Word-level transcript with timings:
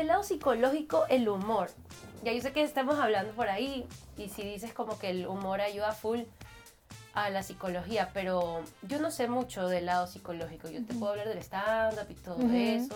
del 0.00 0.08
lado 0.08 0.22
psicológico, 0.22 1.04
el 1.10 1.28
humor. 1.28 1.68
Ya 2.24 2.32
yo 2.32 2.40
sé 2.40 2.52
que 2.52 2.62
estamos 2.62 2.98
hablando 2.98 3.32
por 3.34 3.50
ahí 3.50 3.86
y 4.16 4.30
si 4.30 4.42
dices 4.42 4.72
como 4.72 4.98
que 4.98 5.10
el 5.10 5.26
humor 5.26 5.60
ayuda 5.60 5.92
full 5.92 6.20
a 7.12 7.28
la 7.28 7.42
psicología, 7.42 8.08
pero 8.14 8.62
yo 8.82 8.98
no 8.98 9.10
sé 9.10 9.28
mucho 9.28 9.68
del 9.68 9.86
lado 9.86 10.06
psicológico. 10.06 10.70
Yo 10.70 10.84
te 10.86 10.94
puedo 10.94 11.12
hablar 11.12 11.28
del 11.28 11.38
stand-up 11.38 12.06
y 12.08 12.14
todo 12.14 12.38
eso, 12.50 12.94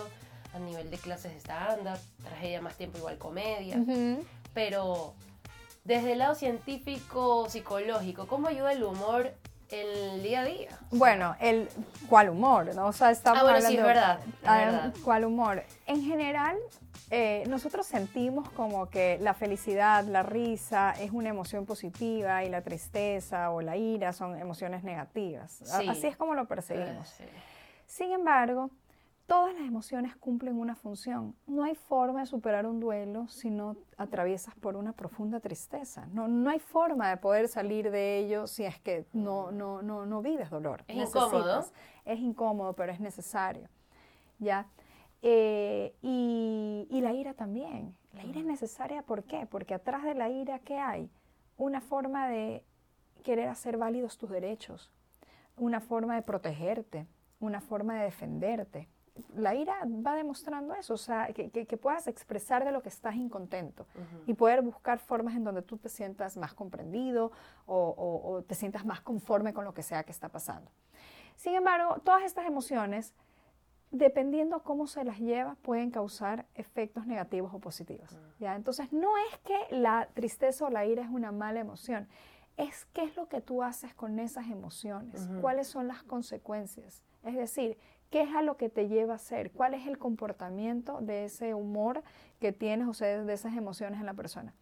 a 0.54 0.58
nivel 0.58 0.90
de 0.90 0.96
clases 0.96 1.32
de 1.34 1.40
stand-up, 1.40 1.98
tragedia 2.22 2.62
más 2.62 2.75
tiempo 2.76 2.96
igual 2.96 3.18
comedia, 3.18 3.76
pero 4.54 5.14
desde 5.84 6.12
el 6.12 6.21
lado 6.21 6.34
científico, 6.34 7.50
psicológico, 7.50 8.26
¿cómo 8.26 8.48
ayuda 8.48 8.72
el 8.72 8.82
humor 8.82 9.34
el 9.71 10.22
día 10.22 10.40
a 10.40 10.44
día. 10.44 10.79
Bueno, 10.90 11.36
el 11.40 11.68
cuál 12.08 12.29
humor, 12.29 12.75
¿no? 12.75 12.86
O 12.86 12.93
sea, 12.93 13.11
estamos 13.11 13.40
ah, 13.40 13.43
bueno, 13.44 13.61
sí, 13.66 13.76
es 13.76 13.82
verdad, 13.82 14.21
ah, 14.44 14.93
¿Cuál 15.02 15.25
humor? 15.25 15.64
En 15.86 16.02
general, 16.02 16.57
eh, 17.11 17.44
nosotros 17.49 17.86
sentimos 17.86 18.49
como 18.50 18.89
que 18.89 19.18
la 19.21 19.35
felicidad, 19.35 20.04
la 20.04 20.22
risa 20.22 20.93
es 20.93 21.11
una 21.11 21.29
emoción 21.29 21.67
positiva 21.67 22.45
y 22.45 22.50
la 22.50 22.62
tristeza 22.62 23.50
o 23.50 23.61
la 23.61 23.76
ira 23.76 24.12
son 24.12 24.39
emociones 24.39 24.85
negativas. 24.85 25.62
Así 25.72 26.07
es 26.07 26.17
como 26.17 26.35
lo 26.35 26.46
percibimos. 26.46 27.14
Sin 27.86 28.12
embargo, 28.12 28.71
Todas 29.26 29.54
las 29.54 29.67
emociones 29.67 30.14
cumplen 30.17 30.59
una 30.59 30.75
función. 30.75 31.35
No 31.46 31.64
hay 31.64 31.75
forma 31.75 32.20
de 32.20 32.27
superar 32.27 32.67
un 32.67 32.78
duelo 32.78 33.27
si 33.28 33.48
no 33.48 33.75
atraviesas 33.97 34.55
por 34.56 34.77
una 34.77 34.92
profunda 34.92 35.41
tristeza. 35.41 36.06
No, 36.12 36.28
no 36.28 36.50
hay 36.50 36.59
forma 36.59 37.09
de 37.09 37.17
poder 37.17 37.48
salir 37.48 37.91
de 37.91 38.19
ello 38.19 38.47
si 38.47 38.64
es 38.64 38.78
que 38.81 39.06
no, 39.14 39.50
no, 39.50 39.81
no, 39.81 40.05
no 40.05 40.20
vives 40.20 40.50
dolor. 40.50 40.84
Es 40.89 41.09
incómodo. 41.09 41.64
Es 42.05 42.19
incómodo, 42.19 42.75
pero 42.75 42.92
es 42.92 43.00
necesario. 43.00 43.67
¿Ya? 44.39 44.67
Eh, 45.27 45.94
y, 46.03 46.86
y, 46.91 47.00
la 47.00 47.14
ira 47.14 47.33
también. 47.33 47.97
La 48.12 48.25
ira 48.25 48.41
es 48.41 48.44
necesaria, 48.44 49.03
¿por 49.03 49.25
qué? 49.25 49.47
Porque 49.47 49.72
atrás 49.72 50.05
de 50.05 50.14
la 50.14 50.28
ira, 50.28 50.58
¿qué 50.58 50.78
hay? 50.78 51.11
Una 51.56 51.81
forma 51.81 52.28
de 52.28 52.62
querer 53.22 53.48
hacer 53.48 53.78
válidos 53.78 54.19
tus 54.19 54.28
derechos, 54.28 54.92
una 55.56 55.81
forma 55.81 56.14
de 56.14 56.22
protegerte, 56.22 57.06
una 57.41 57.62
forma 57.62 57.94
de 57.94 58.05
defenderte, 58.05 58.89
la 59.36 59.55
ira 59.55 59.75
va 59.84 60.16
demostrando 60.16 60.75
eso, 60.75 60.94
o 60.94 60.98
sea, 60.98 61.28
que, 61.33 61.77
puedas 61.77 62.06
expresar 62.09 62.64
de 62.64 62.72
lo 62.72 62.83
que 62.83 62.88
estás 62.88 63.14
incontento 63.14 63.86
y 64.27 64.34
poder 64.34 64.62
buscar 64.62 64.98
formas 64.98 65.36
en 65.36 65.44
donde 65.44 65.62
tú 65.62 65.77
te 65.77 65.88
sientas 65.88 66.36
más 66.36 66.53
comprendido 66.55 67.31
o, 67.66 68.42
te 68.47 68.55
sientas 68.55 68.84
más 68.84 69.00
conforme 69.00 69.55
con 69.55 69.64
lo 69.64 69.72
que 69.72 69.83
sea 69.83 70.03
que 70.03 70.11
está 70.11 70.28
pasando. 70.28 70.70
Sin 71.36 71.55
embargo, 71.55 72.00
todas 72.05 72.22
estas 72.22 72.47
emociones, 72.47 73.14
dependiendo 73.95 74.62
cómo 74.62 74.87
se 74.87 75.05
las 75.05 75.19
lleva, 75.19 75.56
pueden 75.56 75.91
causar 75.91 76.47
efectos 76.55 77.06
negativos 77.06 77.53
o 77.55 77.59
positivos. 77.59 78.19
¿ya? 78.39 78.56
Entonces, 78.56 78.92
no 78.92 79.11
es 79.31 79.39
que 79.39 79.77
la 79.77 80.09
tristeza 80.14 80.67
o 80.67 80.70
la 80.70 80.84
ira 80.84 81.03
es 81.03 81.11
una 81.11 81.33
mala 81.33 81.61
emoción, 81.61 82.09
es 82.56 82.84
qué 82.92 83.03
es 83.05 83.17
lo 83.17 83.28
que 83.28 83.41
tú 83.41 83.62
haces 83.62 83.95
con 83.95 84.19
esas 84.19 84.48
emociones, 84.48 85.28
cuáles 85.41 85.67
son 85.67 85.89
las 85.89 86.03
consecuencias. 86.03 87.03
Es 87.25 87.34
decir, 87.34 87.78
¿Qué 88.15 88.22
es 88.22 88.33
a 88.33 88.42
lo 88.42 88.56
que 88.56 88.69
te 88.69 88.87
lleva 88.87 89.15
a 89.15 89.19
ser? 89.19 89.50
¿Cuál 89.50 89.75
es 89.75 89.89
el 89.89 89.98
comportamiento 89.98 91.00
de 91.00 91.25
ese 91.25 91.53
humor 91.53 92.05
que 92.39 92.53
tienes 92.53 92.87
o 92.87 92.95
sea, 92.95 93.25
de 93.25 93.33
esas 93.33 93.56
emociones 93.56 93.98
en 93.98 94.06
la 94.06 94.15
persona? 94.15 94.55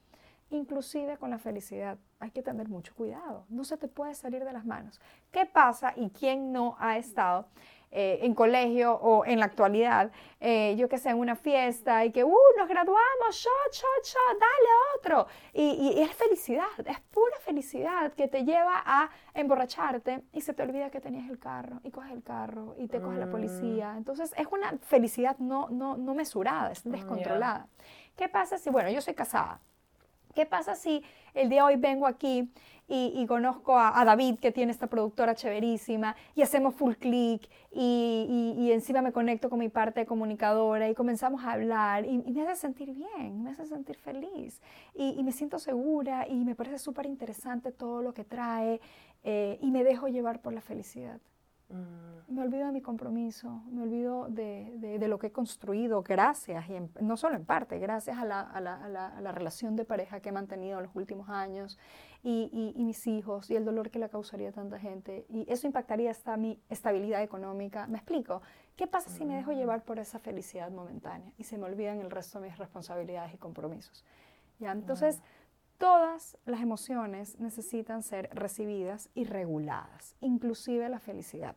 Inclusive 0.48 1.18
con 1.18 1.28
la 1.28 1.38
felicidad, 1.38 1.98
hay 2.18 2.30
que 2.30 2.42
tener 2.42 2.70
mucho 2.70 2.94
cuidado, 2.94 3.44
no 3.50 3.64
se 3.64 3.76
te 3.76 3.88
puede 3.88 4.14
salir 4.14 4.42
de 4.46 4.54
las 4.54 4.64
manos. 4.64 5.02
¿Qué 5.30 5.44
pasa 5.44 5.92
y 5.96 6.08
quién 6.08 6.50
no 6.50 6.76
ha 6.78 6.96
estado 6.96 7.46
eh, 7.94 8.20
en 8.22 8.34
colegio 8.34 8.94
o 8.94 9.26
en 9.26 9.38
la 9.38 9.44
actualidad, 9.44 10.10
eh, 10.40 10.74
yo 10.78 10.88
que 10.88 10.96
sé, 10.96 11.10
en 11.10 11.18
una 11.18 11.36
fiesta 11.36 12.06
y 12.06 12.10
que, 12.10 12.24
uh, 12.24 12.38
nos 12.56 12.66
graduamos, 12.66 13.30
shot, 13.30 13.70
shot, 13.70 14.02
shot, 14.02 14.40
dale 14.40 14.68
otro. 14.96 15.26
Y, 15.52 16.00
es 16.00 16.10
felicidad, 16.14 16.64
es 16.86 17.00
pura 17.10 17.36
felicidad 17.40 18.14
que 18.14 18.28
te 18.28 18.44
lleva 18.46 18.82
a 18.82 19.10
emborracharte 19.34 20.22
y 20.32 20.40
se 20.40 20.54
te 20.54 20.62
olvida 20.62 20.90
que 20.90 21.00
tenías 21.02 21.28
el 21.28 21.38
carro 21.38 21.80
y 21.84 21.90
coges 21.90 22.12
el 22.12 22.22
carro 22.22 22.74
y 22.78 22.88
te 22.88 22.98
coge 22.98 23.18
la 23.18 23.30
policía. 23.30 23.92
Mm. 23.92 23.98
Entonces 23.98 24.32
es 24.38 24.46
una 24.50 24.78
felicidad 24.80 25.36
no, 25.38 25.68
no, 25.68 25.98
no 25.98 26.14
mesurada, 26.14 26.72
es 26.72 26.82
descontrolada. 26.84 27.68
¿Qué 28.16 28.26
pasa 28.26 28.56
si, 28.56 28.70
bueno, 28.70 28.88
yo 28.88 29.02
soy 29.02 29.12
casada? 29.12 29.60
¿Qué 30.34 30.46
pasa 30.46 30.74
si 30.76 31.04
el 31.34 31.50
día 31.50 31.60
de 31.60 31.74
hoy 31.74 31.76
vengo 31.76 32.06
aquí 32.06 32.50
y, 32.94 33.26
conozco 33.26 33.78
a, 33.78 34.04
David, 34.04 34.38
que 34.38 34.52
tiene 34.52 34.70
esta 34.70 34.86
productora 34.86 35.34
chéverísima, 35.34 36.14
y 36.34 36.42
hacemos 36.42 36.74
full 36.74 36.94
click, 36.94 37.48
y, 37.70 38.68
encima 38.70 39.00
me 39.00 39.12
conecto 39.12 39.48
con 39.48 39.58
mi 39.58 39.70
parte 39.70 40.04
comunicadora, 40.04 40.90
y 40.90 40.94
comenzamos 40.94 41.42
a 41.42 41.52
hablar, 41.52 42.04
y, 42.04 42.18
me 42.18 42.42
hace 42.42 42.60
sentir 42.60 42.92
bien, 42.92 43.42
me 43.42 43.50
hace 43.50 43.64
sentir 43.64 43.96
feliz, 43.96 44.60
y, 44.94 45.22
me 45.22 45.32
siento 45.32 45.58
segura, 45.58 46.28
y 46.28 46.44
me 46.44 46.54
parece 46.54 46.78
súper 46.78 47.06
interesante 47.06 47.72
todo 47.72 48.02
lo 48.02 48.12
que 48.12 48.24
trae, 48.24 48.78
eh, 49.24 49.58
y 49.62 49.70
me 49.70 49.84
dejo 49.84 50.08
llevar 50.08 50.42
por 50.42 50.52
la 50.52 50.60
felicidad. 50.60 51.18
Mm. 51.72 52.34
Me 52.34 52.42
olvido 52.42 52.66
de 52.66 52.72
mi 52.72 52.80
compromiso, 52.80 53.62
me 53.70 53.82
olvido 53.82 54.28
de, 54.28 54.98
lo 55.06 55.18
que 55.18 55.28
he 55.28 55.32
construido 55.32 56.02
gracias, 56.02 56.64
y 56.68 56.74
no 57.02 57.16
solo 57.16 57.36
en 57.36 57.44
parte, 57.44 57.78
gracias 57.78 58.18
a 58.18 58.24
la, 58.24 59.32
relación 59.32 59.76
de 59.76 59.84
pareja 59.84 60.20
que 60.20 60.30
he 60.30 60.32
mantenido 60.32 60.78
en 60.78 60.84
los 60.84 60.96
últimos 60.96 61.28
años 61.28 61.78
y, 62.22 62.74
mis 62.76 63.06
hijos 63.06 63.50
y 63.50 63.56
el 63.56 63.64
dolor 63.64 63.90
que 63.90 63.98
le 63.98 64.08
causaría 64.08 64.50
a 64.50 64.52
tanta 64.52 64.78
gente. 64.78 65.26
Y 65.28 65.44
eso 65.50 65.66
impactaría 65.66 66.10
hasta 66.10 66.36
mi 66.36 66.60
estabilidad 66.68 67.22
económica. 67.22 67.86
¿Me 67.86 67.98
explico? 67.98 68.42
¿Qué 68.76 68.86
pasa 68.86 69.10
si 69.10 69.24
me 69.24 69.36
dejo 69.36 69.52
mm. 69.52 69.56
llevar 69.56 69.84
por 69.84 69.98
esa 69.98 70.18
felicidad 70.18 70.70
momentánea 70.70 71.32
y 71.36 71.44
se 71.44 71.58
me 71.58 71.64
olvidan 71.64 72.00
el 72.00 72.10
resto 72.10 72.40
de 72.40 72.48
mis 72.48 72.58
responsabilidades 72.58 73.34
y 73.34 73.38
compromisos? 73.38 74.04
¿Ya? 74.58 74.72
Entonces... 74.72 75.20
Todas 75.78 76.38
las 76.46 76.60
emociones 76.60 77.40
necesitan 77.40 78.04
ser 78.04 78.30
recibidas 78.32 79.10
y 79.14 79.24
reguladas, 79.24 80.14
inclusive 80.20 80.88
la 80.88 81.00
felicidad. 81.00 81.56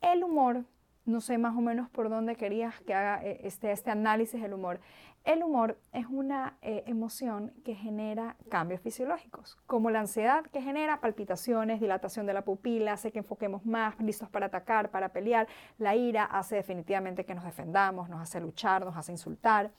El 0.00 0.22
humor, 0.22 0.64
no 1.06 1.20
sé 1.20 1.36
más 1.36 1.56
o 1.56 1.60
menos 1.60 1.90
por 1.90 2.08
dónde 2.08 2.36
querías 2.36 2.80
que 2.82 2.94
haga 2.94 3.24
este, 3.24 3.72
este 3.72 3.90
análisis 3.90 4.40
del 4.40 4.54
humor. 4.54 4.78
El 5.26 5.42
humor 5.42 5.76
es 5.92 6.06
una 6.06 6.56
eh, 6.62 6.84
emoción 6.86 7.52
que 7.64 7.74
genera 7.74 8.36
cambios 8.48 8.80
fisiológicos, 8.80 9.58
como 9.66 9.90
la 9.90 9.98
ansiedad 9.98 10.44
que 10.44 10.62
genera 10.62 11.00
palpitaciones, 11.00 11.80
dilatación 11.80 12.26
de 12.26 12.32
la 12.32 12.44
pupila, 12.44 12.92
hace 12.92 13.10
que 13.10 13.18
enfoquemos 13.18 13.66
más, 13.66 13.98
listos 13.98 14.28
para 14.28 14.46
atacar, 14.46 14.92
para 14.92 15.08
pelear. 15.08 15.48
La 15.78 15.96
ira 15.96 16.26
hace 16.26 16.54
definitivamente 16.54 17.24
que 17.24 17.34
nos 17.34 17.42
defendamos, 17.42 18.08
nos 18.08 18.20
hace 18.20 18.38
luchar, 18.40 18.84
nos 18.84 18.96
hace 18.96 19.10
insultar. 19.10 19.72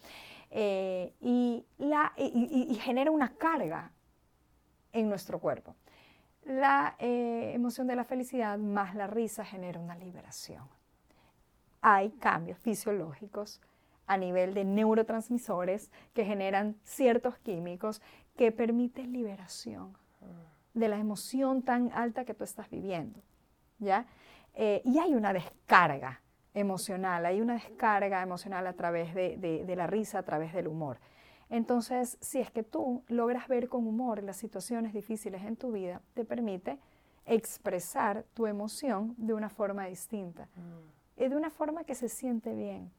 Eh, 0.51 1.13
y, 1.21 1.65
genera 2.81 3.09
una 3.09 3.33
carga 3.35 3.93
en 4.91 5.07
nuestro 5.07 5.39
cuerpo. 5.39 5.77
La 6.43 6.97
eh, 6.99 7.53
emoción 7.55 7.87
de 7.87 7.95
la 7.95 8.03
felicidad 8.03 8.57
más 8.57 8.95
la 8.95 9.07
risa 9.07 9.45
genera 9.45 9.79
una 9.79 9.95
liberación. 9.95 10.67
Hay 11.81 12.09
cambios 12.09 12.59
fisiológicos 12.59 13.61
a 14.07 14.17
nivel 14.17 14.53
de 14.53 14.63
neurotransmisores 14.63 15.91
que 16.13 16.25
generan 16.25 16.77
ciertos 16.83 17.37
químicos 17.37 18.01
que 18.35 18.51
permiten 18.51 19.11
liberación 19.11 19.95
de 20.73 20.87
la 20.87 20.97
emoción 20.97 21.61
tan 21.61 21.91
alta 21.91 22.23
que 22.23 22.33
tú 22.33 22.43
estás 22.43 22.69
viviendo. 22.69 23.19
¿ya? 23.79 24.05
Eh, 24.53 24.81
y 24.85 24.99
hay 24.99 25.13
una 25.13 25.33
descarga 25.33 26.21
emocional, 26.53 27.25
hay 27.25 27.41
una 27.41 27.53
descarga 27.53 28.21
emocional 28.21 28.65
a 28.65 28.73
través 28.73 29.13
de, 29.13 29.73
la 29.75 29.87
risa, 29.87 30.19
a 30.19 30.23
través 30.23 30.53
del 30.53 30.67
humor. 30.67 30.99
Entonces, 31.49 32.17
si 32.19 32.39
es 32.39 32.51
que 32.51 32.63
tú 32.63 33.03
logras 33.07 33.47
ver 33.47 33.69
con 33.69 33.87
humor 33.87 34.23
las 34.23 34.37
situaciones 34.37 34.93
difíciles 34.93 35.43
en 35.43 35.55
tu 35.55 35.71
vida, 35.71 36.01
te 36.13 36.25
permite 36.25 36.79
expresar 37.25 38.25
tu 38.33 38.47
emoción 38.47 39.13
de 39.17 39.33
una 39.33 39.49
forma 39.49 39.85
distinta 39.85 40.47
mm. 40.55 41.23
y 41.23 41.27
de 41.27 41.35
una 41.35 41.49
forma 41.49 41.83
que 41.83 41.95
se 41.95 42.09
siente 42.09 42.53
bien. 42.53 42.91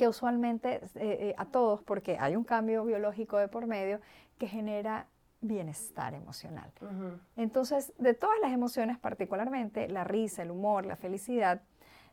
Que 0.00 0.08
usualmente 0.08 0.76
eh, 0.76 0.90
eh, 0.94 1.34
a 1.36 1.44
todos, 1.44 1.82
porque 1.82 2.16
hay 2.18 2.34
un 2.34 2.42
cambio 2.42 2.86
biológico 2.86 3.36
de 3.36 3.48
por 3.48 3.66
medio 3.66 4.00
que 4.38 4.48
genera 4.48 5.08
bienestar 5.42 6.14
emocional. 6.14 6.72
Entonces, 7.36 7.92
de 7.98 8.14
todas 8.14 8.38
las 8.40 8.50
emociones, 8.50 8.96
particularmente 8.96 9.90
la 9.90 10.04
risa, 10.04 10.40
el 10.40 10.52
humor, 10.52 10.86
la 10.86 10.96
felicidad, 10.96 11.60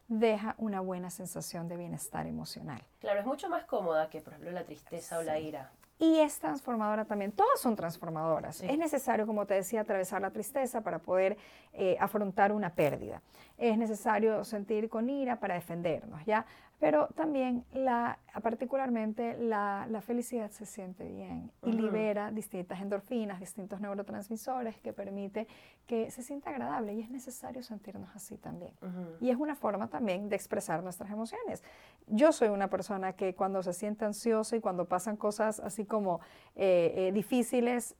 deja 0.09 0.55
una 0.57 0.81
buena 0.81 1.09
sensación 1.09 1.69
de 1.69 1.77
bienestar 1.77 2.27
emocional. 2.27 2.83
Claro, 2.99 3.21
es 3.21 3.25
mucho 3.25 3.47
más 3.47 3.63
cómoda 3.63 4.09
que, 4.09 4.19
por 4.19 4.33
ejemplo, 4.33 4.51
la 4.51 4.65
tristeza 4.65 5.17
o 5.19 5.23
la 5.23 5.39
ira. 5.39 5.71
Y 5.99 6.19
es 6.19 6.37
transformadora 6.39 7.05
también. 7.05 7.31
Todas 7.31 7.59
son 7.59 7.75
transformadoras. 7.75 8.61
Es 8.61 8.77
necesario, 8.77 9.25
como 9.25 9.47
te 9.47 9.55
decía, 9.55 9.81
atravesar 9.81 10.21
la 10.21 10.29
tristeza 10.29 10.81
para 10.81 10.99
poder 10.99 11.37
eh, 11.73 11.97
afrontar 11.99 12.51
una 12.51 12.75
pérdida. 12.75 13.23
Es 13.57 13.77
necesario 13.77 14.43
sentir 14.43 14.89
con 14.89 15.09
ira 15.09 15.39
para 15.39 15.55
defendernos, 15.55 16.23
¿ya? 16.25 16.45
Pero 16.79 17.07
también, 17.15 17.65
la, 17.73 18.19
particularmente, 18.43 19.35
la, 19.39 19.87
la 19.89 19.99
felicidad 20.01 20.51
se 20.51 20.67
siente 20.67 21.07
bien 21.07 21.51
y 21.63 21.71
libera 21.71 22.31
distintas 22.31 22.79
endorfinas, 22.79 23.39
distintos 23.39 23.81
neurotransmisores 23.81 24.77
que 24.77 24.93
permite 24.93 25.47
que 25.87 26.11
se 26.11 26.21
sienta 26.21 26.51
agradable 26.51 26.93
y 26.93 27.01
es 27.01 27.09
necesario 27.09 27.63
sentirnos 27.63 28.15
así 28.15 28.37
también. 28.37 28.73
Y 29.19 29.31
es 29.31 29.37
una 29.37 29.55
forma 29.55 29.87
también 29.87 30.29
de 30.29 30.35
expresar 30.35 30.83
nuestras 30.83 31.09
emociones. 31.09 31.63
Yo 32.05 32.31
soy 32.31 32.49
una 32.49 32.69
persona 32.69 33.13
que 33.13 33.33
cuando 33.33 33.63
se 33.63 33.73
siente 33.73 34.05
ansiosa 34.05 34.55
y 34.55 34.61
cuando 34.61 34.85
pasan 34.85 35.17
cosas 35.17 35.59
así 35.59 35.83
como 35.83 36.19
eh, 36.55 36.93
eh, 36.95 37.11
difíciles, 37.11 37.95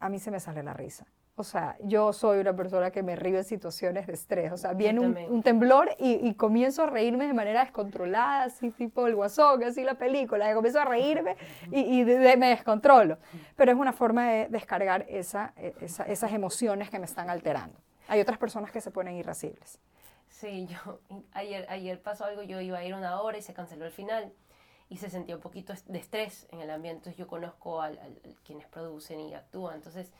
a 0.00 0.08
mí 0.08 0.18
se 0.18 0.32
me 0.32 0.40
sale 0.40 0.64
la 0.64 0.74
risa. 0.74 1.06
O 1.38 1.44
sea, 1.44 1.76
yo 1.84 2.12
soy 2.12 2.40
una 2.40 2.54
persona 2.54 2.90
que 2.90 3.02
me 3.02 3.14
río 3.14 3.38
en 3.38 3.44
situaciones 3.44 4.06
de 4.06 4.14
estrés. 4.14 4.52
O 4.52 4.56
sea, 4.56 4.72
viene 4.72 5.00
un, 5.00 5.42
temblor 5.42 5.90
y, 5.98 6.34
comienzo 6.34 6.82
a 6.82 6.86
reírme 6.86 7.26
de 7.26 7.32
manera 7.32 7.60
descontrolada, 7.60 8.44
así 8.44 8.70
tipo 8.70 9.06
el 9.06 9.14
guasón, 9.14 9.62
así 9.62 9.84
la 9.84 9.94
película. 9.94 10.50
Y 10.50 10.54
comienzo 10.54 10.80
a 10.80 10.84
reírme 10.84 11.36
y, 11.70 12.04
me 12.04 12.48
descontrolo. 12.48 13.18
Pero 13.56 13.72
es 13.72 13.78
una 13.78 13.92
forma 13.92 14.28
de 14.30 14.48
descargar 14.48 15.06
esa, 15.08 15.54
esas 15.56 16.32
emociones 16.32 16.90
que 16.90 16.98
me 16.98 17.06
están 17.06 17.30
alterando. 17.30 17.78
Hay 18.08 18.20
otras 18.20 18.38
personas 18.38 18.72
que 18.72 18.80
se 18.80 18.90
ponen 18.90 19.14
irascibles. 19.14 19.78
Sí, 20.28 20.66
yo 20.66 21.00
ayer, 21.32 21.66
ayer 21.68 22.00
pasó 22.02 22.24
algo, 22.24 22.42
yo 22.42 22.60
iba 22.60 22.78
a 22.78 22.84
ir 22.84 22.94
una 22.94 23.20
hora 23.20 23.38
y 23.38 23.42
se 23.42 23.54
canceló 23.54 23.84
el 23.84 23.92
final 23.92 24.32
y 24.88 24.96
se 24.96 25.10
sentía 25.10 25.36
un 25.36 25.42
poquito 25.42 25.72
de 25.86 25.98
estrés 25.98 26.48
en 26.50 26.60
el 26.60 26.70
ambiente. 26.70 26.98
Entonces 26.98 27.18
yo 27.18 27.26
conozco 27.26 27.82
a 27.82 27.90
quienes 28.44 28.66
producen 28.66 29.20
y 29.20 29.34
actúan. 29.34 29.76
Entonces 29.76 30.12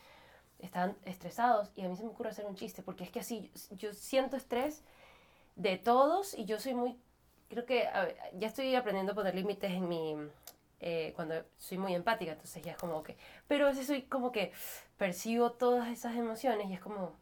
están 0.59 0.97
estresados 1.05 1.71
y 1.75 1.83
a 1.83 1.89
mí 1.89 1.95
se 1.95 2.03
me 2.03 2.09
ocurre 2.09 2.29
hacer 2.29 2.45
un 2.45 2.55
chiste, 2.55 2.83
porque 2.83 3.03
es 3.03 3.11
que 3.11 3.19
así 3.19 3.51
yo, 3.71 3.93
siento 3.93 4.37
estrés 4.37 4.83
de 5.55 5.77
todos 5.77 6.33
y 6.33 6.45
yo 6.45 6.59
soy 6.59 6.73
muy, 6.73 6.99
creo 7.49 7.65
que 7.65 7.87
ya 8.33 8.47
estoy 8.47 8.75
aprendiendo 8.75 9.13
a 9.13 9.15
poner 9.15 9.35
límites 9.35 9.71
en 9.71 9.87
mi, 9.87 10.15
eh, 10.79 11.13
cuando 11.15 11.35
soy 11.57 11.77
muy 11.77 11.95
empática, 11.95 12.33
entonces 12.33 12.61
ya 12.63 12.73
es 12.73 12.77
como 12.77 13.03
que, 13.03 13.17
pero 13.47 13.65
a 13.65 13.69
veces 13.69 13.87
soy 13.87 14.03
como 14.03 14.31
que 14.31 14.51
percibo 14.97 15.51
todas 15.51 15.87
esas 15.89 16.15
emociones 16.15 16.69
y 16.69 16.73
es 16.73 16.79
como, 16.79 17.13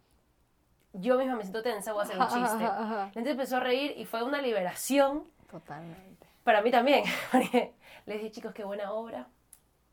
yo 0.93 1.17
misma 1.17 1.35
me 1.35 1.43
siento 1.43 1.61
tensa, 1.61 1.93
voy 1.93 2.01
a 2.01 2.03
hacer 2.05 2.17
un 2.19 2.27
chiste. 2.27 2.63
La 2.63 3.11
gente 3.13 3.31
empezó 3.31 3.57
a 3.57 3.59
reír 3.59 3.93
y 3.97 4.05
fue 4.05 4.23
una 4.23 4.41
liberación. 4.41 5.25
Totalmente. 5.51 6.27
Para 6.43 6.61
mí 6.61 6.71
también, 6.71 7.03
porque 7.31 7.73
les 8.05 8.17
dije, 8.17 8.31
chicos, 8.31 8.53
qué 8.53 8.63
buena 8.63 8.91
obra 8.93 9.27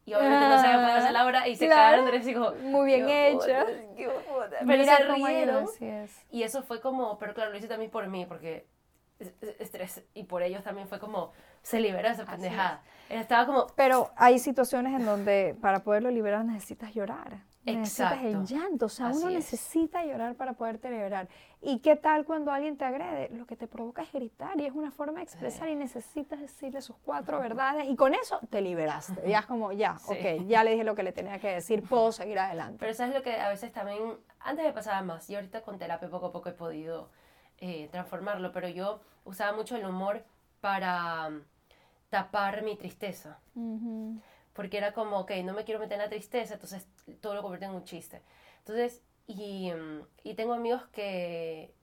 y 0.06 0.15
obviamente 0.15 0.49
no 0.49 0.56
sabían 0.59 0.81
poder 0.81 0.97
hacer 0.99 1.12
la 1.12 1.27
obra 1.27 1.49
y 1.49 1.56
se 1.56 1.67
claro. 1.67 2.05
quedaron 2.05 2.29
y 2.29 2.35
como, 2.35 2.51
muy 2.71 2.87
bien 2.87 3.09
hecha 3.09 3.67
pero 4.67 4.85
se 4.85 5.15
rieron. 5.15 5.67
y 6.31 6.43
eso 6.43 6.62
fue 6.62 6.81
como 6.81 7.19
pero 7.19 7.35
claro 7.35 7.51
lo 7.51 7.56
hice 7.56 7.69
también 7.69 7.91
por 7.91 8.06
mí 8.09 8.27
porque 8.27 8.67
estrés. 9.59 10.03
Y 10.15 10.25
por 10.25 10.43
ellos 10.43 10.62
también 10.65 10.89
fue 10.89 10.99
como 10.99 11.33
se 11.62 11.81
liberó 11.81 12.09
esa 12.09 12.25
pendejada. 12.25 12.83
estaba 13.09 13.47
como 13.47 13.67
pero 13.77 14.11
hay 14.17 14.39
situaciones 14.39 14.99
en 14.99 15.06
donde 15.06 15.56
para 15.61 15.81
poderlo 15.81 16.11
liberar 16.11 16.45
necesitas 16.45 16.93
llorar 16.95 17.43
Necesitas 17.64 18.22
el 18.22 18.44
llanto, 18.44 18.87
o 18.87 18.88
sea, 18.88 19.08
uno 19.08 19.31
necesita 19.31 20.05
llorar 20.05 20.34
para 20.34 20.52
poderte 20.52 20.90
liberar. 20.90 21.28
¿Y 21.62 21.78
qué 21.78 21.96
tal 21.96 22.26
cuando 22.26 22.52
alguien 22.52 22.76
te 22.76 22.84
agrede? 22.84 23.31
Lo 23.31 23.46
que 23.46 23.56
te 23.56 23.66
provoca 23.66 24.02
es 24.02 24.12
gritar 24.12 24.61
y 24.61 24.66
es 24.66 24.72
una 24.72 24.90
forma 24.90 25.19
de 25.19 25.25
expresar 25.25 25.69
y 25.69 25.75
necesitas 25.75 26.40
decirle 26.40 26.82
sus 26.82 26.96
cuatro 26.96 27.40
verdades 27.40 27.88
y 27.88 27.96
con 27.96 28.14
eso 28.14 28.38
te 28.50 28.61
liberaste. 28.61 29.28
Ya 29.28 29.38
es 29.40 29.46
como, 29.46 29.72
ya, 29.72 29.96
ok, 30.06 30.46
ya 30.46 30.62
le 30.62 30.72
dije 30.72 30.84
lo 30.84 30.94
que 30.94 31.02
le 31.02 31.12
tenía 31.12 31.38
que 31.38 31.49
decir, 31.49 31.82
puedo 31.82 32.12
seguir 32.12 32.38
adelante. 32.38 32.76
Pero 32.81 32.93
eso 32.93 33.05
es 33.05 33.14
lo 33.14 33.22
que 33.22 33.40
a 33.40 33.49
veces 33.49 33.72
también, 33.72 34.19
antes 34.40 34.64
me 34.64 34.72
pasaba 34.72 35.00
más 35.02 35.28
y 35.31 35.34
ahorita 35.34 35.62
con 35.62 35.78
terapia 35.78 36.11
poco 36.11 36.26
a 36.26 36.32
poco 36.32 36.50
he 36.50 36.52
podido 36.52 37.08
eh, 37.58 37.88
transformarlo, 37.90 38.52
pero 38.52 38.69
yo 38.69 39.00
usaba 39.25 39.56
mucho 39.56 39.76
el 39.76 39.87
humor 39.87 40.22
para 40.61 41.31
mm, 41.31 41.43
tapar 42.11 42.62
mi 42.62 42.76
tristeza 42.76 43.38
porque 44.55 44.79
era 44.79 44.93
como, 44.93 45.19
ok, 45.21 45.33
no 45.45 45.53
me 45.53 45.65
quiero 45.65 45.81
meter 45.81 45.95
en 45.95 46.05
la 46.05 46.09
tristeza, 46.09 46.55
entonces 46.55 46.87
todo 47.21 47.35
lo 47.35 47.43
convertí 47.43 47.67
en 47.67 47.73
un 47.73 47.85
chiste. 47.85 48.23
Entonces, 48.61 49.03
y, 49.27 49.73
mm, 49.73 50.03
y 50.23 50.35
tengo 50.35 50.55
amigos 50.55 50.83
que, 50.93 51.75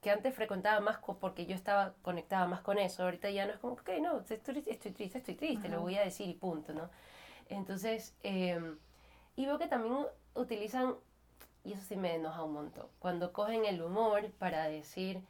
que 0.00 0.10
antes 0.10 0.34
frecuentaba 0.34 0.80
más 0.80 0.98
porque 1.20 1.46
yo 1.46 1.54
estaba 1.54 1.94
conectada 2.02 2.46
más 2.46 2.60
con 2.60 2.78
eso, 2.78 3.04
ahorita 3.04 3.30
ya 3.30 3.46
no 3.46 3.52
es 3.52 3.58
como, 3.58 3.74
ok, 3.74 3.90
no, 4.02 4.20
estoy, 4.20 4.36
estoy 4.66 4.92
triste, 4.92 5.18
estoy 5.18 5.34
triste, 5.34 5.68
lo 5.68 5.80
voy 5.80 5.96
a 5.96 6.04
decir 6.04 6.28
y 6.28 6.34
punto, 6.34 6.72
¿no? 6.72 6.90
Entonces, 7.48 8.14
em, 8.22 8.78
y 9.36 9.46
veo 9.46 9.58
que 9.58 9.66
también 9.66 10.06
utilizan, 10.34 10.94
y 11.64 11.72
eso 11.72 11.82
sí 11.82 11.96
me 11.96 12.14
enoja 12.14 12.42
un 12.42 12.52
montón, 12.52 12.86
cuando 12.98 13.32
cogen 13.32 13.64
el 13.64 13.82
humor 13.82 14.30
para 14.38 14.64
decir, 14.66 15.20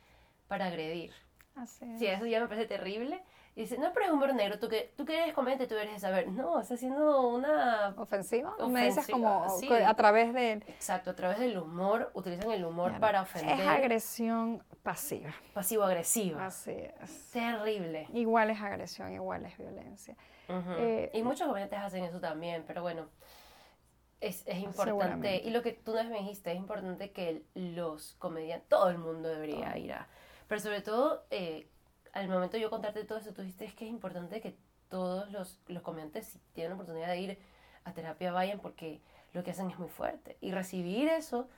para 0.48 0.66
agredir. 0.66 1.12
Así 1.54 1.86
Sí, 1.98 2.06
eso 2.06 2.26
ya 2.26 2.40
me 2.40 2.48
parece 2.48 2.66
terrible. 2.66 3.22
Y 3.56 3.60
dice, 3.60 3.78
no, 3.78 3.92
pero 3.92 4.06
es 4.06 4.12
humor 4.12 4.34
negro, 4.34 4.58
tú 4.58 4.68
que, 4.68 4.92
tú 4.96 5.04
que 5.04 5.16
eres 5.22 5.32
comediante, 5.32 5.68
tú 5.68 5.76
eres 5.76 5.92
de 5.92 6.00
saber. 6.00 6.26
No, 6.26 6.60
está 6.60 6.74
haciendo 6.74 7.28
una... 7.28 7.94
¿Ofensiva? 7.96 8.56
Me 8.66 8.86
dices 8.86 9.06
como 9.06 9.44
a 9.44 9.94
través 9.94 10.34
de... 10.34 10.54
Exacto, 10.54 11.10
a 11.10 11.14
través 11.14 11.38
del 11.38 11.56
humor, 11.56 12.10
utilizan 12.14 12.50
el 12.50 12.64
humor 12.64 12.98
para 12.98 13.22
ofender. 13.22 13.60
Es 13.60 13.66
agresión 13.66 14.64
pasiva. 14.82 15.32
Pasivo-agresiva. 15.52 16.46
Así 16.46 16.72
es. 16.72 17.30
Terrible. 17.30 18.08
Igual 18.12 18.50
es 18.50 18.60
agresión, 18.60 19.12
igual 19.12 19.44
es 19.46 19.56
violencia. 19.56 20.16
Eh, 20.48 21.12
y 21.14 21.22
muchos 21.22 21.46
comediantes 21.46 21.78
hacen 21.78 22.02
eso 22.02 22.18
también, 22.18 22.64
pero 22.66 22.82
bueno, 22.82 23.06
es, 24.20 24.42
es 24.48 24.58
importante. 24.58 25.42
Y 25.44 25.50
lo 25.50 25.62
que 25.62 25.72
tú 25.72 25.94
nos 25.94 26.06
me 26.06 26.18
dijiste, 26.18 26.50
es 26.50 26.58
importante 26.58 27.12
que 27.12 27.44
los 27.54 28.16
comediantes, 28.18 28.68
todo 28.68 28.88
el 28.90 28.98
mundo 28.98 29.28
debería 29.28 29.78
ir 29.78 29.92
a... 29.92 30.08
Pero 30.48 30.60
sobre 30.60 30.80
todo... 30.80 31.24
Eh, 31.30 31.70
al 32.14 32.28
momento 32.28 32.56
de 32.56 32.62
yo 32.62 32.70
contarte 32.70 33.04
todo 33.04 33.18
eso, 33.18 33.32
tú 33.32 33.42
dijiste 33.42 33.66
que 33.74 33.84
es 33.84 33.90
importante 33.90 34.40
que 34.40 34.56
todos 34.88 35.30
los, 35.32 35.60
los 35.66 35.82
comediantes, 35.82 36.26
si 36.26 36.38
tienen 36.52 36.70
la 36.70 36.74
oportunidad 36.76 37.08
de 37.08 37.20
ir 37.20 37.38
a 37.84 37.92
terapia, 37.92 38.32
vayan 38.32 38.60
porque 38.60 39.00
lo 39.32 39.42
que 39.42 39.50
hacen 39.50 39.70
es 39.70 39.78
muy 39.78 39.88
fuerte. 39.88 40.36
Y 40.40 40.52
recibir 40.52 41.08
eso 41.08 41.48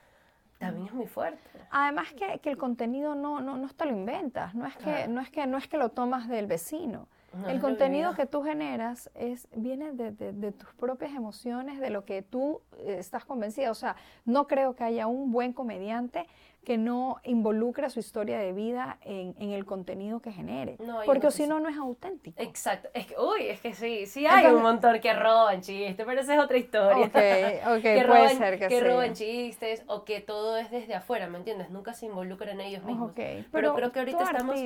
también 0.58 0.86
es 0.86 0.94
muy 0.94 1.06
fuerte. 1.06 1.42
Además 1.70 2.12
que, 2.14 2.38
que 2.38 2.50
el 2.50 2.56
contenido 2.56 3.14
no, 3.14 3.40
no, 3.40 3.58
no 3.58 3.68
te 3.68 3.84
lo 3.84 3.92
inventas, 3.92 4.54
no 4.54 4.66
es, 4.66 4.74
que, 4.76 5.06
no, 5.08 5.20
es 5.20 5.30
que, 5.30 5.46
no 5.46 5.58
es 5.58 5.68
que 5.68 5.76
lo 5.76 5.90
tomas 5.90 6.28
del 6.28 6.46
vecino. 6.46 7.08
el 7.46 7.60
contenido 7.60 8.14
que 8.14 8.24
tú 8.24 8.42
generas 8.42 9.10
es, 9.14 9.46
viene 9.54 9.92
de, 9.92 10.12
de, 10.12 10.32
de, 10.32 10.52
tus 10.52 10.72
propias 10.72 11.12
emociones, 11.12 11.78
de 11.78 11.90
lo 11.90 12.06
que 12.06 12.22
tú 12.22 12.62
eh, 12.78 12.96
estás 12.98 13.26
convencida. 13.26 13.70
O 13.70 13.74
sea, 13.74 13.96
no 14.24 14.46
creo 14.46 14.74
que 14.74 14.84
haya 14.84 15.06
un 15.06 15.30
buen 15.30 15.52
comediante 15.52 16.26
que 16.66 16.78
no 16.78 17.20
involucre 17.22 17.88
su 17.90 18.00
historia 18.00 18.40
de 18.40 18.52
vida 18.52 18.98
en, 19.02 19.36
en 19.38 19.52
el 19.52 19.64
contenido 19.64 20.18
que 20.18 20.32
genere. 20.32 20.76
porque 21.06 21.30
si 21.30 21.46
no, 21.46 21.60
no 21.60 21.68
es 21.68 21.76
auténtico. 21.76 22.42
Exacto. 22.42 22.88
Es 22.92 23.06
que, 23.06 23.14
uy, 23.16 23.46
es 23.46 23.60
que 23.60 23.72
sí, 23.72 24.06
sí 24.06 24.26
hay 24.26 24.46
un 24.46 24.62
montón 24.62 24.98
que 24.98 25.14
roban 25.14 25.60
chistes, 25.60 26.04
pero 26.04 26.20
esa 26.20 26.34
es 26.34 26.40
otra 26.40 26.56
historia. 26.56 27.06
Ok, 27.06 27.14
ok, 27.76 27.82
que 27.82 28.04
puede 28.04 28.28
ser 28.30 28.58
que, 28.58 28.66
que 28.66 28.80
roban 28.80 29.14
chistes 29.14 29.84
o 29.86 30.04
que 30.04 30.20
todo 30.20 30.56
es 30.56 30.72
desde 30.72 30.96
afuera, 30.96 31.28
¿me 31.28 31.38
entiendes? 31.38 31.70
Nunca 31.70 31.94
se 31.94 32.06
involucran 32.06 32.60
ellos 32.60 32.82
mismos. 32.82 33.12
Okay, 33.12 33.46
pero, 33.52 33.72
creo 33.76 33.92
que 33.92 34.00
ahorita 34.00 34.24
estamos 34.24 34.58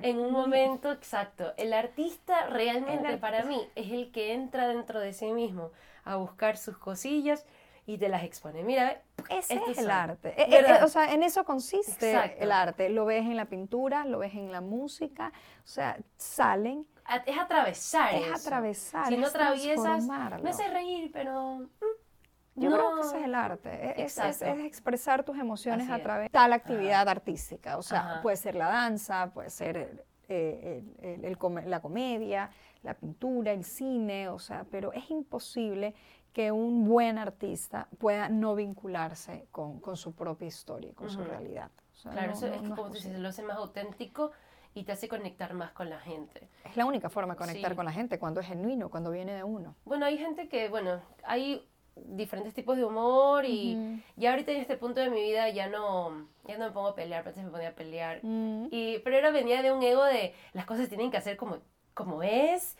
en 0.00 0.18
un 0.18 0.32
momento 0.32 0.92
exacto. 0.92 1.52
El 1.58 1.74
artista 1.74 2.46
realmente 2.46 3.18
para 3.18 3.44
mí 3.44 3.60
es 3.74 3.92
el 3.92 4.10
que 4.12 4.32
entra 4.32 4.66
dentro 4.66 4.98
de 4.98 5.12
sí 5.12 5.26
mismo 5.26 5.72
a 6.04 6.16
buscar 6.16 6.56
sus 6.56 6.78
cosillas 6.78 7.44
y 7.84 7.98
te 7.98 8.08
las 8.08 8.24
expone. 8.24 8.62
Mira, 8.64 9.02
ese 9.28 9.60
es 9.68 9.78
el 9.78 9.90
arte. 9.90 10.28
Eh, 10.40 10.46
eh, 10.48 10.64
eh, 10.66 10.84
o 10.84 10.88
sea, 10.88 11.12
en 11.12 11.22
eso 11.22 11.44
consiste 11.44 12.34
el 12.38 12.52
arte. 12.52 12.88
Lo 12.88 13.04
ves 13.04 13.22
en 13.22 13.36
la 13.36 13.46
pintura, 13.46 14.04
lo 14.04 14.18
ves 14.18 14.34
en 14.34 14.50
la 14.52 14.60
música, 14.60 15.32
o 15.64 15.66
sea, 15.66 15.98
salen. 16.16 16.86
Es 17.26 17.38
atravesar. 17.38 18.14
Es 18.14 18.46
atravesar. 18.46 19.08
Si 19.08 19.16
no 19.16 19.26
atraviesas, 19.26 20.04
me 20.42 20.50
hace 20.50 20.68
reír, 20.68 21.10
pero. 21.12 21.58
Mm, 21.58 22.60
Yo 22.60 22.70
creo 22.70 22.94
que 22.94 23.00
ese 23.00 23.18
es 23.18 23.24
el 23.24 23.34
arte, 23.34 24.02
es, 24.02 24.18
es, 24.18 24.42
expresar 24.42 25.24
tus 25.24 25.36
emociones 25.38 25.90
a 25.90 25.98
través 25.98 26.26
de 26.26 26.30
tal 26.30 26.52
actividad 26.52 27.08
artística. 27.08 27.76
O 27.78 27.82
sea, 27.82 28.20
puede 28.22 28.36
ser 28.36 28.54
la 28.54 28.68
danza, 28.68 29.32
puede 29.34 29.50
ser 29.50 30.04
la 30.28 31.80
comedia, 31.80 32.50
la 32.82 32.94
pintura, 32.94 33.52
el 33.52 33.64
cine, 33.64 34.28
o 34.28 34.38
sea, 34.38 34.64
pero 34.70 34.92
es 34.92 35.10
imposible 35.10 35.94
que 36.34 36.50
un 36.50 36.84
buen 36.84 37.16
artista 37.16 37.88
pueda 37.98 38.28
no 38.28 38.56
vincularse 38.56 39.46
con, 39.52 39.80
con 39.80 39.96
su 39.96 40.14
propia 40.14 40.48
historia, 40.48 40.92
con 40.92 41.08
su 41.08 41.22
realidad. 41.22 41.70
claro, 42.02 42.32
eso 42.32 42.48
es 42.48 42.60
que 42.60 42.68
como 42.68 42.88
tú 42.88 42.94
dices, 42.94 43.18
lo 43.18 43.28
hace 43.28 43.44
más 43.44 43.56
auténtico 43.56 44.32
y 44.74 44.82
te 44.82 44.90
hace 44.90 45.06
conectar 45.06 45.54
más 45.54 45.70
con 45.72 45.88
la 45.88 46.00
gente. 46.00 46.48
Es 46.64 46.76
la 46.76 46.86
única 46.86 47.08
forma 47.08 47.34
de 47.34 47.38
conectar 47.38 47.76
con 47.76 47.84
la 47.84 47.92
gente, 47.92 48.18
cuando 48.18 48.40
es 48.40 48.48
genuino, 48.48 48.90
cuando 48.90 49.12
viene 49.12 49.32
de 49.32 49.44
uno. 49.44 49.76
Bueno, 49.84 50.04
hay 50.06 50.18
gente 50.18 50.48
que, 50.48 50.68
bueno, 50.68 51.00
hay 51.22 51.64
diferentes 51.94 52.52
tipos 52.52 52.76
de 52.76 52.84
humor 52.84 53.44
y 53.44 54.02
ya 54.16 54.30
ahorita 54.30 54.50
en 54.50 54.60
este 54.60 54.76
punto 54.76 55.00
de 55.00 55.10
mi 55.10 55.22
vida 55.22 55.48
ya 55.50 55.68
no, 55.68 56.26
ya 56.48 56.58
no 56.58 56.64
me 56.66 56.72
pongo 56.72 56.88
a 56.88 56.94
pelear, 56.96 57.22
pero 57.22 57.30
antes 57.30 57.44
me 57.44 57.50
ponía 57.52 57.68
a 57.68 57.74
pelear. 57.74 58.18
Mm. 58.24 58.66
y, 58.72 58.98
pero 59.04 59.16
era 59.16 59.30
venía 59.30 59.62
de 59.62 59.70
un 59.70 59.80
ego 59.84 60.02
de 60.02 60.34
las 60.52 60.66
cosas 60.66 60.88
tienen 60.88 61.12
que 61.12 61.16
hacer 61.16 61.36
como, 61.36 61.58
como 61.94 62.24
es, 62.24 62.76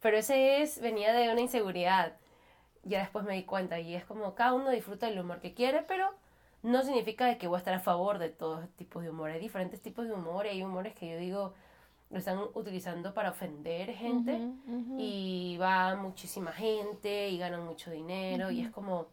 pero 0.00 0.18
ese 0.18 0.60
es, 0.60 0.78
venía 0.82 1.14
de 1.14 1.32
una 1.32 1.40
inseguridad 1.40 2.18
ya 2.82 3.00
después 3.00 3.24
me 3.24 3.34
di 3.34 3.44
cuenta 3.44 3.80
y 3.80 3.94
es 3.94 4.04
como 4.04 4.34
cada 4.34 4.54
uno 4.54 4.70
disfruta 4.70 5.08
el 5.08 5.18
humor 5.18 5.40
que 5.40 5.54
quiere, 5.54 5.82
pero 5.82 6.08
no 6.62 6.82
significa 6.82 7.36
que 7.38 7.46
voy 7.46 7.56
a 7.56 7.58
estar 7.58 7.74
a 7.74 7.80
favor 7.80 8.18
de 8.18 8.30
todos 8.30 8.68
tipos 8.76 9.02
de 9.02 9.10
humor. 9.10 9.30
Hay 9.30 9.40
diferentes 9.40 9.80
tipos 9.80 10.06
de 10.06 10.12
humor 10.12 10.46
y 10.46 10.50
hay 10.50 10.62
humores 10.62 10.94
que 10.94 11.10
yo 11.10 11.18
digo, 11.18 11.54
lo 12.10 12.18
están 12.18 12.38
utilizando 12.54 13.12
para 13.14 13.30
ofender 13.30 13.92
gente 13.92 14.40
y 14.96 15.56
va 15.60 15.94
muchísima 15.94 16.52
gente 16.52 17.28
y 17.28 17.38
ganan 17.38 17.64
mucho 17.64 17.90
dinero 17.90 18.50
y 18.50 18.62
es 18.62 18.70
como, 18.70 19.08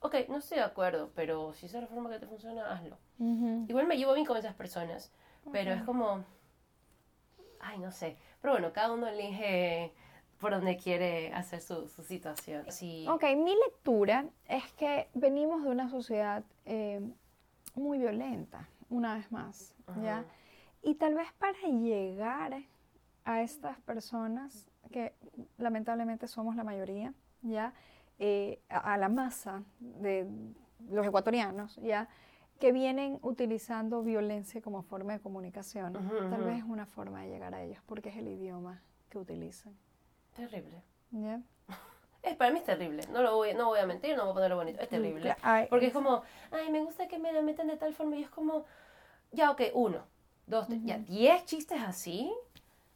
ok, 0.00 0.14
no 0.28 0.38
estoy 0.38 0.58
de 0.58 0.64
acuerdo, 0.64 1.10
pero 1.14 1.52
si 1.52 1.66
esa 1.66 1.78
es 1.78 1.82
la 1.82 1.88
forma 1.88 2.10
que 2.10 2.18
te 2.18 2.26
funciona, 2.26 2.72
hazlo. 2.72 2.96
Igual 3.68 3.86
me 3.86 3.96
llevo 3.96 4.14
bien 4.14 4.26
con 4.26 4.36
esas 4.36 4.54
personas, 4.54 5.12
pero 5.52 5.72
es 5.72 5.82
como, 5.82 6.24
ay, 7.60 7.78
no 7.78 7.90
sé. 7.92 8.16
Pero 8.40 8.54
bueno, 8.54 8.72
cada 8.72 8.92
uno 8.92 9.06
elige 9.08 9.92
por 10.40 10.52
donde 10.52 10.76
quiere 10.76 11.32
hacer 11.32 11.60
su, 11.60 11.88
su 11.88 12.02
situación. 12.02 12.64
Sí. 12.70 13.06
Ok, 13.08 13.24
mi 13.36 13.54
lectura 13.66 14.26
es 14.48 14.72
que 14.74 15.08
venimos 15.14 15.62
de 15.64 15.70
una 15.70 15.88
sociedad 15.88 16.44
eh, 16.64 17.00
muy 17.74 17.98
violenta, 17.98 18.68
una 18.88 19.14
vez 19.14 19.30
más, 19.32 19.74
¿ya? 20.02 20.24
Y 20.82 20.94
tal 20.94 21.14
vez 21.14 21.32
para 21.38 21.58
llegar 21.68 22.62
a 23.24 23.42
estas 23.42 23.78
personas, 23.80 24.66
que 24.92 25.12
lamentablemente 25.58 26.28
somos 26.28 26.56
la 26.56 26.64
mayoría, 26.64 27.12
¿ya? 27.42 27.74
Eh, 28.18 28.60
a, 28.68 28.94
a 28.94 28.96
la 28.96 29.08
masa 29.08 29.62
de 29.80 30.26
los 30.88 31.06
ecuatorianos, 31.06 31.76
¿ya? 31.82 32.08
Que 32.58 32.72
vienen 32.72 33.18
utilizando 33.22 34.02
violencia 34.02 34.60
como 34.62 34.82
forma 34.82 35.12
de 35.12 35.20
comunicación. 35.20 35.96
Ujú, 35.96 36.28
Tal 36.30 36.40
ujú. 36.40 36.44
vez 36.48 36.58
es 36.58 36.64
una 36.64 36.86
forma 36.86 37.22
de 37.22 37.28
llegar 37.28 37.54
a 37.54 37.62
ellos, 37.62 37.80
porque 37.86 38.08
es 38.08 38.16
el 38.16 38.28
idioma 38.28 38.82
que 39.10 39.18
utilizan, 39.18 39.76
Terrible. 40.38 40.82
Es, 42.22 42.36
para 42.36 42.52
mí 42.52 42.60
es 42.60 42.64
terrible. 42.64 43.02
No 43.12 43.22
lo 43.22 43.34
voy, 43.34 43.54
no 43.54 43.66
voy 43.66 43.80
a 43.80 43.86
mentir, 43.86 44.16
no 44.16 44.22
voy 44.22 44.30
a 44.30 44.34
ponerlo 44.34 44.56
bonito. 44.56 44.80
Es 44.80 44.88
terrible. 44.88 45.36
Porque 45.68 45.86
es 45.86 45.92
como, 45.92 46.22
ay, 46.52 46.70
me 46.70 46.80
gusta 46.80 47.08
que 47.08 47.18
me 47.18 47.32
la 47.32 47.42
metan 47.42 47.66
de 47.66 47.76
tal 47.76 47.92
forma. 47.92 48.16
Y 48.16 48.22
es 48.22 48.30
como, 48.30 48.64
ya, 49.32 49.50
ok, 49.50 49.62
uno, 49.74 50.04
dos, 50.46 50.68
tres, 50.68 50.80
ya, 50.84 50.98
diez 50.98 51.44
chistes 51.44 51.80
así, 51.82 52.32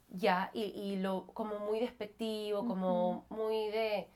ya, 0.07 0.51
y, 0.53 0.63
y 0.63 0.95
lo 0.97 1.27
como 1.33 1.59
muy 1.59 1.81
despectivo, 1.81 2.65
como 2.65 3.25
muy 3.29 3.67
de, 3.71 4.07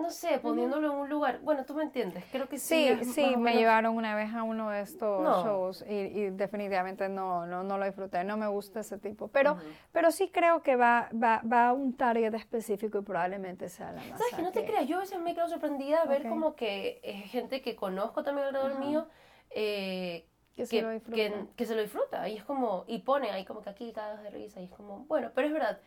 no 0.00 0.10
sé, 0.10 0.38
poniéndolo 0.40 0.92
en 0.92 0.98
un 0.98 1.08
lugar. 1.08 1.40
Bueno, 1.42 1.64
tú 1.64 1.74
me 1.74 1.82
entiendes, 1.82 2.24
creo 2.32 2.48
que 2.48 2.58
sí. 2.58 2.96
Sí, 2.98 3.04
sí, 3.12 3.22
más 3.32 3.38
me 3.40 3.54
llevaron 3.54 3.96
una 3.96 4.14
vez 4.14 4.34
a 4.34 4.42
uno 4.42 4.70
de 4.70 4.80
estos 4.80 5.22
No. 5.22 5.42
shows 5.42 5.84
y, 5.88 5.92
y 5.94 6.30
definitivamente 6.30 7.08
no, 7.08 7.46
no, 7.46 7.62
no 7.62 7.78
lo 7.78 7.84
disfruté, 7.84 8.24
no 8.24 8.36
me 8.36 8.46
gusta 8.48 8.80
ese 8.80 8.98
tipo, 8.98 9.28
pero, 9.28 9.52
Ujú. 9.52 9.62
pero 9.92 10.10
sí 10.10 10.30
creo 10.30 10.62
que 10.62 10.76
va, 10.76 11.08
va, 11.12 11.42
va 11.50 11.68
a 11.68 11.72
un 11.72 11.96
target 11.96 12.34
específico 12.34 12.98
y 12.98 13.02
probablemente 13.02 13.68
sea 13.68 13.92
la 13.92 14.00
masa. 14.02 14.18
¿Sabes 14.18 14.34
que 14.34 14.42
no 14.42 14.52
te 14.52 14.64
creas? 14.64 14.86
Yo 14.86 14.96
a 14.96 15.00
veces 15.00 15.20
me 15.20 15.34
quedo 15.34 15.48
sorprendida 15.48 16.02
a 16.02 16.06
ver 16.06 16.22
Ok. 16.22 16.28
como 16.28 16.54
que 16.56 17.00
eh, 17.02 17.12
gente 17.28 17.62
que 17.62 17.76
conozco 17.76 18.22
también 18.22 18.46
alrededor 18.48 18.72
Ajá. 18.72 18.80
mío 18.80 19.06
eh, 19.50 20.26
Que 20.56 20.66
se 20.66 20.82
lo 20.82 20.90
disfruta. 20.90 21.16
que, 21.16 21.46
que 21.56 21.66
se 21.66 21.74
lo 21.74 21.82
disfruta. 21.82 22.28
Y 22.28 22.36
es 22.36 22.44
como, 22.44 22.84
y 22.86 22.98
pone 23.00 23.30
ahí 23.30 23.44
como 23.44 23.62
que 23.62 23.70
aquí 23.70 23.92
cagas 23.92 24.22
de 24.22 24.30
risa. 24.30 24.60
Y 24.60 24.64
es 24.64 24.70
como, 24.70 25.04
bueno, 25.06 25.30
pero 25.34 25.46
es 25.48 25.52
verdad. 25.52 25.80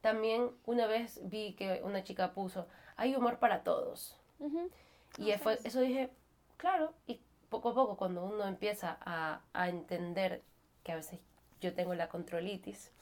También 0.00 0.50
una 0.64 0.86
vez 0.86 1.20
vi 1.24 1.54
que 1.54 1.82
una 1.84 2.02
chica 2.02 2.32
puso, 2.32 2.66
hay 3.00 3.16
humor 3.16 3.38
para 3.38 3.62
todos. 3.64 4.16
Ujú. 4.38 4.70
Y 5.18 5.32
fue- 5.38 5.58
eso 5.64 5.80
dije, 5.80 6.10
claro, 6.56 6.92
y 7.06 7.20
poco 7.48 7.70
a 7.70 7.74
poco 7.74 7.96
cuando 7.96 8.24
uno 8.24 8.46
empieza 8.46 8.98
a, 9.00 9.40
a 9.52 9.68
entender 9.68 10.42
que 10.84 10.92
a 10.92 10.96
veces 10.96 11.18
yo 11.60 11.74
tengo 11.74 11.94
la 11.94 12.08
controlitis 12.08 12.92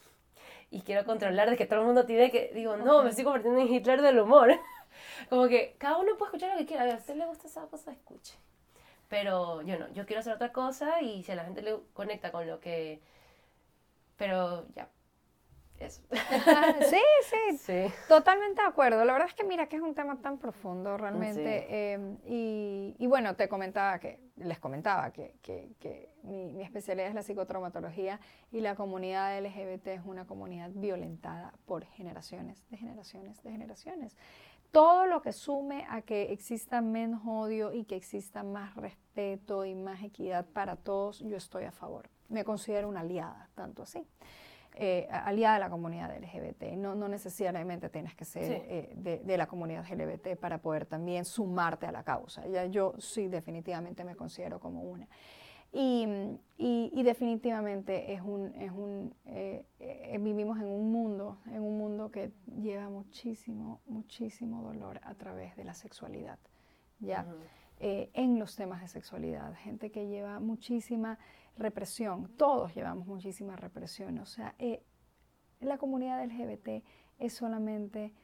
y 0.71 0.83
quiero 0.83 1.05
controlar 1.05 1.51
de 1.51 1.57
que 1.57 1.67
todo 1.67 1.81
el 1.81 1.87
mundo 1.87 2.07
tiene 2.07 2.31
que, 2.31 2.51
digo, 2.55 2.77
no, 2.77 3.03
me 3.03 3.11
estoy 3.11 3.25
convirtiendo 3.25 3.61
en 3.61 3.73
Hitler 3.73 4.03
del 4.03 4.21
humor. 4.21 4.53
Como 5.31 5.49
que 5.49 5.77
cada 5.79 5.99
uno 5.99 6.17
puede 6.19 6.31
escuchar 6.31 6.53
lo 6.53 6.59
que 6.59 6.67
quiera, 6.67 6.93
a 6.93 6.97
usted 6.99 7.17
le 7.17 7.27
gusta 7.27 7.49
esa 7.49 7.67
cosa, 7.69 7.93
escuche. 7.93 8.35
Pero 9.09 9.63
yo 9.63 9.79
no, 9.79 9.89
yo 9.95 10.07
quiero 10.07 10.21
hacer 10.21 10.35
otra 10.35 10.53
cosa 10.53 11.03
y 11.03 11.23
si 11.25 11.33
a 11.33 11.37
la 11.37 11.45
gente 11.45 11.63
le 11.63 11.77
conecta 11.95 12.33
con 12.33 12.47
lo 12.47 12.61
que... 12.61 13.01
Pero 14.17 14.67
ya, 14.75 14.89
eso. 15.81 16.03
Sí, 16.91 17.01
sí, 17.31 17.59
Sí. 17.59 17.93
Totalmente 18.09 18.63
de 18.63 18.69
acuerdo. 18.69 19.05
La 19.05 19.13
verdad 19.13 19.29
es 19.29 19.35
que 19.35 19.45
mira 19.45 19.67
que 19.69 19.77
es 19.77 19.83
un 19.83 19.95
tema 19.95 20.21
tan 20.21 20.39
profundo 20.39 20.97
realmente. 20.97 21.61
Sí. 21.61 21.67
eh, 21.69 22.17
y, 22.27 22.97
y 22.99 23.07
bueno, 23.07 23.37
te 23.37 23.49
comentaba 23.49 23.99
que, 23.99 24.21
les 24.37 24.59
comentaba 24.59 25.11
que, 25.13 25.35
que- 25.43 25.73
que 25.81 26.13
mi, 26.23 26.53
mi 26.53 26.63
especialidad 26.65 27.09
es 27.09 27.15
la 27.15 27.23
psicotraumatología 27.23 28.21
y 28.53 28.61
la 28.61 28.75
comunidad 28.75 29.39
LGBT 29.39 29.87
es 29.89 30.01
una 30.05 30.27
comunidad 30.27 30.71
violentada 30.73 31.53
por 31.67 31.85
generaciones, 31.85 32.65
de 32.71 32.77
generaciones, 32.77 33.43
de 33.43 33.51
generaciones. 33.51 34.17
Todo 34.71 35.07
lo 35.07 35.23
que 35.23 35.33
sume 35.33 35.87
a 35.89 36.03
que 36.03 36.31
exista 36.33 36.83
menos 36.83 37.23
odio 37.27 37.73
y 37.73 37.85
que 37.85 37.97
exista 37.97 38.43
más 38.43 38.77
respeto 38.77 39.65
y 39.65 39.75
más 39.75 40.03
equidad 40.03 40.45
para 40.45 40.77
todos, 40.77 41.21
yo 41.21 41.37
estoy 41.39 41.65
a 41.65 41.73
favor. 41.73 42.11
Me 42.29 42.45
considero 42.45 42.89
una 42.89 43.01
aliada, 43.01 43.49
tanto 43.55 43.83
así 43.85 44.07
eh, 44.75 45.09
aliada 45.11 45.55
de 45.55 45.61
la 45.61 45.71
comunidad 45.71 46.17
LGBT. 46.17 46.75
No, 46.77 46.95
no 46.95 47.09
necesariamente 47.09 47.89
tienes 47.89 48.15
que 48.15 48.25
ser 48.25 48.45
Sí. 48.45 48.53
eh, 48.69 48.93
de, 48.97 49.19
de 49.19 49.37
la 49.37 49.47
comunidad 49.47 49.85
LGBT 49.91 50.37
para 50.39 50.59
poder 50.59 50.87
también 50.87 51.25
sumarte 51.25 51.87
a 51.87 51.93
la 51.93 52.03
causa. 52.05 52.47
Ya 52.47 52.67
yo 52.67 52.95
sí 52.99 53.29
definitivamente 53.29 54.05
me 54.05 54.15
considero 54.15 54.61
como 54.61 54.83
una. 54.83 55.09
Y, 55.71 56.07
y- 56.57 56.91
y 56.95 57.03
definitivamente 57.03 58.15
es 58.15 58.23
un, 58.23 58.55
es 58.55 58.71
un 58.73 59.15
eh, 59.27 59.67
vivimos 60.21 60.59
en 60.59 60.67
un 60.67 60.91
mundo, 60.91 61.39
en 61.47 61.63
un 61.63 61.77
mundo 61.77 62.11
que 62.11 62.33
lleva 62.63 62.89
muchísimo, 62.89 63.81
muchísimo 63.87 64.63
dolor 64.63 64.99
a 65.03 65.15
través 65.15 65.57
de 65.57 65.65
la 65.65 65.75
sexualidad. 65.75 66.39
¿ya? 67.01 67.27
En 67.81 68.39
los 68.39 68.57
temas 68.57 68.81
de 68.81 68.89
sexualidad, 68.89 69.55
gente 69.57 69.91
que 69.91 70.09
lleva 70.09 70.41
muchísima 70.41 71.19
represión, 71.59 72.29
todos 72.37 72.75
llevamos 72.75 73.07
muchísima 73.07 73.57
represión, 73.57 74.19
o 74.19 74.27
sea, 74.27 74.55
eh, 74.59 74.83
la 75.61 75.77
comunidad 75.77 76.25
LGBT 76.25 76.85
es 77.19 77.33
solamente 77.33 78.15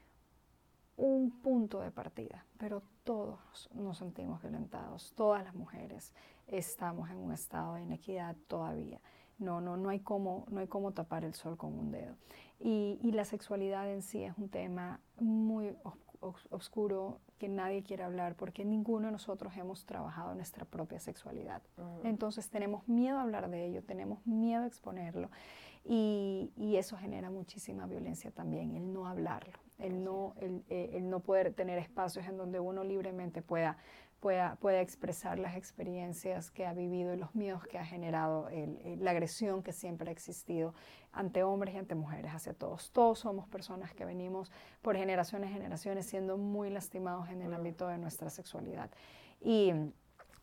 un 0.97 1.43
punto 1.43 1.81
de 1.81 1.91
partida, 1.91 2.47
pero 2.59 2.83
todos 3.03 3.69
nos 3.75 3.99
sentimos 3.99 4.41
violentados, 4.41 5.13
todas 5.15 5.43
las 5.43 5.55
mujeres 5.55 6.15
estamos 6.47 7.11
en 7.11 7.19
un 7.19 7.33
estado 7.33 7.75
de 7.75 7.83
inequidad 7.83 8.37
todavía. 8.47 9.01
No, 9.39 9.61
no, 9.61 9.77
no 9.77 9.89
hay 9.89 9.99
cómo, 9.99 10.47
no 10.49 10.61
hay 10.61 10.69
cómo 10.69 10.93
tapar 10.93 11.25
el 11.25 11.35
sol 11.35 11.57
con 11.57 11.77
un 11.77 11.91
dedo. 11.91 12.17
Y, 12.61 13.01
y 13.03 13.11
la 13.11 13.25
sexualidad 13.25 13.91
en 13.91 14.03
sí 14.03 14.23
es 14.23 14.39
un 14.39 14.49
tema 14.49 15.01
muy 15.19 15.77
oscuro 16.51 17.21
que 17.39 17.49
nadie 17.49 17.83
quiere 17.83 18.03
hablar 18.05 18.37
porque 18.37 18.65
ninguno 18.65 19.07
de 19.07 19.13
nosotros 19.13 19.57
hemos 19.57 19.85
trabajado 19.85 20.35
nuestra 20.35 20.65
propia 20.65 21.01
sexualidad. 21.01 21.63
Ujú. 21.77 22.07
Entonces 22.07 22.49
tenemos 22.49 22.87
miedo 22.89 23.19
a 23.19 23.23
hablar 23.23 23.51
de 23.51 23.67
ello, 23.67 23.83
tenemos 23.83 24.27
miedo 24.27 24.63
a 24.63 24.67
exponerlo 24.67 25.31
y, 25.85 26.51
y 26.57 26.77
eso 26.77 26.97
genera 26.97 27.31
muchísima 27.31 27.87
violencia 27.87 28.31
también, 28.31 28.75
el 28.75 28.93
no 28.93 29.07
hablarlo, 29.07 29.59
el 29.79 30.03
no, 30.03 30.35
el, 30.41 30.65
eh, 30.71 30.91
el 30.95 31.11
no 31.11 31.21
poder 31.21 31.53
tener 31.53 31.79
espacios 31.79 32.27
en 32.27 32.39
donde 32.39 32.59
uno 32.59 32.85
libremente 32.85 33.43
pueda, 33.43 33.77
pueda, 34.25 34.57
pueda 34.57 34.81
expresar 34.81 35.39
las 35.39 35.55
experiencias 35.55 36.51
que 36.51 36.65
ha 36.65 36.73
vivido 36.73 37.13
y 37.13 37.19
los 37.19 37.35
miedos 37.35 37.67
que 37.67 37.79
ha 37.79 37.85
generado, 37.85 38.49
el- 38.49 38.81
el- 38.83 39.05
la 39.05 39.11
agresión 39.11 39.63
que 39.63 39.71
siempre 39.75 40.09
ha 40.09 40.13
existido 40.13 40.73
ante 41.13 41.43
hombres 41.43 41.75
y 41.75 41.77
ante 41.77 41.95
mujeres, 41.95 42.33
hacia 42.33 42.55
todos. 42.55 42.91
Todos 42.91 43.19
somos 43.19 43.47
personas 43.49 43.93
que 43.93 44.07
venimos 44.07 44.51
por 44.81 44.97
generaciones 44.97 45.51
y 45.51 45.53
generaciones 45.53 46.07
siendo 46.07 46.39
muy 46.39 46.71
lastimados 46.71 47.29
en 47.29 47.43
el 47.43 47.53
ámbito 47.53 47.87
de 47.87 47.99
nuestra 47.99 48.31
sexualidad. 48.31 48.89
Y, 49.43 49.75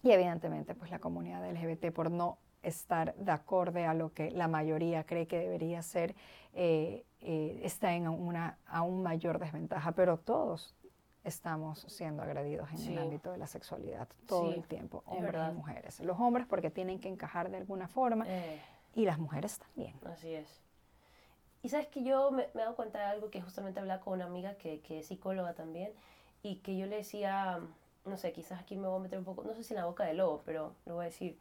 y 0.03 0.11
evidentemente, 0.11 0.75
pues 0.75 0.91
la 0.91 0.99
comunidad 0.99 1.43
LGBT, 1.49 1.91
por 1.91 2.11
no 2.11 2.37
estar 2.61 3.15
de 3.15 3.31
acorde 3.31 3.87
a 3.87 3.95
lo 3.95 4.13
que 4.13 4.29
la 4.29 4.47
mayoría 4.47 5.05
cree 5.05 5.25
que 5.25 5.39
debería 5.39 5.81
ser, 5.81 6.13
eh, 6.53 7.03
eh, 7.19 7.61
está 7.63 7.95
en 7.95 8.07
una 8.07 8.59
aún 8.67 9.01
mayor 9.01 9.39
desventaja, 9.39 9.93
pero 9.93 10.17
todos 10.19 10.75
estamos 11.23 11.85
siendo 11.87 12.23
agredidos 12.23 12.69
en 12.71 12.77
Sí. 12.77 12.91
el 12.93 12.97
ámbito 12.99 13.31
de 13.31 13.37
la 13.37 13.47
sexualidad 13.47 14.07
todo 14.27 14.51
Sí, 14.51 14.57
el 14.59 14.67
tiempo, 14.67 15.03
es 15.05 15.17
hombres 15.17 15.41
y 15.49 15.53
mujeres. 15.53 15.99
Los 15.99 16.19
hombres 16.19 16.47
porque 16.47 16.69
tienen 16.71 16.99
que 16.99 17.09
encajar 17.09 17.49
de 17.49 17.57
alguna 17.57 17.87
forma 17.87 18.25
Eh, 18.27 18.59
y 18.95 19.05
las 19.05 19.19
mujeres 19.19 19.59
también. 19.59 19.95
Así 20.05 20.33
es. 20.33 20.61
Y 21.63 21.69
sabes 21.69 21.87
que 21.87 22.03
yo 22.03 22.31
me, 22.31 22.43
he 22.43 22.57
dado 22.57 22.75
cuenta 22.75 22.97
de 22.99 23.05
algo 23.05 23.29
que 23.29 23.39
justamente 23.41 23.79
hablaba 23.79 24.01
con 24.01 24.13
una 24.13 24.25
amiga 24.25 24.55
que, 24.55 24.81
que 24.81 24.99
es 24.99 25.07
psicóloga 25.07 25.53
también 25.53 25.91
y 26.41 26.55
que 26.57 26.75
yo 26.75 26.87
le 26.87 26.97
decía, 26.97 27.59
no 28.05 28.17
sé, 28.17 28.31
quizás 28.33 28.59
aquí 28.59 28.75
me 28.75 28.87
voy 28.87 28.97
a 28.99 29.03
meter 29.03 29.19
un 29.19 29.25
poco, 29.25 29.43
no 29.43 29.53
sé 29.53 29.63
si 29.63 29.73
en 29.75 29.79
la 29.79 29.85
boca 29.85 30.03
del 30.05 30.17
lobo, 30.17 30.41
pero 30.45 30.75
lo 30.85 30.95
voy 30.95 31.03
a 31.03 31.05
decir. 31.05 31.37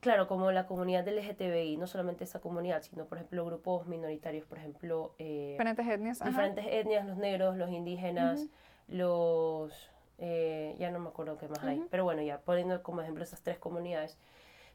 Claro, 0.00 0.26
como 0.28 0.50
la 0.52 0.66
comunidad 0.66 1.04
del 1.04 1.18
LGTBI, 1.18 1.78
no 1.78 1.86
solamente 1.86 2.24
esa 2.24 2.40
comunidad, 2.40 2.82
sino 2.82 3.06
por 3.06 3.18
ejemplo 3.18 3.44
grupos 3.46 3.86
minoritarios, 3.86 4.44
por 4.46 4.58
ejemplo, 4.58 5.14
eh, 5.18 5.52
Diferentes 5.52 5.86
etnias. 5.86 6.20
ajá. 6.20 6.30
diferentes 6.30 6.66
etnias, 6.68 7.06
los 7.06 7.16
negros, 7.16 7.56
los 7.56 7.70
indígenas, 7.70 8.40
Ujú. 8.42 8.50
Los... 8.88 9.72
eh, 10.18 10.74
ya 10.78 10.90
no 10.90 10.98
me 11.00 11.08
acuerdo 11.08 11.38
qué 11.38 11.48
más 11.48 11.62
hay, 11.64 11.84
pero 11.90 12.04
bueno, 12.04 12.22
ya 12.22 12.40
poniendo 12.40 12.82
como 12.82 13.00
ejemplo 13.02 13.24
esas 13.24 13.42
tres 13.42 13.58
comunidades, 13.58 14.18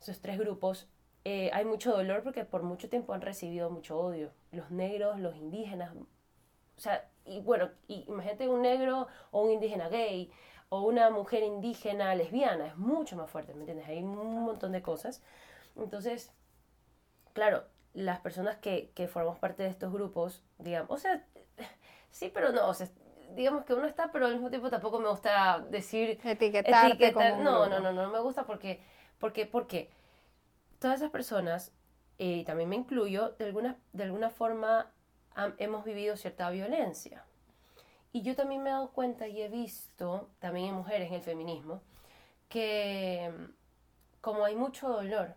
esos 0.01 0.20
tres 0.22 0.38
grupos, 0.39 0.88
eh, 1.25 1.50
hay 1.53 1.65
mucho 1.65 1.91
dolor 1.91 2.24
porque 2.24 2.46
por 2.46 2.63
mucho 2.63 2.89
tiempo 2.89 3.13
han 3.13 3.22
recibido 3.22 3.70
mucho 3.70 4.00
odio. 4.00 4.32
Los 4.51 4.72
negros, 4.72 5.20
los 5.20 5.36
indígenas, 5.36 5.94
o 5.96 6.80
sea, 6.82 7.10
y 7.25 7.41
bueno, 7.41 7.70
y 7.88 8.06
imagínate 8.08 8.48
un 8.50 8.62
negro 8.63 9.08
o 9.32 9.41
un 9.44 9.51
indígena 9.51 9.89
gay 9.89 10.32
o 10.70 10.82
una 10.82 11.10
mujer 11.10 11.44
indígena 11.44 12.15
lesbiana, 12.15 12.68
es 12.68 12.77
mucho 12.77 13.15
más 13.15 13.30
fuerte, 13.30 13.53
¿me 13.53 13.62
entiendes? 13.62 13.88
Hay 13.88 14.00
un 14.03 14.44
montón 14.44 14.72
de 14.72 14.82
cosas. 14.82 15.22
Entonces, 15.75 16.32
claro, 17.34 17.65
las 17.94 18.20
personas 18.20 18.58
que, 18.58 18.91
que 18.96 19.08
formamos 19.08 19.39
parte 19.39 19.63
de 19.63 19.70
estos 19.70 19.91
grupos, 19.94 20.44
digamos, 20.60 20.91
o 20.91 20.98
sea, 20.98 21.25
sí, 22.12 22.32
pero 22.34 22.51
no, 22.51 22.68
o 22.68 22.74
sea, 22.74 22.88
digamos 23.36 23.66
que 23.66 23.74
uno 23.74 23.88
está, 23.88 24.12
pero 24.12 24.26
al 24.26 24.34
mismo 24.34 24.50
tiempo 24.50 24.70
tampoco 24.70 25.00
me 25.00 25.10
gusta 25.10 25.60
decir... 25.70 26.20
Etiquetarte 26.24 26.94
etiquetar- 26.94 27.32
como 27.34 27.44
no, 27.44 27.68
no, 27.68 27.80
no, 27.80 27.92
no, 27.92 28.04
no 28.04 28.12
me 28.12 28.20
gusta 28.20 28.46
porque, 28.46 28.82
porque, 29.20 29.46
porque 29.46 29.90
todas 30.80 30.98
esas 31.00 31.12
personas, 31.12 31.72
eh, 32.20 32.38
y 32.38 32.44
también 32.44 32.70
me 32.70 32.76
incluyo, 32.76 33.36
de 33.40 33.46
alguna, 33.46 33.78
de 33.94 34.04
alguna 34.04 34.30
forma 34.30 34.92
hemos 35.58 35.86
vivido 35.86 36.18
cierta 36.18 36.50
violencia. 36.50 37.24
Y 38.14 38.22
yo 38.24 38.36
también 38.36 38.62
me 38.64 38.70
he 38.70 38.74
dado 38.74 38.90
cuenta 38.92 39.28
y 39.28 39.42
he 39.42 39.48
visto, 39.48 40.30
también 40.40 40.68
en 40.68 40.76
mujeres 40.76 41.08
en 41.08 41.14
el 41.16 41.22
feminismo, 41.22 41.82
que 42.50 43.32
como 44.20 44.44
hay 44.46 44.56
mucho 44.56 44.90
dolor 44.90 45.36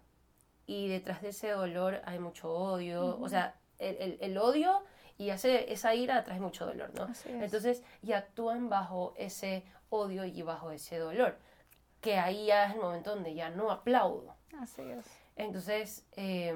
y 0.67 0.89
detrás 0.89 1.23
de 1.23 1.29
ese 1.29 1.51
dolor 1.51 2.01
hay 2.05 2.19
mucho 2.19 2.51
odio, 2.53 3.19
o 3.21 3.29
sea, 3.29 3.55
el, 3.79 3.97
el- 3.99 4.19
el 4.21 4.39
odio 4.39 4.83
y 5.19 5.31
hace, 5.31 5.73
esa 5.73 5.95
ira 5.95 6.25
trae 6.25 6.41
mucho 6.41 6.67
dolor, 6.67 6.91
¿no? 6.95 7.07
Entonces, 7.27 7.83
y 8.03 8.13
actúan 8.13 8.69
bajo 8.69 9.15
ese 9.17 9.65
odio 9.91 10.25
y 10.25 10.43
bajo 10.43 10.71
ese 10.73 10.99
dolor, 10.99 11.37
que 12.01 12.19
ahí 12.19 12.47
ya 12.47 12.67
es 12.67 12.75
el 12.75 12.81
momento 12.81 13.15
donde 13.15 13.35
ya 13.35 13.51
no 13.51 13.71
aplaudo. 13.71 14.35
Así 14.61 14.83
es. 14.83 15.07
Entonces, 15.37 16.07
eh, 16.17 16.55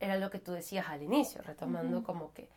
era 0.00 0.16
lo 0.18 0.30
que 0.30 0.38
tú 0.38 0.52
decías 0.52 0.88
al 0.88 1.02
inicio, 1.02 1.42
retomando 1.42 2.02
como 2.04 2.32
que 2.32 2.48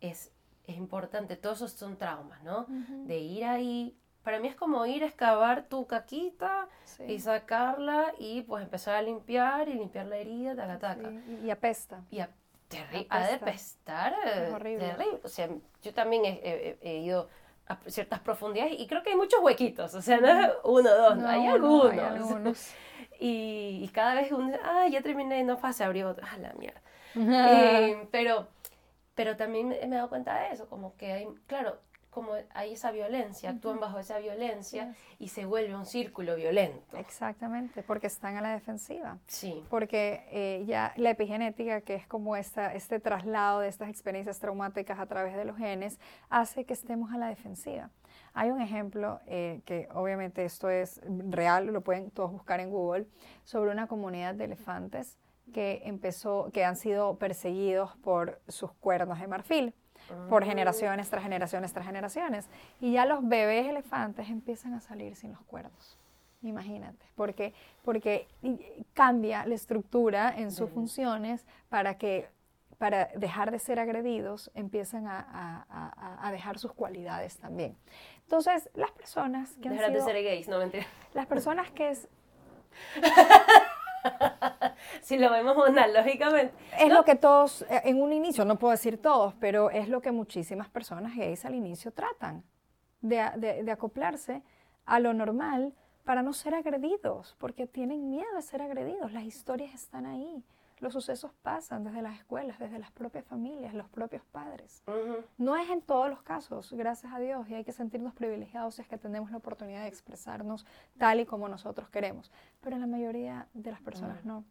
es, 0.00 0.30
es 0.66 0.76
importante, 0.76 1.36
todos 1.36 1.58
esos 1.58 1.72
son 1.72 1.96
traumas, 1.96 2.42
¿no? 2.42 2.66
De 3.06 3.18
ir 3.18 3.44
ahí, 3.44 3.96
para 4.22 4.38
mí 4.40 4.48
es 4.48 4.54
como 4.54 4.84
ir 4.86 5.02
a 5.02 5.06
excavar 5.06 5.68
tu 5.68 5.86
caquita 5.86 6.68
Sí. 6.84 7.04
y 7.04 7.18
sacarla 7.20 8.12
y 8.18 8.42
pues 8.42 8.62
empezar 8.64 8.94
a 8.96 9.02
limpiar 9.02 9.68
y 9.68 9.74
limpiar 9.74 10.06
la 10.06 10.16
herida, 10.18 10.54
taca, 10.54 10.78
taca. 10.78 11.08
Sí, 11.10 11.38
y- 11.42 11.46
y 11.46 11.50
apesta. 11.50 12.04
Y 12.10 12.20
a, 12.20 12.30
terri- 12.72 13.06
ha 13.10 13.26
de 13.26 13.38
pestar, 13.38 14.12
eh, 14.24 14.46
Es 14.48 14.52
horrible. 14.54 14.86
terrible. 14.88 15.20
O 15.24 15.28
sea, 15.28 15.48
yo 15.82 15.94
también 15.94 16.24
he, 16.24 16.40
he- 16.42 16.78
he 16.82 16.98
ido 16.98 17.28
a 17.66 17.78
ciertas 17.86 18.20
profundidades 18.20 18.74
y 18.78 18.86
creo 18.86 19.02
que 19.02 19.10
hay 19.10 19.16
muchos 19.16 19.40
huequitos, 19.40 19.94
o 19.94 20.02
sea, 20.02 20.18
no 20.18 20.28
es 20.28 20.50
uno 20.64 20.90
o 20.90 20.94
dos, 20.94 21.16
No, 21.18 21.28
hay, 21.28 21.44
no, 21.46 21.52
algunos. 21.54 21.92
hay 21.92 21.98
algunos. 22.00 22.70
Y, 23.20 23.80
y 23.84 23.88
cada 23.92 24.14
vez 24.14 24.32
uno, 24.32 24.56
ah, 24.64 24.86
ya 24.90 25.00
terminé, 25.00 25.44
no 25.44 25.56
pasa, 25.58 25.86
abrió 25.86 26.08
otro, 26.10 26.24
ah, 26.28 26.36
la 26.38 26.52
mierda. 26.54 26.80
Eh, 27.14 28.08
pero, 28.10 28.48
pero 29.14 29.36
también 29.36 29.68
me 29.68 29.76
he 29.80 29.88
dado 29.88 30.08
cuenta 30.08 30.40
de 30.40 30.50
eso, 30.52 30.66
como 30.68 30.96
que 30.96 31.12
hay, 31.12 31.28
claro, 31.46 31.78
como 32.12 32.32
hay 32.52 32.74
esa 32.74 32.92
violencia, 32.92 33.48
actúan 33.48 33.80
bajo 33.80 33.98
esa 33.98 34.18
violencia 34.18 34.94
y 35.18 35.28
se 35.28 35.46
vuelve 35.46 35.74
un 35.74 35.86
círculo 35.86 36.36
violento. 36.36 36.98
Exactamente, 36.98 37.82
porque 37.82 38.06
están 38.06 38.36
a 38.36 38.42
la 38.42 38.52
defensiva. 38.52 39.16
Sí, 39.26 39.64
Porque 39.70 40.26
eh, 40.30 40.62
ya 40.66 40.92
la 40.96 41.08
epigenética, 41.08 41.80
que 41.80 41.94
es 41.94 42.06
como 42.06 42.36
esta, 42.36 42.74
este 42.74 43.00
traslado 43.00 43.60
de 43.60 43.68
estas 43.68 43.88
experiencias 43.88 44.38
traumáticas 44.38 44.98
a 44.98 45.06
través 45.06 45.34
de 45.34 45.46
los 45.46 45.56
genes, 45.56 45.98
hace 46.28 46.66
que 46.66 46.74
estemos 46.74 47.14
a 47.14 47.16
la 47.16 47.28
defensiva. 47.28 47.88
Hay 48.34 48.50
un 48.50 48.60
ejemplo, 48.60 49.20
eh, 49.26 49.62
que 49.64 49.88
obviamente 49.94 50.44
esto 50.44 50.68
es 50.68 51.00
real, 51.06 51.68
lo 51.68 51.80
pueden 51.80 52.10
todos 52.10 52.30
buscar 52.30 52.60
en 52.60 52.68
Google, 52.68 53.06
sobre 53.44 53.70
una 53.70 53.86
comunidad 53.86 54.34
de 54.34 54.44
elefantes 54.44 55.16
que 55.54 55.80
empezó, 55.86 56.50
que 56.52 56.62
han 56.62 56.76
sido 56.76 57.16
perseguidos 57.16 57.96
por 57.96 58.38
sus 58.48 58.70
cuernos 58.72 59.18
de 59.18 59.26
marfil 59.28 59.74
por 60.28 60.44
generaciones 60.44 61.08
tras 61.10 61.22
generaciones 61.22 61.72
tras 61.72 61.86
generaciones. 61.86 62.48
Y 62.80 62.92
ya 62.92 63.06
los 63.06 63.26
bebés 63.26 63.66
elefantes 63.68 64.28
empiezan 64.28 64.74
a 64.74 64.80
salir 64.80 65.14
sin 65.16 65.32
los 65.32 65.40
cuernos. 65.42 65.98
Imagínate, 66.42 67.06
porque, 67.14 67.54
porque 67.84 68.26
cambia 68.94 69.46
la 69.46 69.54
estructura 69.54 70.34
en 70.36 70.50
sus 70.50 70.70
funciones 70.70 71.46
para 71.68 71.96
que 71.98 72.28
para 72.78 73.06
dejar 73.14 73.52
de 73.52 73.60
ser 73.60 73.78
agredidos 73.78 74.50
empiezan 74.54 75.06
a, 75.06 75.20
a- 75.20 75.64
a- 75.96 76.26
a 76.26 76.32
dejar 76.32 76.58
sus 76.58 76.72
cualidades 76.72 77.36
también. 77.38 77.76
Entonces, 78.22 78.68
las 78.74 78.90
personas 78.90 79.52
que 79.62 79.68
han 79.68 79.76
dejar 79.76 79.92
de 79.92 79.98
sido- 80.00 80.06
ser 80.12 80.24
gays, 80.24 80.48
no 80.48 80.58
mentira. 80.58 80.84
las 81.14 81.26
personas 81.26 81.70
que 81.70 81.90
es, 81.90 82.08
Si 85.00 85.18
lo 85.18 85.30
vemos 85.30 85.56
analógicamente. 85.68 86.54
Es 86.78 86.92
lo 86.92 87.04
que 87.04 87.14
todos, 87.16 87.62
eh, 87.62 87.82
en 87.84 88.00
un 88.02 88.12
inicio, 88.12 88.44
no 88.44 88.58
puedo 88.58 88.72
decir 88.72 88.98
todos, 89.00 89.34
pero 89.40 89.70
es 89.70 89.88
lo 89.88 90.00
que 90.00 90.10
muchísimas 90.12 90.68
personas 90.68 91.16
gays 91.16 91.44
al 91.44 91.54
inicio 91.54 91.92
tratan, 91.92 92.44
de, 93.00 93.24
de- 93.36 93.62
de 93.62 93.72
acoplarse 93.72 94.42
a 94.84 94.98
lo 95.00 95.12
normal 95.14 95.74
para 96.04 96.22
no 96.22 96.32
ser 96.32 96.54
agredidos, 96.54 97.36
porque 97.38 97.66
tienen 97.66 98.10
miedo 98.10 98.34
de 98.34 98.42
ser 98.42 98.62
agredidos. 98.62 99.12
Las 99.12 99.24
historias 99.24 99.72
están 99.74 100.06
ahí, 100.06 100.42
los 100.82 100.92
sucesos 100.92 101.32
pasan 101.42 101.84
desde 101.84 102.02
las 102.02 102.18
escuelas, 102.18 102.58
desde 102.58 102.78
las 102.78 102.90
propias 102.90 103.24
familias, 103.24 103.72
los 103.72 103.88
propios 103.88 104.22
padres. 104.24 104.82
No 105.38 105.56
es 105.56 105.70
en 105.70 105.80
todos 105.80 106.10
los 106.10 106.22
casos, 106.22 106.72
gracias 106.72 107.12
a 107.12 107.18
Dios, 107.20 107.48
y 107.48 107.54
hay 107.54 107.64
que 107.64 107.72
sentirnos 107.72 108.12
privilegiados 108.14 108.74
si 108.74 108.82
es 108.82 108.88
que 108.88 108.98
tenemos 108.98 109.30
la 109.30 109.36
oportunidad 109.38 109.82
de 109.82 109.88
expresarnos 109.88 110.66
tal 110.98 111.20
y 111.20 111.24
como 111.24 111.48
nosotros 111.48 111.88
queremos, 111.88 112.30
pero 112.60 112.74
en 112.74 112.80
la 112.80 112.88
mayoría 112.88 113.46
de 113.54 113.70
las 113.70 113.80
personas 113.80 114.24
no. 114.24 114.44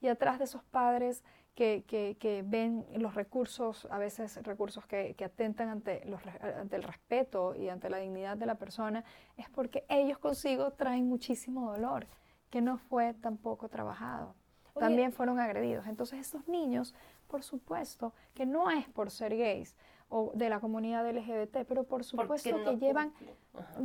Y 0.00 0.08
atrás 0.08 0.38
de 0.38 0.44
esos 0.44 0.62
padres 0.62 1.24
que, 1.54 1.84
que- 1.88 2.16
que 2.20 2.44
ven 2.46 2.86
los 2.96 3.14
recursos, 3.14 3.88
a 3.90 3.98
veces 3.98 4.36
recursos 4.44 4.86
que, 4.86 5.14
que 5.16 5.24
atentan 5.24 5.68
ante, 5.70 6.04
los 6.04 6.20
ante 6.60 6.76
el 6.76 6.82
respeto 6.84 7.54
y 7.56 7.68
ante 7.68 7.88
la 7.90 7.96
dignidad 7.96 8.36
de 8.36 8.46
la 8.46 8.56
persona, 8.56 9.04
es 9.36 9.48
porque 9.48 9.84
ellos 9.88 10.18
consigo 10.18 10.70
traen 10.72 11.08
muchísimo 11.08 11.72
dolor, 11.72 12.06
que 12.50 12.60
no 12.60 12.76
fue 12.78 13.14
tampoco 13.14 13.68
trabajado 13.68 14.34
Oye. 14.78 14.86
también 14.86 15.12
fueron 15.12 15.38
agredidos. 15.38 15.86
Entonces 15.86 16.18
estos 16.20 16.48
niños, 16.48 16.94
por 17.26 17.42
supuesto, 17.42 18.12
que 18.34 18.46
no 18.46 18.70
es 18.70 18.88
por 18.88 19.10
ser 19.10 19.36
gays 19.36 19.76
o 20.08 20.32
de 20.34 20.48
la 20.48 20.58
comunidad 20.60 21.06
LGBT, 21.06 21.64
pero 21.66 21.84
por 21.84 22.02
supuesto 22.02 22.64
que 22.64 22.76
llevan, 22.78 23.12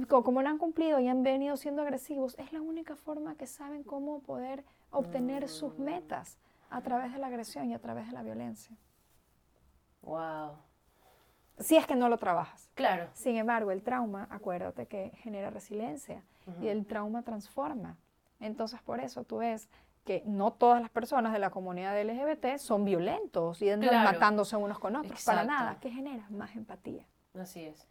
como 0.07 0.41
no 0.41 0.49
han 0.49 0.57
cumplido 0.57 0.99
y 0.99 1.07
han 1.09 1.21
venido 1.23 1.57
siendo 1.57 1.81
agresivos, 1.81 2.35
es 2.39 2.53
la 2.53 2.61
única 2.61 2.95
forma 2.95 3.35
que 3.35 3.45
saben 3.45 3.83
cómo 3.83 4.21
poder 4.21 4.63
obtener 4.91 5.49
sus 5.49 5.77
Mm. 5.77 5.83
metas 5.83 6.37
a 6.69 6.81
través 6.81 7.11
de 7.11 7.19
la 7.19 7.27
agresión 7.27 7.69
y 7.69 7.73
a 7.73 7.79
través 7.79 8.07
de 8.07 8.13
la 8.13 8.23
violencia. 8.23 8.75
Wow. 10.01 10.53
Si 11.59 11.75
es 11.75 11.85
que 11.85 11.95
no 11.95 12.09
lo 12.09 12.17
trabajas. 12.17 12.69
Claro. 12.73 13.07
Sin 13.13 13.35
embargo, 13.37 13.71
el 13.71 13.83
trauma, 13.83 14.27
acuérdate 14.29 14.87
que 14.87 15.11
genera 15.17 15.49
resiliencia 15.49 16.23
y 16.61 16.67
el 16.67 16.85
trauma 16.85 17.21
transforma. 17.23 17.95
Entonces, 18.39 18.81
por 18.81 18.99
eso 18.99 19.23
tú 19.23 19.37
ves 19.37 19.69
que 20.03 20.21
no 20.25 20.51
todas 20.53 20.81
las 20.81 20.89
personas 20.89 21.31
de 21.33 21.39
la 21.39 21.49
comunidad 21.49 21.99
LGBT 22.01 22.57
son 22.57 22.83
violentos 22.85 23.61
y 23.61 23.69
andan 23.69 23.89
Claro. 23.89 24.11
matándose 24.11 24.55
unos 24.57 24.79
con 24.79 24.95
otros. 24.95 25.23
Para 25.23 25.43
nada. 25.43 25.77
¿Qué 25.79 25.89
genera? 25.89 26.25
Más 26.29 26.55
empatía. 26.55 27.05
Así 27.39 27.63
es. 27.65 27.87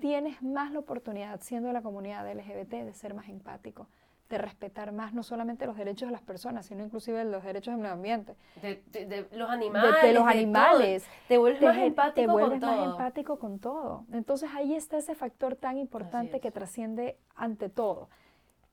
Tienes 0.00 0.42
más 0.42 0.70
la 0.70 0.78
oportunidad, 0.78 1.40
siendo 1.40 1.68
de 1.68 1.72
la 1.74 1.82
comunidad 1.82 2.24
LGBT, 2.30 2.84
de 2.84 2.94
ser 2.94 3.14
más 3.14 3.28
empático, 3.28 3.88
de 4.28 4.38
respetar 4.38 4.92
más 4.92 5.12
no 5.14 5.22
solamente 5.24 5.66
los 5.66 5.76
derechos 5.76 6.08
de 6.08 6.12
las 6.12 6.20
personas, 6.22 6.66
sino 6.66 6.84
inclusive 6.84 7.24
los 7.24 7.42
derechos 7.42 7.72
del 7.72 7.80
medio 7.80 7.94
ambiente. 7.94 8.36
De, 8.62 8.82
de- 8.92 9.06
de 9.06 9.28
los 9.36 9.48
De- 9.48 9.54
animales. 9.56 10.02
de 10.02 10.12
los 10.12 10.22
todo. 10.22 10.30
animales. 10.30 11.06
Te 11.26 11.38
vuelves 11.38 11.62
más 11.62 11.78
empático 11.78 12.26
te 12.26 12.30
vuelves 12.32 12.60
con 12.60 12.68
más 12.68 12.76
todo. 12.78 12.90
empático 12.92 13.38
con 13.38 13.58
todo. 13.58 14.04
Entonces 14.12 14.50
ahí 14.54 14.74
está 14.76 14.98
ese 14.98 15.14
factor 15.16 15.56
tan 15.56 15.78
importante 15.78 16.36
es. 16.36 16.42
que 16.42 16.50
trasciende 16.52 17.16
ante 17.34 17.68
todo, 17.68 18.08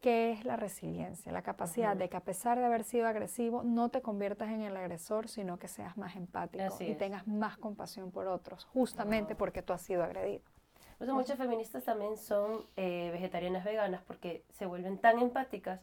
que 0.02 0.32
es 0.32 0.46
la 0.46 0.56
resiliencia, 0.56 1.32
la 1.32 1.42
capacidad 1.42 1.92
Ujú. 1.92 2.00
de 2.00 2.10
que 2.10 2.18
a 2.18 2.24
pesar 2.24 2.60
de 2.60 2.66
haber 2.66 2.84
sido 2.84 3.08
agresivo, 3.08 3.64
no 3.64 3.90
te 3.90 4.02
conviertas 4.02 4.50
en 4.50 4.62
el 4.62 4.78
agresor, 4.78 5.28
sino 5.28 5.58
que 5.58 5.68
seas 5.68 5.98
más 5.98 6.16
empático 6.16 6.64
Así 6.64 6.86
y 6.86 6.92
es. 6.92 6.98
tengas 6.98 7.28
más 7.28 7.58
compasión 7.58 8.12
por 8.12 8.28
otros, 8.28 8.66
justamente 8.66 9.36
porque 9.36 9.62
tú 9.62 9.74
has 9.74 9.82
sido 9.82 10.04
agredido. 10.04 10.44
Por 10.98 11.08
eso 11.08 11.16
muchas 11.16 11.38
feministas 11.38 11.84
también 11.84 12.18
son 12.18 12.66
eh, 12.78 13.10
vegetarianas 13.12 13.66
veganas 13.66 14.02
porque 14.06 14.44
se 14.50 14.66
vuelven 14.66 14.98
tan 14.98 15.20
empáticas 15.20 15.82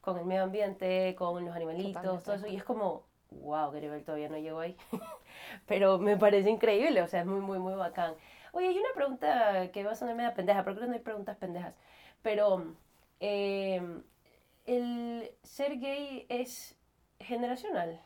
con 0.00 0.18
el 0.18 0.26
medio 0.26 0.42
ambiente, 0.44 1.14
con 1.16 1.44
los 1.44 1.56
animalitos, 1.56 1.94
Totalmente. 1.94 2.24
todo 2.24 2.34
eso. 2.36 2.46
Y 2.46 2.56
es 2.56 2.64
como, 2.64 3.04
wow, 3.30 3.70
Garibel 3.72 4.04
todavía 4.04 4.28
no 4.28 4.38
llegó 4.38 4.60
ahí. 4.60 4.76
Pero 5.66 5.98
me 5.98 6.16
parece 6.16 6.50
increíble, 6.50 7.02
o 7.02 7.08
sea, 7.08 7.20
es 7.20 7.26
muy, 7.26 7.40
muy, 7.40 7.58
muy 7.58 7.74
bacán. 7.74 8.14
Oye, 8.52 8.68
hay 8.68 8.78
una 8.78 8.92
pregunta 8.94 9.70
que 9.72 9.82
va 9.82 9.92
a 9.92 9.94
sonar 9.96 10.14
media 10.14 10.34
pendeja, 10.34 10.62
pero 10.62 10.76
creo 10.76 10.86
que 10.86 10.90
no 10.90 10.94
hay 10.96 11.02
preguntas 11.02 11.36
pendejas. 11.36 11.74
Pero, 12.22 12.74
eh, 13.20 13.80
¿el 14.66 15.30
ser 15.42 15.78
gay 15.78 16.26
es 16.28 16.76
generacional? 17.20 18.00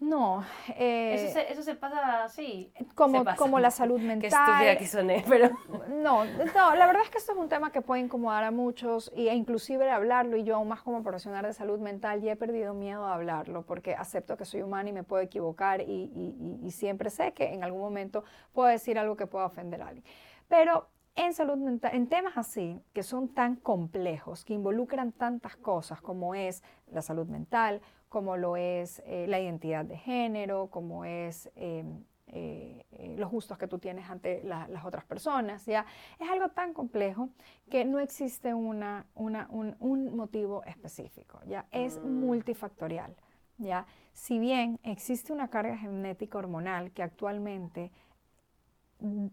No, 0.00 0.44
eh, 0.76 1.14
eso, 1.14 1.32
se, 1.32 1.52
eso 1.52 1.62
se 1.64 1.74
pasa 1.74 2.22
así. 2.22 2.72
como, 2.94 3.18
se 3.18 3.24
pasa. 3.24 3.36
como 3.36 3.58
la 3.58 3.72
salud 3.72 3.98
Qué 4.00 4.06
mental. 4.06 4.30
estúpida 4.30 4.78
que 4.78 4.86
soné, 4.86 5.24
pero... 5.28 5.50
No, 5.88 6.24
no, 6.24 6.74
la 6.76 6.86
verdad 6.86 7.02
es 7.02 7.10
que 7.10 7.18
esto 7.18 7.32
es 7.32 7.38
un 7.38 7.48
tema 7.48 7.72
que 7.72 7.82
puede 7.82 8.02
incomodar 8.02 8.44
a 8.44 8.52
muchos 8.52 9.10
y- 9.16 9.26
e 9.26 9.34
inclusive 9.34 9.90
hablarlo 9.90 10.36
y 10.36 10.44
yo 10.44 10.54
aún 10.54 10.68
más 10.68 10.82
como 10.82 11.02
profesional 11.02 11.44
de 11.44 11.52
salud 11.52 11.80
mental 11.80 12.20
ya 12.22 12.30
he 12.30 12.36
perdido 12.36 12.74
miedo 12.74 13.06
a 13.06 13.14
hablarlo 13.14 13.62
porque 13.62 13.94
acepto 13.96 14.36
que 14.36 14.44
soy 14.44 14.62
humana 14.62 14.88
y 14.90 14.92
me 14.92 15.02
puedo 15.02 15.20
equivocar 15.20 15.80
y, 15.80 15.84
y- 15.84 16.36
y- 16.62 16.66
y 16.68 16.70
siempre 16.70 17.10
sé 17.10 17.32
que 17.32 17.52
en 17.52 17.64
algún 17.64 17.80
momento 17.80 18.22
puedo 18.52 18.68
decir 18.68 19.00
algo 19.00 19.16
que 19.16 19.26
pueda 19.26 19.46
ofender 19.46 19.82
a 19.82 19.88
alguien. 19.88 20.04
Pero 20.46 20.86
en 21.18 21.34
salud 21.34 21.56
mental, 21.56 21.94
en 21.94 22.06
temas 22.06 22.36
así, 22.38 22.80
que 22.92 23.02
son 23.02 23.28
tan 23.34 23.56
complejos, 23.56 24.44
que 24.44 24.54
involucran 24.54 25.10
tantas 25.10 25.56
cosas 25.56 26.00
como 26.00 26.34
es 26.36 26.62
la 26.92 27.02
salud 27.02 27.26
mental, 27.26 27.82
como 28.08 28.36
lo 28.36 28.56
es 28.56 29.02
eh, 29.04 29.26
la 29.28 29.40
identidad 29.40 29.84
de 29.84 29.98
género, 29.98 30.68
como 30.68 31.04
es 31.04 31.50
em, 31.56 32.04
eh, 32.28 32.84
eh, 32.92 33.16
los 33.18 33.30
gustos 33.30 33.58
que 33.58 33.66
tú 33.66 33.78
tienes 33.78 34.08
ante 34.08 34.44
las 34.44 34.84
otras 34.84 35.04
personas, 35.04 35.66
¿ya? 35.66 35.86
Es 36.20 36.30
algo 36.30 36.50
tan 36.50 36.72
complejo 36.72 37.30
que 37.68 37.84
no 37.84 37.98
existe 37.98 38.54
una, 38.54 39.06
un, 39.14 39.36
un, 39.80 40.14
motivo 40.14 40.62
específico, 40.64 41.40
¿ya? 41.46 41.66
Es 41.72 41.98
mm. 41.98 42.06
multifactorial, 42.06 43.16
¿ya? 43.56 43.86
Si 44.12 44.38
bien 44.38 44.78
existe 44.84 45.32
una 45.32 45.48
carga 45.48 45.76
genética 45.76 46.38
hormonal 46.38 46.92
que 46.92 47.02
actualmente 47.02 47.90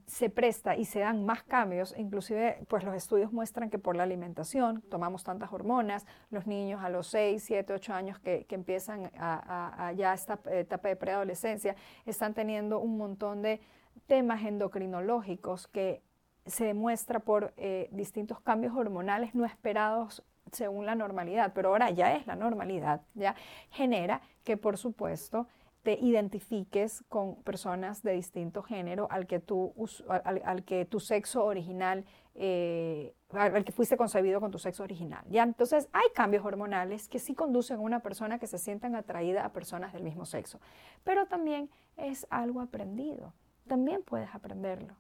se 0.06 0.30
presta 0.30 0.76
y 0.76 0.86
se 0.86 1.00
dan 1.00 1.26
más 1.26 1.44
cambios, 1.44 1.96
inclusive 1.98 2.64
pues 2.68 2.84
los 2.84 2.96
estudios 2.96 3.34
muestran 3.34 3.72
que 3.72 3.80
por 3.80 3.96
la 3.96 4.04
alimentación 4.04 4.82
tomamos 4.90 5.24
tantas 5.24 5.52
hormonas, 5.52 6.06
los 6.30 6.46
niños 6.46 6.84
a 6.84 6.90
los 6.90 7.08
6, 7.08 7.44
7, 7.44 7.74
8 7.74 7.94
años 7.94 8.20
que, 8.20 8.46
empiezan 8.50 9.12
a, 9.18 9.92
ya 9.98 10.14
esta 10.14 10.40
etapa 10.52 10.90
de 10.90 10.96
preadolescencia 10.96 11.76
están 12.06 12.34
teniendo 12.34 12.80
un 12.80 12.98
montón 12.98 13.42
de 13.42 13.60
temas 14.06 14.44
endocrinológicos 14.44 15.68
que 15.68 16.04
se 16.46 16.66
demuestra 16.66 17.20
por 17.20 17.54
eh, 17.58 17.90
distintos 17.92 18.40
cambios 18.40 18.76
hormonales 18.76 19.34
no 19.34 19.46
esperados 19.46 20.24
según 20.52 20.86
la 20.86 20.94
normalidad, 20.94 21.54
pero 21.56 21.70
ahora 21.70 21.90
ya 21.90 22.16
es 22.16 22.28
la 22.28 22.36
normalidad, 22.36 23.02
ya 23.16 23.36
genera 23.72 24.22
que 24.44 24.58
por 24.58 24.78
supuesto 24.78 25.48
te 25.86 26.00
identifiques 26.02 27.04
con 27.10 27.36
personas 27.44 28.02
de 28.02 28.14
distinto 28.14 28.64
género 28.64 29.08
al 29.12 29.28
que 29.28 29.40
tu, 29.40 29.72
al, 30.10 30.64
que 30.64 30.84
tu 30.86 31.00
sexo 31.00 31.46
original, 31.46 32.06
eh, 32.34 33.14
al, 33.30 33.64
que 33.64 33.72
fuiste 33.72 33.96
concebido 33.96 34.42
con 34.42 34.50
tu 34.50 34.58
sexo 34.58 34.82
original. 34.82 35.24
¿ya? 35.30 35.44
Entonces 35.44 35.88
hay 35.94 36.08
cambios 36.16 36.44
hormonales 36.44 37.08
que 37.08 37.20
sí 37.20 37.36
conducen 37.36 37.78
a 37.78 37.82
una 37.82 38.00
persona 38.00 38.40
que 38.40 38.48
se 38.48 38.58
sientan 38.58 38.96
atraída 38.96 39.46
a 39.46 39.54
personas 39.54 39.94
del 39.94 40.02
mismo 40.02 40.26
sexo, 40.26 40.60
pero 41.04 41.28
también 41.28 41.70
es 41.98 42.26
algo 42.32 42.62
aprendido, 42.62 43.34
también 43.68 44.02
puedes 44.02 44.34
aprenderlo. 44.34 44.96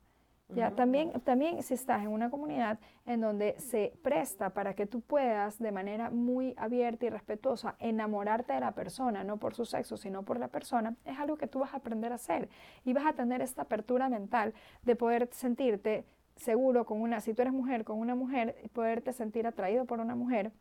Ya, 0.50 0.72
también, 0.72 1.12
también 1.22 1.64
si 1.64 1.74
estás 1.74 2.04
en 2.04 2.10
una 2.10 2.30
comunidad 2.30 2.80
en 3.08 3.20
donde 3.20 3.60
se 3.60 3.94
presta 4.04 4.52
para 4.52 4.76
que 4.76 4.86
tú 4.86 5.02
puedas 5.02 5.58
de 5.58 5.72
manera 5.72 6.12
muy 6.12 6.54
abierta 6.58 7.08
y 7.08 7.10
respetuosa 7.10 7.76
enamorarte 7.80 8.54
de 8.54 8.60
la 8.60 8.74
persona, 8.74 9.24
no 9.24 9.38
por 9.38 9.56
su 9.56 9.66
sexo, 9.66 9.98
sino 9.98 10.22
por 10.22 10.40
la 10.40 10.48
persona, 10.48 10.96
es 11.04 11.18
algo 11.18 11.38
que 11.38 11.48
tú 11.48 11.60
vas 11.60 11.74
a 11.74 11.78
aprender 11.78 12.12
a 12.12 12.16
hacer 12.16 12.48
y 12.84 12.94
vas 12.94 13.08
a 13.08 13.14
tener 13.14 13.42
esta 13.42 13.64
apertura 13.64 14.08
mental 14.08 14.54
de 14.84 14.96
poder 14.96 15.30
sentirte 15.32 16.06
seguro 16.36 16.86
con 16.86 17.02
una, 17.02 17.22
si 17.22 17.34
tú 17.34 17.42
eres 17.42 17.54
mujer, 17.54 17.84
con 17.84 17.98
una 17.98 18.14
mujer, 18.14 18.70
poderte 18.72 19.14
sentir 19.14 19.48
atraído 19.48 19.86
por 19.86 20.00
una 20.00 20.16
mujer, 20.16 20.52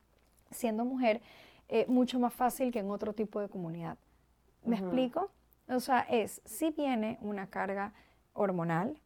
siendo 0.51 0.85
mujer, 0.85 1.21
eh, 1.69 1.85
mucho 1.89 2.19
más 2.19 2.33
fácil 2.33 2.73
que 2.73 2.79
en 2.79 2.91
otro 2.91 3.13
tipo 3.13 3.41
de 3.41 3.49
comunidad. 3.49 3.99
¿Me 4.65 4.77
explico? 4.77 5.31
O 5.69 5.81
sea, 5.81 6.01
es, 6.01 6.41
si 6.45 6.71
viene 6.71 7.19
una 7.21 7.49
carga 7.49 7.93
hormonal, 8.33 8.99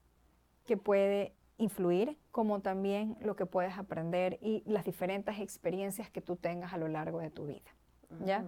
que 0.68 0.76
puede 0.76 1.34
influir, 1.56 2.18
como 2.30 2.60
también 2.60 3.16
lo 3.20 3.34
que 3.34 3.46
puedes 3.46 3.76
aprender 3.78 4.38
y 4.42 4.62
las 4.66 4.84
diferentes 4.84 5.40
experiencias 5.40 6.10
que 6.10 6.20
tú 6.20 6.36
tengas 6.36 6.74
a 6.74 6.76
lo 6.76 6.88
largo 6.88 7.18
de 7.18 7.30
tu 7.30 7.46
vida. 7.46 7.70
¿Ya? 8.24 8.44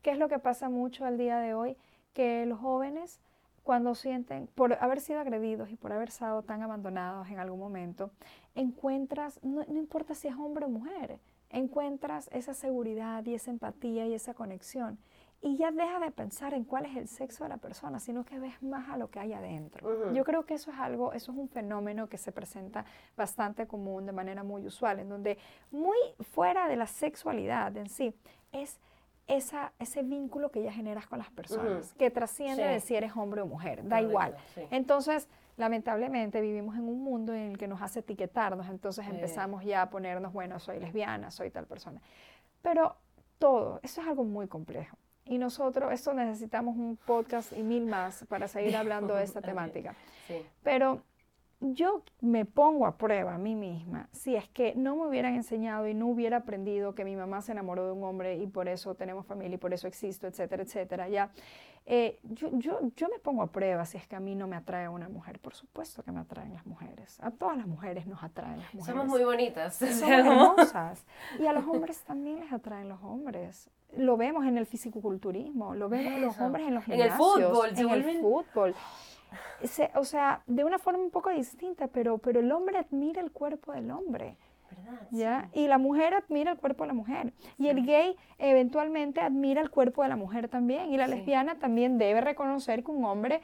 ¿Qué 0.00 0.12
es 0.12 0.18
lo 0.18 0.28
que 0.28 0.38
pasa 0.38 0.68
mucho 0.68 1.04
al 1.04 1.18
día 1.18 1.38
de 1.38 1.54
hoy? 1.54 1.76
Que 2.12 2.46
los 2.46 2.60
jóvenes, 2.60 3.20
cuando 3.64 3.96
sienten, 3.96 4.46
por 4.54 4.74
haber 4.74 5.00
sido 5.00 5.18
agredidos 5.18 5.70
y 5.70 5.76
por 5.76 5.92
haber 5.92 6.08
estado 6.08 6.42
tan 6.42 6.62
abandonados 6.62 7.28
en 7.28 7.40
algún 7.40 7.58
momento, 7.58 8.12
encuentras, 8.54 9.40
no, 9.42 9.64
no 9.64 9.78
importa 9.78 10.14
si 10.14 10.28
es 10.28 10.34
hombre 10.36 10.66
o 10.66 10.68
mujer, 10.68 11.18
encuentras 11.50 12.30
esa 12.32 12.54
seguridad 12.54 13.26
y 13.26 13.34
esa 13.34 13.50
empatía 13.50 14.06
y 14.06 14.14
esa 14.14 14.34
conexión 14.34 14.98
y 15.40 15.56
ya 15.56 15.70
deja 15.70 16.00
de 16.00 16.10
pensar 16.10 16.54
en 16.54 16.64
cuál 16.64 16.86
es 16.86 16.96
el 16.96 17.08
sexo 17.08 17.44
de 17.44 17.50
la 17.50 17.58
persona, 17.58 18.00
sino 18.00 18.24
que 18.24 18.38
ves 18.38 18.62
más 18.62 18.88
a 18.88 18.96
lo 18.96 19.10
que 19.10 19.20
hay 19.20 19.32
adentro. 19.32 20.12
Yo 20.12 20.24
creo 20.24 20.44
que 20.44 20.54
eso 20.54 20.70
es 20.70 20.78
algo, 20.78 21.12
eso 21.12 21.32
es 21.32 21.38
un 21.38 21.48
fenómeno 21.48 22.08
que 22.08 22.18
se 22.18 22.32
presenta 22.32 22.84
bastante 23.16 23.66
común, 23.66 24.06
de 24.06 24.12
manera 24.12 24.42
muy 24.42 24.66
usual, 24.66 24.98
en 24.98 25.08
donde 25.08 25.38
muy 25.70 25.96
fuera 26.20 26.68
de 26.68 26.76
la 26.76 26.86
sexualidad 26.86 27.76
en 27.76 27.88
sí, 27.88 28.14
es 28.52 28.80
esa, 29.26 29.72
ese 29.78 30.02
vínculo 30.02 30.50
que 30.50 30.62
ya 30.62 30.72
generas 30.72 31.06
con 31.06 31.18
las 31.18 31.30
personas, 31.30 31.92
que 31.94 32.10
trasciende 32.10 32.62
de 32.64 32.80
si 32.80 32.94
eres 32.94 33.16
hombre 33.16 33.42
o 33.42 33.46
mujer, 33.46 33.86
da 33.86 34.00
igual. 34.00 34.36
Entonces, 34.70 35.28
lamentablemente 35.56 36.40
vivimos 36.40 36.76
en 36.76 36.88
un 36.88 37.02
mundo 37.02 37.32
en 37.32 37.52
el 37.52 37.58
que 37.58 37.68
nos 37.68 37.82
hace 37.82 38.00
etiquetarnos, 38.00 38.68
entonces 38.68 39.06
empezamos 39.06 39.64
ya 39.64 39.82
a 39.82 39.90
ponernos, 39.90 40.32
bueno, 40.32 40.58
soy 40.58 40.80
lesbiana, 40.80 41.30
soy 41.30 41.50
tal 41.50 41.66
persona. 41.66 42.00
Pero 42.62 42.96
todo, 43.38 43.80
eso 43.82 44.00
es 44.00 44.06
algo 44.06 44.24
muy 44.24 44.48
complejo. 44.48 44.96
Y 45.26 45.38
nosotros, 45.38 45.92
esto 45.92 46.14
necesitamos 46.14 46.76
un 46.76 46.96
podcast 46.96 47.52
y 47.52 47.62
mil 47.62 47.86
más 47.86 48.24
para 48.28 48.48
seguir 48.48 48.76
hablando 48.76 49.14
de 49.14 49.24
esta 49.24 49.40
temática. 49.40 49.94
Pero 50.62 51.02
yo 51.60 52.02
me 52.20 52.44
pongo 52.44 52.86
a 52.86 52.96
prueba 52.98 53.34
a 53.34 53.38
mí 53.38 53.54
misma 53.54 54.08
si 54.12 54.36
es 54.36 54.46
que 54.48 54.74
no 54.74 54.94
me 54.96 55.06
hubieran 55.06 55.34
enseñado 55.34 55.88
y 55.88 55.94
no 55.94 56.06
hubiera 56.06 56.38
aprendido 56.38 56.94
que 56.94 57.04
mi 57.04 57.16
mamá 57.16 57.40
se 57.40 57.52
enamoró 57.52 57.86
de 57.86 57.92
un 57.92 58.04
hombre 58.04 58.36
y 58.36 58.46
por 58.46 58.68
eso 58.68 58.94
tenemos 58.94 59.26
familia 59.26 59.54
y 59.54 59.58
por 59.58 59.72
eso 59.72 59.88
existo, 59.88 60.26
etcétera, 60.26 60.62
etcétera. 60.62 61.08
Ya, 61.08 61.30
eh, 61.86 62.18
yo, 62.24 62.50
yo, 62.58 62.80
yo 62.94 63.08
me 63.08 63.18
pongo 63.18 63.42
a 63.42 63.46
prueba 63.52 63.86
si 63.86 63.96
es 63.96 64.06
que 64.06 64.16
a 64.16 64.20
mí 64.20 64.34
no 64.34 64.46
me 64.46 64.56
atrae 64.56 64.88
una 64.88 65.08
mujer. 65.08 65.38
Por 65.38 65.54
supuesto 65.54 66.02
que 66.02 66.12
me 66.12 66.20
atraen 66.20 66.52
las 66.52 66.66
mujeres. 66.66 67.18
A 67.20 67.30
todas 67.30 67.56
las 67.56 67.66
mujeres 67.66 68.06
nos 68.06 68.22
atraen 68.22 68.58
las 68.58 68.74
mujeres. 68.74 68.86
Somos 68.86 69.06
muy 69.06 69.24
bonitas. 69.24 69.76
Somos 69.76 70.02
hermosas. 70.02 71.06
Y 71.38 71.46
a 71.46 71.52
los 71.52 71.64
hombres 71.66 72.02
también 72.04 72.40
les 72.40 72.52
atraen 72.52 72.88
los 72.88 73.02
hombres 73.02 73.70
lo 73.96 74.16
vemos 74.16 74.44
en 74.46 74.58
el 74.58 74.66
fisicoculturismo, 74.66 75.74
lo 75.74 75.88
vemos 75.88 76.12
en 76.14 76.22
los 76.22 76.38
hombres 76.40 76.66
en 76.66 76.74
los 76.74 76.84
gimnasios, 76.84 77.06
en 77.06 77.12
el 77.12 77.18
fútbol, 77.18 77.70
en 77.76 77.90
el 77.90 78.20
fútbol. 78.20 78.74
o 79.94 80.04
sea, 80.04 80.42
de 80.46 80.64
una 80.64 80.78
forma 80.78 81.00
un 81.00 81.10
poco 81.10 81.30
distinta, 81.30 81.88
pero, 81.88 82.18
pero 82.18 82.40
el 82.40 82.50
hombre 82.52 82.78
admira 82.78 83.20
el 83.20 83.30
cuerpo 83.30 83.72
del 83.72 83.90
hombre. 83.90 84.36
¿verdad? 84.70 85.00
¿Ya? 85.10 85.48
Y 85.52 85.68
la 85.68 85.78
mujer 85.78 86.14
admira 86.14 86.52
el 86.52 86.58
cuerpo 86.58 86.84
de 86.84 86.88
la 86.88 86.94
mujer. 86.94 87.32
Y 87.56 87.68
el 87.68 87.86
gay 87.86 88.16
eventualmente 88.38 89.20
admira 89.20 89.60
el 89.60 89.70
cuerpo 89.70 90.02
de 90.02 90.08
la 90.08 90.16
mujer 90.16 90.48
también. 90.48 90.92
Y 90.92 90.96
la 90.96 91.06
lesbiana 91.06 91.58
también 91.58 91.98
debe 91.98 92.20
reconocer 92.20 92.82
que 92.82 92.90
un 92.90 93.04
hombre, 93.04 93.40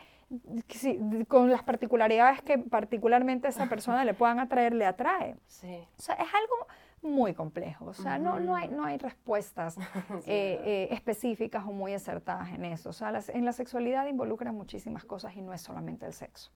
con 1.29 1.51
las 1.51 1.63
particularidades 1.63 2.43
que 2.43 2.59
particularmente 2.59 3.47
a 3.47 3.51
esa 3.51 3.69
persona 3.69 4.05
le 4.05 4.15
puedan 4.15 4.41
atraer, 4.41 4.75
le 4.75 4.85
atrae. 4.85 5.37
Sí. 5.47 5.79
O 5.97 6.03
sea, 6.03 6.17
es 6.17 6.29
algo 6.35 6.67
muy 7.03 7.35
complejo. 7.35 7.87
O 7.87 7.95
sea, 7.95 8.19
no, 8.19 8.39
no, 8.41 8.55
hay, 8.55 8.69
no 8.69 8.85
hay 8.85 8.97
respuestas 8.97 9.77
eh, 10.27 10.61
eh, 10.65 10.89
específicas 10.93 11.65
o 11.67 11.73
muy 11.73 11.93
acertadas 11.95 12.51
en 12.51 12.65
eso. 12.65 12.91
O 12.91 12.93
sea, 12.93 13.13
en 13.29 13.45
la 13.45 13.53
sexualidad 13.53 14.07
involucra 14.07 14.53
muchísimas 14.53 15.05
cosas 15.05 15.37
y 15.37 15.43
no 15.43 15.53
es 15.53 15.61
solamente 15.61 16.07
el 16.07 16.13
sexo. 16.13 16.51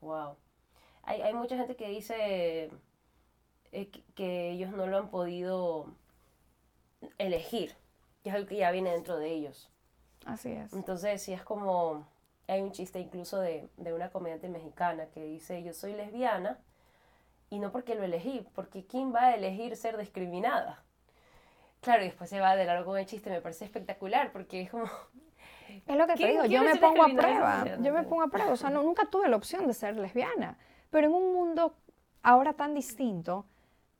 Wow. 0.00 0.36
Hay, 1.02 1.22
hay, 1.22 1.34
mucha 1.34 1.56
gente 1.56 1.76
que 1.76 1.88
dice 1.88 2.70
eh, 3.72 3.90
que, 4.14 4.50
ellos 4.50 4.72
no 4.72 4.86
lo 4.86 4.98
han 4.98 5.10
podido 5.10 5.94
elegir, 7.18 7.74
que 8.22 8.30
es 8.30 8.34
algo 8.34 8.48
que 8.48 8.56
ya 8.56 8.70
viene 8.70 8.92
dentro 8.92 9.16
de 9.16 9.30
ellos. 9.30 9.70
Así 10.26 10.50
es. 10.50 10.72
Entonces, 10.72 11.22
sí 11.22 11.32
es 11.32 11.42
como, 11.42 12.06
hay 12.46 12.60
un 12.60 12.72
chiste 12.72 13.00
incluso 13.00 13.40
de, 13.40 13.68
de 13.76 13.92
una 13.94 14.10
comediante 14.10 14.48
mexicana 14.48 15.06
que 15.06 15.24
dice, 15.24 15.62
yo 15.62 15.72
soy 15.72 15.94
lesbiana, 15.94 16.58
y 17.50 17.58
no 17.58 17.72
porque 17.72 17.94
lo 17.94 18.04
elegí, 18.04 18.46
porque 18.54 18.86
¿quién 18.86 19.14
va 19.14 19.26
a 19.26 19.34
elegir 19.34 19.76
ser 19.76 19.96
discriminada? 19.96 20.82
Claro, 21.80 22.02
y 22.02 22.06
después 22.06 22.28
se 22.28 22.40
va 22.40 22.56
de 22.56 22.64
largo 22.64 22.84
con 22.84 22.98
el 22.98 23.06
chiste, 23.06 23.30
me 23.30 23.40
parece 23.40 23.64
espectacular, 23.64 24.32
porque 24.32 24.62
es 24.62 24.70
como... 24.70 24.84
Es 25.86 25.96
lo 25.96 26.06
que 26.06 26.14
te 26.14 26.26
digo, 26.26 26.44
yo 26.46 26.62
me 26.62 26.76
pongo 26.76 27.04
a 27.04 27.08
prueba, 27.08 27.64
yo 27.80 27.92
me 27.92 28.02
pongo 28.02 28.22
a 28.22 28.28
prueba, 28.28 28.52
o 28.52 28.56
sea, 28.56 28.70
no, 28.70 28.82
nunca 28.82 29.06
tuve 29.06 29.28
la 29.28 29.36
opción 29.36 29.66
de 29.66 29.74
ser 29.74 29.96
lesbiana, 29.96 30.56
pero 30.90 31.08
en 31.08 31.14
un 31.14 31.32
mundo 31.34 31.74
ahora 32.22 32.54
tan 32.54 32.74
distinto, 32.74 33.46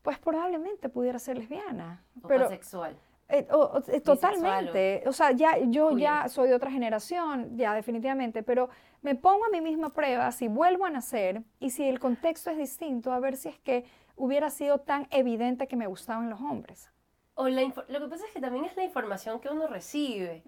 pues 0.02 0.18
probablemente 0.18 0.88
pudiera 0.88 1.18
ser 1.18 1.36
lesbiana. 1.36 2.04
O 2.22 2.28
pero, 2.28 2.48
sexual. 2.48 2.96
Eh, 3.28 3.46
eh, 3.88 4.00
totalmente. 4.00 5.02
O, 5.06 5.12
sea, 5.12 5.32
ya, 5.32 5.58
yo 5.58 5.96
ya 5.98 6.28
soy 6.28 6.48
de 6.48 6.54
otra 6.54 6.70
generación, 6.70 7.56
ya 7.56 7.74
definitivamente, 7.74 8.42
pero 8.42 8.70
me 9.02 9.14
pongo 9.14 9.44
a 9.44 9.50
mí 9.50 9.60
misma 9.60 9.90
prueba 9.90 10.32
si 10.32 10.48
vuelvo 10.48 10.86
a 10.86 10.90
nacer 10.90 11.42
y 11.60 11.70
si 11.70 11.84
el 11.84 12.00
contexto 12.00 12.50
es 12.50 12.56
distinto, 12.56 13.12
a 13.12 13.20
ver 13.20 13.36
si 13.36 13.50
es 13.50 13.58
que 13.58 13.84
hubiera 14.16 14.48
sido 14.50 14.78
tan 14.78 15.06
evidente 15.10 15.68
que 15.68 15.76
me 15.76 15.86
gustaban 15.86 16.30
los 16.30 16.40
hombres. 16.40 16.90
O 17.34 17.48
lo 17.48 18.00
que 18.00 18.08
pasa 18.08 18.26
es 18.26 18.32
que 18.32 18.40
también 18.40 18.64
es 18.64 18.76
la 18.76 18.82
información 18.82 19.38
que 19.38 19.48
uno 19.48 19.68
recibe. 19.68 20.42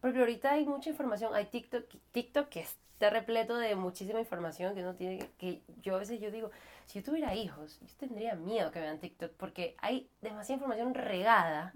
Porque 0.00 0.18
ahorita 0.18 0.50
hay 0.50 0.66
mucha 0.66 0.90
información. 0.90 1.32
Hay 1.34 1.44
TikTok, 1.44 1.84
TikTok 2.10 2.48
que 2.48 2.60
está 2.60 3.10
repleto 3.10 3.56
de 3.56 3.76
muchísima 3.76 4.18
información 4.18 4.74
que 4.74 4.80
uno 4.80 4.96
tiene 4.96 5.18
que, 5.18 5.28
que 5.38 5.62
yo 5.82 5.94
a 5.94 5.98
veces 5.98 6.18
yo 6.18 6.32
digo, 6.32 6.50
si 6.86 6.98
yo 7.00 7.04
tuviera 7.04 7.34
hijos, 7.34 7.78
yo 7.80 7.86
tendría 7.96 8.34
miedo 8.34 8.70
que 8.70 8.80
vean 8.80 8.98
TikTok 8.98 9.32
porque 9.32 9.76
hay 9.80 10.08
demasiada 10.20 10.54
información 10.54 10.94
regada. 10.94 11.72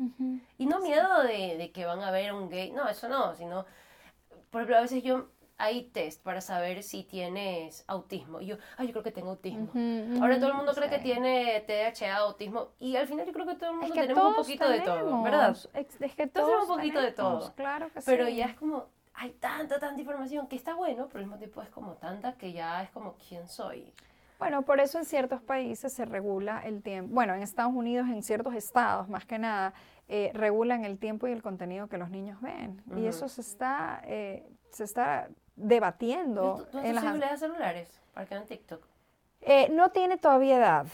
Y 0.58 0.66
no 0.66 0.80
miedo 0.80 1.22
de, 1.22 1.56
de, 1.56 1.72
que 1.72 1.86
van 1.86 2.00
a 2.02 2.10
ver 2.10 2.32
un 2.32 2.48
gay, 2.50 2.72
no, 2.72 2.88
eso 2.88 3.08
no, 3.08 3.34
sino, 3.34 3.64
por 4.50 4.62
ejemplo, 4.62 4.78
a 4.78 4.80
veces 4.82 5.02
yo 5.02 5.28
hay 5.58 5.84
test 5.90 6.22
para 6.22 6.40
saber 6.42 6.82
si 6.82 7.02
tienes 7.04 7.84
autismo. 7.86 8.40
Y 8.42 8.46
yo, 8.46 8.56
ay, 8.76 8.88
yo 8.88 8.92
creo 8.92 9.02
que 9.04 9.10
tengo 9.12 9.30
autismo. 9.30 9.68
Ujú, 9.74 10.22
Ahora 10.22 10.38
todo 10.38 10.50
el 10.50 10.56
mundo 10.56 10.74
cree 10.74 10.90
que 10.90 10.98
sí. 10.98 11.04
tiene 11.04 11.60
TDAH, 11.66 12.16
autismo, 12.16 12.72
y 12.78 12.96
al 12.96 13.06
final 13.08 13.26
yo 13.26 13.32
creo 13.32 13.46
que 13.46 13.54
todo 13.54 13.70
el 13.70 13.76
Es 13.76 13.80
mundo 13.80 13.94
que 13.94 14.00
tenemos 14.02 14.28
un 14.28 14.34
poquito 14.34 14.68
de 14.68 14.80
todo, 14.80 14.94
tenemos, 14.96 15.24
¿verdad? 15.24 15.56
Es, 15.74 16.00
es 16.00 16.14
que 16.14 16.26
Todos 16.26 16.46
tenemos 16.46 16.68
un 16.68 16.76
poquito 16.76 17.00
de 17.00 17.12
tenemos, 17.12 17.44
todo. 17.44 17.54
Claro 17.54 17.90
que 17.90 18.00
Pero 18.02 18.26
sí. 18.26 18.36
ya 18.36 18.46
es 18.46 18.54
como, 18.54 18.86
hay 19.14 19.30
tanta, 19.32 19.78
tanta 19.78 19.98
información 20.00 20.46
que 20.46 20.56
está 20.56 20.74
bueno, 20.74 21.06
pero 21.08 21.20
al 21.20 21.24
mismo 21.26 21.38
tiempo 21.38 21.62
es 21.62 21.70
como 21.70 21.94
tanta 21.94 22.34
que 22.34 22.52
ya 22.52 22.82
es 22.82 22.90
como, 22.90 23.16
¿quién 23.28 23.48
soy? 23.48 23.94
Bueno, 24.38 24.62
por 24.62 24.80
eso 24.80 24.98
en 24.98 25.04
ciertos 25.04 25.40
países 25.42 25.92
se 25.92 26.04
regula 26.04 26.60
el 26.64 26.82
tiempo. 26.82 27.14
Bueno, 27.14 27.34
en 27.34 27.42
Estados 27.42 27.72
Unidos, 27.74 28.08
en 28.08 28.22
ciertos 28.22 28.54
estados, 28.54 29.08
más 29.08 29.24
que 29.24 29.38
nada, 29.38 29.72
eh, 30.08 30.30
regulan 30.34 30.84
el 30.84 30.98
tiempo 30.98 31.26
y 31.26 31.32
el 31.32 31.42
contenido 31.42 31.88
que 31.88 31.98
los 31.98 32.10
niños 32.10 32.40
ven. 32.40 32.82
Y 32.96 33.06
eso 33.06 33.28
se 33.28 33.40
está, 33.40 34.02
eh, 34.04 34.46
se 34.70 34.84
está 34.84 35.28
debatiendo 35.56 36.66
¿Tú, 36.70 36.78
tú 36.78 36.78
en 36.78 36.94
las... 36.94 37.40
celulares? 37.40 38.00
Para 38.12 38.26
que 38.26 38.34
vean 38.34 38.46
TikTok. 38.46 38.86
Eh, 39.40 39.68
no 39.70 39.90
tiene 39.90 40.16
todavía 40.18 40.56
edad. 40.56 40.86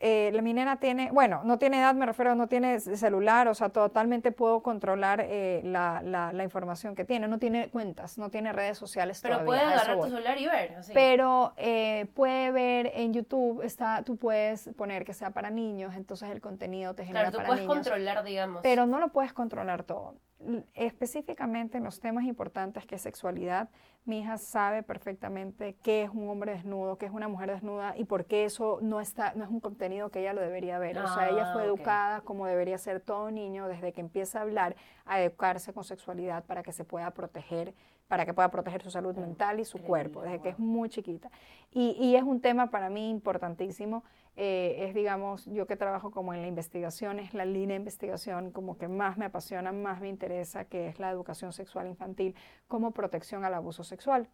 Eh, 0.00 0.30
la- 0.34 0.42
mi 0.42 0.52
nena 0.52 0.78
tiene, 0.80 1.10
bueno, 1.12 1.42
no 1.44 1.56
tiene 1.56 1.78
edad, 1.78 1.94
me 1.94 2.04
refiero, 2.04 2.34
no 2.34 2.48
tiene 2.48 2.80
celular, 2.80 3.48
o 3.48 3.54
sea, 3.54 3.68
totalmente 3.70 4.32
puedo 4.32 4.62
controlar 4.62 5.20
eh, 5.26 5.62
la, 5.64 6.02
la- 6.02 6.32
la 6.32 6.42
información 6.44 6.94
que 6.94 7.04
tiene. 7.04 7.28
No 7.28 7.38
tiene 7.38 7.68
cuentas, 7.70 8.18
no 8.18 8.28
tiene 8.30 8.52
redes 8.52 8.76
sociales 8.76 9.20
Pero 9.22 9.38
todavía. 9.44 9.62
eso 9.62 9.72
agarrar 9.82 9.96
tu 9.98 10.04
celular 10.04 10.38
y 10.38 10.46
ver, 10.46 10.74
así. 10.76 10.92
Pero 10.92 11.54
eh, 11.56 12.06
puede 12.14 12.50
ver 12.50 12.90
en 12.94 13.12
YouTube, 13.14 13.62
está, 13.62 14.02
tú 14.02 14.16
puedes 14.16 14.68
poner 14.76 15.04
que 15.04 15.14
sea 15.14 15.30
para 15.30 15.48
niños, 15.50 15.94
entonces 15.94 16.28
el 16.30 16.40
contenido 16.40 16.94
te 16.94 17.04
genera 17.04 17.30
claro, 17.30 17.32
tú 17.32 17.36
para 17.38 17.46
puedes 17.48 17.62
niños. 17.62 17.74
controlar, 17.76 18.24
digamos. 18.24 18.60
Pero 18.62 18.86
no 18.86 18.98
lo 18.98 19.08
puedes 19.08 19.32
controlar 19.32 19.84
todo. 19.84 20.16
Específicamente 20.74 21.78
en 21.78 21.84
los 21.84 22.00
temas 22.00 22.24
importantes 22.24 22.84
que 22.84 22.96
es 22.96 23.00
sexualidad, 23.02 23.68
mi 24.04 24.18
hija 24.20 24.36
sabe 24.36 24.82
perfectamente 24.82 25.76
qué 25.82 26.02
es 26.02 26.10
un 26.10 26.28
hombre 26.28 26.52
desnudo, 26.52 26.98
qué 26.98 27.06
es 27.06 27.12
una 27.12 27.26
mujer 27.28 27.50
desnuda 27.50 27.94
y 27.96 28.04
por 28.04 28.26
qué 28.26 28.44
eso 28.44 28.78
no, 28.82 29.00
está, 29.00 29.32
no 29.34 29.44
es 29.44 29.50
un 29.50 29.60
contenido 29.60 30.10
que 30.10 30.20
ella 30.20 30.34
lo 30.34 30.42
debería 30.42 30.78
ver. 30.78 30.98
O 30.98 31.06
sea, 31.08 31.30
ella 31.30 31.46
Ah, 31.48 31.52
fue 31.54 31.62
ok. 31.62 31.68
educada 31.68 32.20
como 32.20 32.46
debería 32.46 32.76
ser 32.78 33.00
todo 33.00 33.30
niño 33.30 33.66
desde 33.66 33.92
que 33.92 34.00
empieza 34.02 34.38
a 34.40 34.42
hablar, 34.42 34.76
a 35.06 35.20
educarse 35.20 35.72
con 35.72 35.84
sexualidad 35.84 36.44
para 36.44 36.62
que 36.62 36.72
se 36.72 36.84
pueda 36.84 37.10
proteger, 37.12 37.74
para 38.06 38.26
que 38.26 38.34
pueda 38.34 38.50
proteger 38.50 38.82
su 38.82 38.90
salud 38.90 39.16
mental 39.16 39.58
y 39.60 39.64
su 39.64 39.78
cuerpo, 39.80 40.20
desde 40.20 40.40
que 40.40 40.50
es 40.50 40.58
muy 40.58 40.90
chiquita. 40.90 41.30
Y, 41.70 41.96
y 41.98 42.16
es 42.16 42.22
un 42.22 42.40
tema 42.42 42.70
para 42.70 42.90
mí 42.90 43.08
importantísimo. 43.08 44.04
Eh, 44.36 44.86
es, 44.88 44.94
digamos, 44.94 45.46
yo 45.46 45.66
que 45.66 45.76
trabajo 45.76 46.10
como 46.10 46.34
en 46.34 46.42
la 46.42 46.48
investigación, 46.48 47.20
es 47.20 47.34
la 47.34 47.44
línea 47.44 47.74
de 47.74 47.82
investigación 47.82 48.50
como 48.50 48.76
que 48.76 48.88
más 48.88 49.16
me 49.16 49.26
apasiona, 49.26 49.70
más 49.70 50.00
me 50.00 50.08
interesa, 50.08 50.64
que 50.64 50.88
es 50.88 50.98
la 50.98 51.10
educación 51.10 51.52
sexual 51.52 51.86
infantil 51.86 52.34
como 52.66 52.90
protección 52.90 53.44
al 53.44 53.54
abuso 53.54 53.84
sexual. 53.84 54.28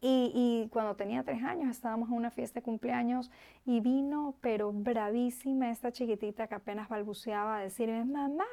Y, 0.00 0.30
y 0.34 0.68
cuando 0.68 0.94
tenía 0.94 1.24
tres 1.24 1.42
años 1.42 1.70
estábamos 1.70 2.10
en 2.10 2.16
una 2.16 2.30
fiesta 2.30 2.60
de 2.60 2.64
cumpleaños 2.64 3.30
y 3.64 3.80
vino, 3.80 4.36
pero 4.40 4.72
bravísima, 4.72 5.70
esta 5.70 5.90
chiquitita 5.90 6.46
que 6.46 6.54
apenas 6.54 6.88
balbuceaba 6.88 7.56
a 7.56 7.60
decirme, 7.60 8.04
mamá, 8.04 8.44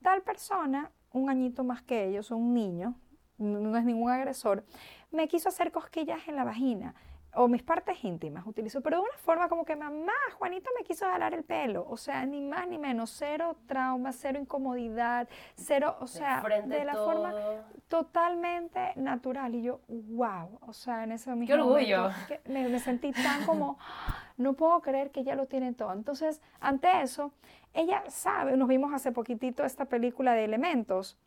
tal 0.00 0.22
persona, 0.22 0.90
un 1.12 1.28
añito 1.28 1.64
más 1.64 1.82
que 1.82 2.06
ellos, 2.06 2.30
un 2.30 2.54
niño, 2.54 2.94
no 3.36 3.76
es 3.76 3.84
ningún 3.84 4.10
agresor, 4.10 4.64
me 5.10 5.28
quiso 5.28 5.48
hacer 5.48 5.72
cosquillas 5.72 6.26
en 6.28 6.36
la 6.36 6.44
vagina 6.44 6.94
o 7.36 7.48
mis 7.48 7.62
partes 7.62 8.02
íntimas 8.04 8.46
utilizó, 8.46 8.80
pero 8.80 8.98
de 8.98 9.02
una 9.02 9.18
forma 9.18 9.48
como 9.48 9.64
que 9.64 9.76
mamá, 9.76 10.12
Juanito 10.38 10.70
me 10.78 10.84
quiso 10.84 11.06
jalar 11.06 11.34
el 11.34 11.44
pelo, 11.44 11.86
o 11.88 11.96
sea, 11.96 12.24
ni 12.26 12.40
más 12.40 12.66
ni 12.68 12.78
menos, 12.78 13.10
cero 13.10 13.56
trauma, 13.66 14.12
cero 14.12 14.38
incomodidad, 14.40 15.28
cero, 15.56 15.96
o 16.00 16.02
De 16.04 16.08
sea, 16.08 16.42
de 16.66 16.84
la 16.84 16.94
forma 16.94 17.30
todo. 17.32 17.64
totalmente 17.88 18.92
natural 18.96 19.54
y 19.54 19.62
yo, 19.62 19.80
wow, 19.88 20.58
o 20.60 20.72
sea, 20.72 21.04
en 21.04 21.12
ese 21.12 21.30
mismo 21.34 21.46
¡Qué 21.46 21.60
orgullo! 21.60 22.02
momento 22.02 22.18
que 22.28 22.40
me, 22.50 22.68
me 22.68 22.78
sentí 22.78 23.12
tan 23.12 23.44
como, 23.44 23.78
no 24.36 24.54
puedo 24.54 24.80
creer 24.80 25.10
que 25.10 25.24
ya 25.24 25.34
lo 25.34 25.46
tiene 25.46 25.72
todo. 25.72 25.92
Entonces, 25.92 26.40
ante 26.60 27.02
eso, 27.02 27.32
ella 27.72 28.02
sabe, 28.08 28.56
nos 28.56 28.68
vimos 28.68 28.92
hace 28.92 29.12
poquitito 29.12 29.64
esta 29.64 29.86
película 29.86 30.32
de 30.34 30.44
Elementos 30.44 31.18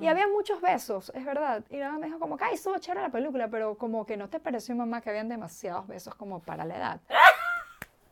y 0.00 0.06
había 0.06 0.26
muchos 0.28 0.60
besos, 0.60 1.12
es 1.14 1.24
verdad. 1.24 1.62
Y 1.68 1.76
nada 1.76 1.98
me 1.98 2.06
dijo 2.06 2.18
como 2.18 2.36
que, 2.36 2.44
ay, 2.44 2.54
estuvo 2.54 2.78
chévere 2.78 3.02
la 3.02 3.10
película, 3.10 3.48
pero 3.48 3.76
como 3.76 4.06
que 4.06 4.16
no 4.16 4.28
te 4.28 4.40
pareció, 4.40 4.74
mamá, 4.74 5.00
que 5.02 5.10
habían 5.10 5.28
demasiados 5.28 5.86
besos 5.86 6.14
como 6.14 6.40
para 6.40 6.64
la 6.64 6.76
edad. 6.76 7.00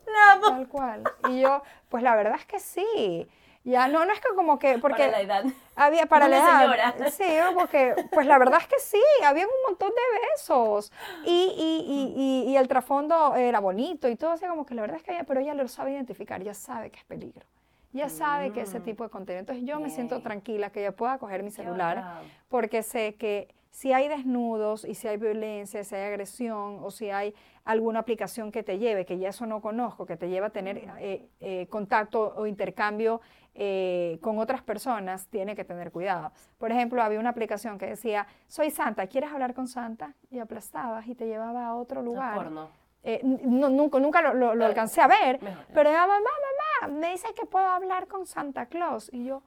La. 0.05 0.41
Tal 0.41 0.67
cual. 0.67 1.03
Y 1.29 1.41
yo, 1.41 1.61
pues 1.89 2.01
la 2.03 2.15
verdad 2.15 2.35
es 2.39 2.45
que 2.45 2.59
sí. 2.59 3.27
Ya, 3.65 3.87
no, 3.87 4.05
no 4.05 4.13
es 4.13 4.19
que 4.21 4.29
como 4.35 4.57
que, 4.57 4.79
porque 4.79 5.03
Para 5.03 5.11
la 5.11 5.21
edad. 5.21 5.43
había 5.75 6.05
para 6.05 6.27
Una 6.27 6.37
la 6.39 6.43
edad. 6.43 6.59
señora. 6.61 7.11
Sí, 7.11 7.53
porque, 7.53 7.93
pues 8.11 8.25
la 8.25 8.37
verdad 8.39 8.59
es 8.61 8.67
que 8.67 8.79
sí, 8.79 9.01
había 9.23 9.45
un 9.45 9.51
montón 9.67 9.89
de 9.89 10.19
besos. 10.29 10.91
Y, 11.25 11.53
y, 11.57 11.85
y, 11.85 12.47
y, 12.47 12.51
y 12.51 12.57
el 12.57 12.67
trasfondo 12.67 13.35
era 13.35 13.59
bonito 13.59 14.07
y 14.07 14.15
todo, 14.15 14.31
así 14.31 14.47
como 14.47 14.65
que 14.65 14.73
la 14.73 14.81
verdad 14.81 14.97
es 14.97 15.03
que 15.03 15.11
ella, 15.11 15.25
pero 15.25 15.41
ella 15.41 15.53
lo 15.53 15.67
sabe 15.67 15.91
identificar, 15.91 16.41
ya 16.41 16.53
sabe 16.53 16.89
que 16.89 16.99
es 16.99 17.05
peligro. 17.05 17.45
Ya 17.91 18.07
sabe 18.09 18.51
que 18.51 18.61
ese 18.61 18.79
Mm. 18.79 18.83
tipo 18.83 19.03
de 19.03 19.09
contenido. 19.09 19.39
Entonces 19.39 19.65
yo 19.65 19.79
me 19.79 19.89
siento 19.89 20.21
tranquila 20.21 20.69
que 20.71 20.81
ella 20.81 20.91
pueda 20.95 21.17
coger 21.17 21.41
mi 21.43 21.51
celular 21.51 22.21
porque 22.47 22.83
sé 22.83 23.15
que 23.15 23.47
si 23.71 23.93
hay 23.93 24.07
desnudos 24.07 24.83
y 24.85 24.95
si 24.95 25.07
hay 25.07 25.17
violencia, 25.17 25.83
si 25.83 25.95
hay 25.95 26.07
agresión 26.09 26.79
o 26.83 26.89
si 26.91 27.09
hay 27.11 27.33
alguna 27.65 27.99
aplicación 27.99 28.51
que 28.51 28.63
te 28.63 28.79
lleve, 28.79 29.05
que 29.05 29.17
ya 29.19 29.29
eso 29.29 29.45
no 29.45 29.61
conozco, 29.61 30.05
que 30.07 30.17
te 30.17 30.27
lleva 30.29 30.47
a 30.47 30.49
tener 30.49 30.77
eh, 30.99 31.29
eh, 31.39 31.67
contacto 31.69 32.33
o 32.35 32.47
intercambio 32.47 33.21
eh, 33.53 34.17
con 34.21 34.39
otras 34.39 34.61
personas, 34.63 35.27
tiene 35.27 35.55
que 35.55 35.63
tener 35.65 35.91
cuidado. 35.91 36.31
Por 36.57 36.71
ejemplo, 36.71 37.01
había 37.03 37.19
una 37.19 37.29
aplicación 37.29 37.77
que 37.77 37.87
decía, 37.87 38.25
soy 38.47 38.71
Santa, 38.71 39.05
¿quieres 39.07 39.31
hablar 39.31 39.53
con 39.53 39.67
Santa? 39.67 40.13
Y 40.31 40.39
aplastabas 40.39 41.05
y 41.07 41.13
te 41.15 41.25
llevaba 41.27 41.67
a 41.67 41.75
otro 41.75 42.01
No 42.01 42.05
lugar. 42.05 42.35
porno. 42.35 42.69
Eh, 43.03 43.19
n- 43.23 43.39
no, 43.45 43.69
nunca 43.69 43.97
nunca 43.99 44.21
lo, 44.21 44.33
lo- 44.33 44.55
lo 44.55 44.65
alcancé 44.65 44.99
a 45.01 45.07
ver, 45.07 45.41
mejor. 45.41 45.65
pero 45.73 45.89
ella, 45.89 46.01
mamá, 46.01 46.15
mamá, 46.19 46.58
me 46.87 47.11
dice 47.11 47.27
que 47.35 47.45
puedo 47.45 47.65
hablar 47.65 48.07
con 48.07 48.25
Santa 48.25 48.67
Claus. 48.67 49.09
Y 49.13 49.25
yo 49.25 49.43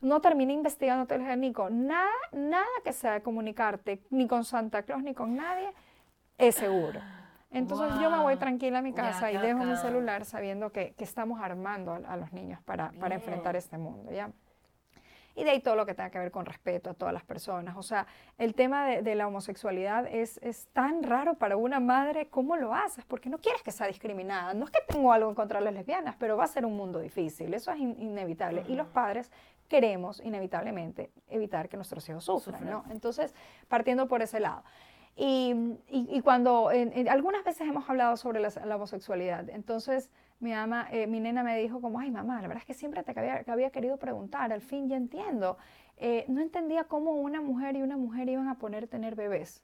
no 0.00 0.20
terminé 0.20 0.52
investigando, 0.52 1.06
te 1.06 1.18
dije, 1.18 1.36
Nico, 1.36 1.70
nada, 1.70 2.10
nada 2.32 2.66
que 2.84 2.92
sea 2.92 3.12
de 3.12 3.22
comunicarte, 3.22 4.02
ni 4.10 4.26
con 4.26 4.44
Santa 4.44 4.82
Claus, 4.82 5.02
ni 5.02 5.14
con 5.14 5.36
nadie, 5.36 5.72
es 6.38 6.54
seguro. 6.54 7.00
Entonces 7.50 7.98
yo 8.00 8.10
me 8.10 8.18
voy 8.18 8.36
tranquila 8.36 8.78
a 8.78 8.82
mi 8.82 8.92
casa 8.92 9.32
y 9.32 9.36
dejo 9.36 9.64
mi 9.64 9.76
celular 9.76 10.24
sabiendo 10.24 10.70
que, 10.70 10.94
que 10.94 11.04
estamos 11.04 11.40
armando 11.40 11.92
a, 11.92 11.96
a 11.96 12.16
los 12.16 12.32
niños 12.32 12.60
para, 12.62 12.92
para 12.92 13.16
enfrentar 13.16 13.56
este 13.56 13.76
mundo, 13.76 14.12
¿ya? 14.12 14.30
Y 15.34 15.44
de 15.44 15.50
ahí 15.50 15.60
todo 15.60 15.76
lo 15.76 15.86
que 15.86 15.94
tenga 15.94 16.10
que 16.10 16.18
ver 16.18 16.30
con 16.30 16.44
respeto 16.44 16.90
a 16.90 16.94
todas 16.94 17.14
las 17.14 17.24
personas. 17.24 17.76
O 17.76 17.82
sea, 17.82 18.06
el 18.38 18.54
tema 18.54 18.86
de, 18.86 19.02
de 19.02 19.14
la 19.14 19.26
homosexualidad 19.28 20.06
es, 20.06 20.38
es 20.42 20.66
tan 20.72 21.02
raro 21.02 21.34
para 21.34 21.56
una 21.56 21.80
madre. 21.80 22.28
¿Cómo 22.28 22.56
lo 22.56 22.74
haces? 22.74 23.04
Porque 23.04 23.28
no 23.30 23.38
quieres 23.38 23.62
que 23.62 23.70
sea 23.70 23.86
discriminada. 23.86 24.54
No 24.54 24.64
es 24.64 24.70
que 24.70 24.80
tengo 24.88 25.12
algo 25.12 25.28
en 25.28 25.34
contra 25.36 25.58
de 25.60 25.64
las 25.66 25.74
lesbianas, 25.74 26.16
pero 26.18 26.36
va 26.36 26.44
a 26.44 26.48
ser 26.48 26.66
un 26.66 26.76
mundo 26.76 26.98
difícil. 26.98 27.54
Eso 27.54 27.70
es 27.72 27.78
in- 27.78 27.96
inevitable. 28.00 28.64
Y 28.68 28.74
los 28.74 28.88
padres 28.88 29.30
queremos 29.68 30.20
inevitablemente 30.20 31.10
evitar 31.28 31.68
que 31.68 31.76
nuestros 31.76 32.08
hijos 32.08 32.24
sufran. 32.24 32.68
¿no? 32.68 32.84
Entonces, 32.90 33.34
partiendo 33.68 34.08
por 34.08 34.22
ese 34.22 34.40
lado. 34.40 34.64
Y, 35.16 35.54
y- 35.88 36.08
y 36.10 36.20
cuando 36.22 36.70
en- 36.72 36.92
en- 36.92 37.08
algunas 37.08 37.44
veces 37.44 37.68
hemos 37.68 37.88
hablado 37.88 38.16
sobre 38.16 38.40
la, 38.40 38.48
la 38.64 38.76
homosexualidad, 38.76 39.48
entonces 39.50 40.10
mi 40.40 40.52
ama, 40.54 40.88
eh, 40.90 41.06
mi 41.06 41.20
nena 41.20 41.42
me 41.42 41.56
dijo 41.58 41.80
como, 41.80 42.00
ay 42.00 42.10
mamá, 42.10 42.40
la 42.40 42.48
verdad 42.48 42.62
es 42.62 42.66
que 42.66 42.74
siempre 42.74 43.02
te 43.02 43.18
había, 43.18 43.44
que 43.44 43.50
había 43.50 43.70
querido 43.70 43.98
preguntar, 43.98 44.52
al 44.52 44.62
fin 44.62 44.88
ya 44.88 44.96
entiendo. 44.96 45.58
Eh, 45.96 46.24
no 46.28 46.40
entendía 46.40 46.84
cómo 46.84 47.12
una 47.12 47.40
mujer 47.40 47.76
y 47.76 47.82
una 47.82 47.96
mujer 47.96 48.28
iban 48.28 48.48
a 48.48 48.58
poner 48.58 48.88
tener 48.88 49.14
bebés. 49.14 49.62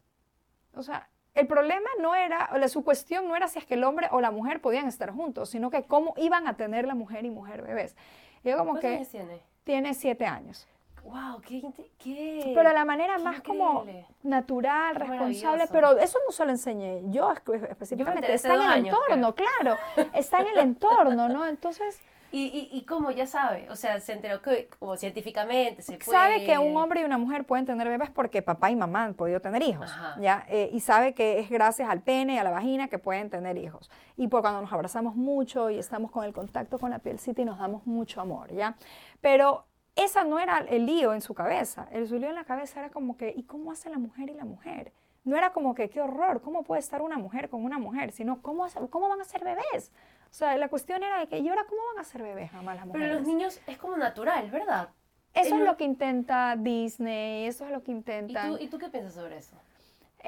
O 0.75 0.83
sea, 0.83 1.09
el 1.35 1.47
problema 1.47 1.89
no 2.01 2.15
era, 2.15 2.51
o 2.53 2.59
la, 2.59 2.69
su 2.69 2.85
cuestión 2.85 3.27
no 3.27 3.37
era 3.37 3.49
si 3.49 3.59
es 3.59 3.65
que 3.65 3.75
el 3.75 3.85
hombre 3.85 4.09
o 4.11 4.21
la 4.21 4.31
mujer 4.31 4.61
podían 4.61 4.87
estar 4.87 5.11
juntos, 5.11 5.51
sino 5.51 5.71
que 5.71 5.85
cómo 5.85 6.15
iban 6.19 6.47
a 6.47 6.57
tener 6.57 6.87
la 6.87 6.95
mujer 6.95 7.25
y 7.25 7.31
mujer 7.31 7.63
bebés. 7.63 7.97
Y 8.45 8.51
yo 8.51 8.59
como 8.59 8.73
¿Cuántos 8.73 9.09
que 9.09 9.43
tiene 9.65 9.95
siete 9.95 10.27
años. 10.27 10.69
Wow, 11.07 11.41
qué, 11.41 11.63
qué 11.99 12.53
Pero 12.55 12.69
de 12.69 12.75
la 12.75 12.85
manera 12.85 13.19
más 13.19 13.41
como 13.41 13.81
increíble. 13.83 14.07
natural, 14.23 14.93
Qué 14.97 15.05
responsable, 15.05 15.65
pero 15.71 15.97
eso 15.99 16.19
no 16.27 16.33
se 16.33 16.45
lo 16.45 16.51
enseñé 16.51 17.03
yo 17.11 17.31
espe- 17.33 17.71
específicamente, 17.71 18.27
hace 18.27 18.35
está 18.35 18.55
en 18.55 18.61
el 18.63 18.67
años, 18.69 18.97
entorno, 19.07 19.35
claro, 19.35 19.77
está 20.13 20.41
en 20.41 20.49
el 20.49 20.59
entorno, 20.59 21.29
¿no? 21.29 21.47
Entonces, 21.47 22.01
Y, 22.33 22.47
y, 22.73 22.77
y 22.77 22.83
cómo 22.85 23.13
ya 23.13 23.25
sabe, 23.27 23.69
o 23.71 23.77
sea, 23.77 24.01
se 24.01 24.13
enteró 24.13 24.43
que 24.43 24.69
como 24.81 24.97
científicamente 24.97 25.81
se 25.81 25.93
puede... 25.97 26.11
sabe 26.19 26.45
que 26.45 26.59
un 26.59 26.77
hombre 26.77 27.01
y 27.01 27.05
una 27.05 27.19
mujer 27.19 27.45
pueden 27.45 27.67
tener 27.67 27.89
bebés 27.89 28.11
porque 28.11 28.43
papá 28.43 28.69
y 28.71 28.77
mamá 28.77 29.05
han 29.05 29.15
podido 29.15 29.41
tener 29.41 29.63
hijos, 29.63 29.89
Ajá. 29.91 30.21
¿ya? 30.21 30.45
Eh, 30.49 30.69
y 30.73 30.81
sabe 30.81 31.15
que 31.15 31.39
es 31.39 31.49
gracias 31.49 31.89
al 31.89 32.01
pene 32.03 32.35
y 32.35 32.39
a 32.39 32.45
la 32.45 32.51
vagina 32.51 32.89
que 32.89 32.99
pueden 32.99 33.31
tener 33.31 33.57
hijos. 33.57 33.91
Y 34.17 34.27
por 34.27 34.41
cuando 34.43 34.61
nos 34.61 34.73
abrazamos 34.73 35.15
mucho 35.15 35.71
y 35.71 35.79
estamos 35.79 36.11
con 36.11 36.25
el 36.25 36.33
contacto 36.35 36.79
con 36.81 36.91
la 36.91 36.99
pielcita 36.99 37.41
y 37.43 37.45
nos 37.45 37.59
damos 37.61 37.87
mucho 37.87 38.21
amor, 38.21 38.53
¿ya? 38.53 38.75
Pero 39.21 39.65
esa 39.97 40.25
no 40.25 40.39
era 40.39 40.59
el 40.59 40.87
lío 40.87 41.13
en 41.15 41.21
su 41.21 41.35
cabeza. 41.35 41.89
El 41.91 42.07
su 42.07 42.19
lío 42.19 42.29
en 42.29 42.35
la 42.37 42.45
cabeza 42.45 42.81
era 42.81 42.91
como 42.91 43.17
que, 43.17 43.33
¿y 43.37 43.43
cómo 43.45 43.73
hace 43.73 43.91
la 43.91 43.99
mujer 43.99 44.31
y 44.31 44.35
la 44.35 44.45
mujer? 44.45 44.93
No 45.25 45.37
era 45.37 45.53
como 45.53 45.75
que, 45.75 45.89
qué 45.91 46.01
horror, 46.01 46.41
¿cómo 46.41 46.63
puede 46.63 46.79
estar 46.81 47.03
una 47.03 47.19
mujer 47.19 47.49
con 47.49 47.65
una 47.65 47.79
mujer? 47.79 48.13
Sino, 48.13 48.41
¿cómo, 48.43 48.65
hace- 48.65 48.79
cómo 48.89 49.09
van 49.09 49.21
a 49.21 49.25
ser 49.25 49.43
bebés? 49.43 49.91
O 50.31 50.35
sea, 50.35 50.57
la 50.57 50.69
cuestión 50.69 51.03
era 51.03 51.19
de 51.19 51.27
que, 51.29 51.39
¿y 51.39 51.49
ahora 51.49 51.65
cómo 51.69 51.81
van 51.95 52.01
a 52.01 52.05
ser 52.05 52.23
bebés, 52.23 52.53
mamá, 52.53 52.75
las 52.77 52.87
mujeres? 52.87 53.09
Pero 53.09 53.19
los 53.19 53.27
niños 53.29 53.61
es 53.67 53.79
como 53.79 53.97
natural, 53.97 54.49
¿verdad? 54.51 54.91
Eso 55.35 55.57
es 55.57 55.63
lo 55.63 55.77
que 55.77 55.85
intenta 55.85 56.57
Disney, 56.57 57.47
eso 57.47 57.65
es 57.67 57.71
lo 57.73 57.83
que 57.83 57.91
¿Y 57.91 57.95
intentan. 57.95 58.53
tú, 58.57 58.63
¿Y 58.63 58.69
tú 58.69 58.79
qué 58.79 58.89
piensas 58.89 59.15
sobre 59.15 59.37
eso? 59.39 59.57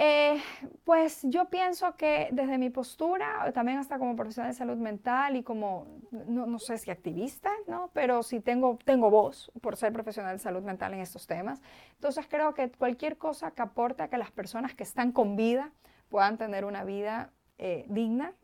Eh, 0.01 0.41
pues 0.85 1.23
yo 1.25 1.47
pienso 1.47 1.97
que 1.97 2.29
desde 2.31 2.57
mi 2.57 2.71
postura, 2.71 3.51
también 3.53 3.79
hasta 3.79 3.99
como 3.99 4.15
profesional 4.15 4.53
de 4.53 4.57
salud 4.57 4.77
mental 4.77 5.35
y 5.35 5.43
como, 5.43 5.89
no, 6.13 6.47
no, 6.47 6.61
sé 6.61 6.79
si 6.79 6.93
activista, 6.93 7.51
¿no? 7.67 7.91
pero 7.93 8.23
sí 8.23 8.39
tengo, 8.39 8.79
tengo 8.85 9.11
voz 9.11 9.51
por 9.61 9.75
ser 9.75 9.93
profesional 9.93 10.37
de 10.37 10.39
salud 10.39 10.63
mental 10.63 10.95
en 10.95 11.01
estos 11.01 11.27
temas. 11.27 11.61
Entonces 11.95 12.29
creo 12.31 12.55
que 12.55 12.71
cualquier 12.71 13.19
cosa 13.19 13.51
que 13.51 13.61
aporte 13.61 14.05
a 14.05 14.09
que 14.09 14.19
las 14.19 14.31
personas 14.31 14.73
que 14.73 14.85
están 14.85 15.11
con 15.11 15.35
vida 15.35 15.73
puedan 16.11 16.39
tener 16.39 16.65
una 16.65 16.85
vida 16.85 17.33
eh, 17.59 17.85
digna, 17.89 18.35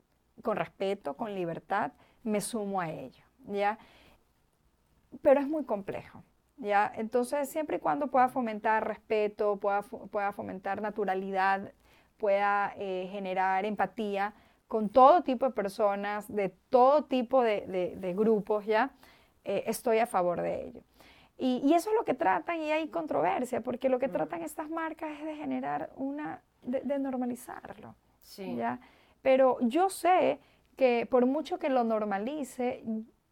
con 0.42 0.56
respeto, 0.56 1.14
con 1.14 1.36
libertad, 1.36 1.92
me 2.24 2.40
sumo 2.40 2.80
a 2.80 2.90
ello. 2.90 3.24
¿ya? 3.46 3.78
Pero 5.22 5.38
es 5.38 5.46
muy 5.46 5.64
complejo. 5.64 6.24
¿Ya? 6.56 6.92
Entonces, 6.96 7.48
siempre 7.48 7.76
y 7.76 7.80
cuando 7.80 8.08
pueda 8.08 8.28
fomentar 8.28 8.86
respeto, 8.86 9.56
pueda, 9.56 9.82
pueda 9.82 10.32
fomentar 10.32 10.80
naturalidad, 10.80 11.72
pueda 12.16 12.72
eh, 12.76 13.08
generar 13.10 13.64
empatía 13.64 14.34
con 14.68 14.88
todo 14.88 15.22
tipo 15.22 15.46
de 15.46 15.52
personas, 15.52 16.32
de 16.34 16.48
todo 16.70 17.04
tipo 17.04 17.42
de, 17.42 18.14
grupos, 18.16 18.66
¿ya? 18.66 18.92
Eh, 19.44 19.64
estoy 19.66 19.98
a 19.98 20.06
favor 20.06 20.40
de 20.40 20.66
ello. 20.66 20.80
Y, 21.36 21.74
eso 21.74 21.90
es 21.90 21.96
lo 21.96 22.04
que 22.04 22.14
tratan 22.14 22.60
y 22.60 22.70
hay 22.70 22.88
controversia, 22.88 23.60
porque 23.60 23.88
lo 23.88 23.98
que 23.98 24.08
tratan 24.08 24.42
estas 24.42 24.70
marcas 24.70 25.10
es 25.18 25.24
de 25.24 25.36
generar 25.36 25.90
una, 25.96 26.42
de, 26.62 26.98
normalizarlo. 26.98 27.94
Sí. 28.22 28.56
¿ya? 28.56 28.80
Pero 29.20 29.58
yo 29.60 29.90
sé 29.90 30.40
que 30.76 31.06
por 31.06 31.26
mucho 31.26 31.58
que 31.58 31.68
lo 31.68 31.84
normalice, 31.84 32.84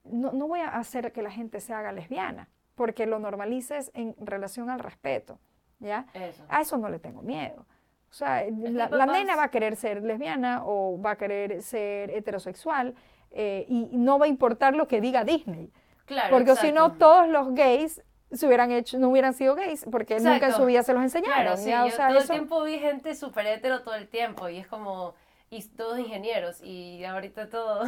no, 0.05 0.33
no 0.33 0.49
voy 0.49 0.61
a 0.61 0.69
hacer 0.69 1.13
que 1.13 1.23
la 1.23 1.31
gente 1.31 1.61
se 1.61 1.73
haga 1.73 1.93
lesbiana 1.93 2.49
porque 2.75 3.07
lo 3.07 3.19
normalices 3.19 3.91
en 3.95 4.15
relación 4.19 4.71
al 4.71 4.79
respeto, 4.79 5.39
¿ya? 5.79 6.07
A 6.49 6.61
eso 6.61 6.79
no 6.79 6.89
le 6.89 6.99
tengo 6.99 7.23
miedo. 7.23 7.67
O 8.11 8.15
sea, 8.15 8.45
la, 8.51 9.07
nena 9.07 9.37
va 9.37 9.45
a 9.45 9.51
querer 9.51 9.75
ser 9.75 10.03
lesbiana 10.03 10.63
o 10.65 11.01
va 11.01 11.13
a 11.13 11.17
querer 11.17 11.63
ser 11.63 12.11
heterosexual 12.11 12.95
eh, 13.31 13.65
y 13.69 13.97
no 13.97 14.19
va 14.19 14.27
a 14.27 14.29
importar 14.29 14.75
lo 14.75 14.87
que 14.87 15.01
diga 15.01 15.25
Disney. 15.25 15.73
Claro, 16.05 16.31
porque 16.31 16.55
si 16.57 16.73
no, 16.73 16.93
todos 16.93 17.27
los 17.29 17.55
gays 17.55 18.03
se 18.31 18.47
hubieran 18.47 18.71
hecho, 18.71 18.99
no 18.99 19.09
hubieran 19.09 19.33
sido 19.35 19.55
gays, 19.55 19.87
porque 19.91 20.19
nunca 20.21 20.47
en 20.47 20.53
su 20.53 20.65
vida 20.67 20.83
se 20.83 20.93
los 20.93 21.03
enseñaron. 21.03 21.57
Claro, 21.57 21.57
sí, 21.57 21.71
todo 21.97 22.19
el 22.19 22.29
tiempo 22.29 22.63
vi 22.65 22.79
gente 22.79 23.15
súper 23.15 23.47
hetero 23.47 23.83
todo 23.83 23.95
el 23.95 24.09
tiempo 24.09 24.49
y 24.49 24.59
es 24.59 24.67
como, 24.67 25.15
y 25.49 25.63
todos 25.69 25.99
ingenieros 25.99 26.61
y 26.63 27.05
ahorita 27.05 27.49
todo 27.49 27.85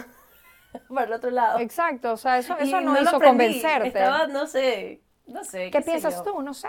por 0.89 1.03
el 1.03 1.13
otro 1.13 1.31
lado. 1.31 1.59
Exacto, 1.59 2.13
o 2.13 2.17
sea, 2.17 2.39
eso, 2.39 2.57
eso 2.59 2.81
no, 2.81 3.01
hizo 3.01 3.21
convencerte. 3.21 3.89
Estaba, 3.89 4.27
no 4.27 4.47
sé, 4.47 5.03
no 5.27 5.45
sé. 5.45 5.71
¿Qué, 5.71 5.81
piensas 5.81 6.23
tú? 6.23 6.43
No 6.43 6.55
sé. 6.55 6.69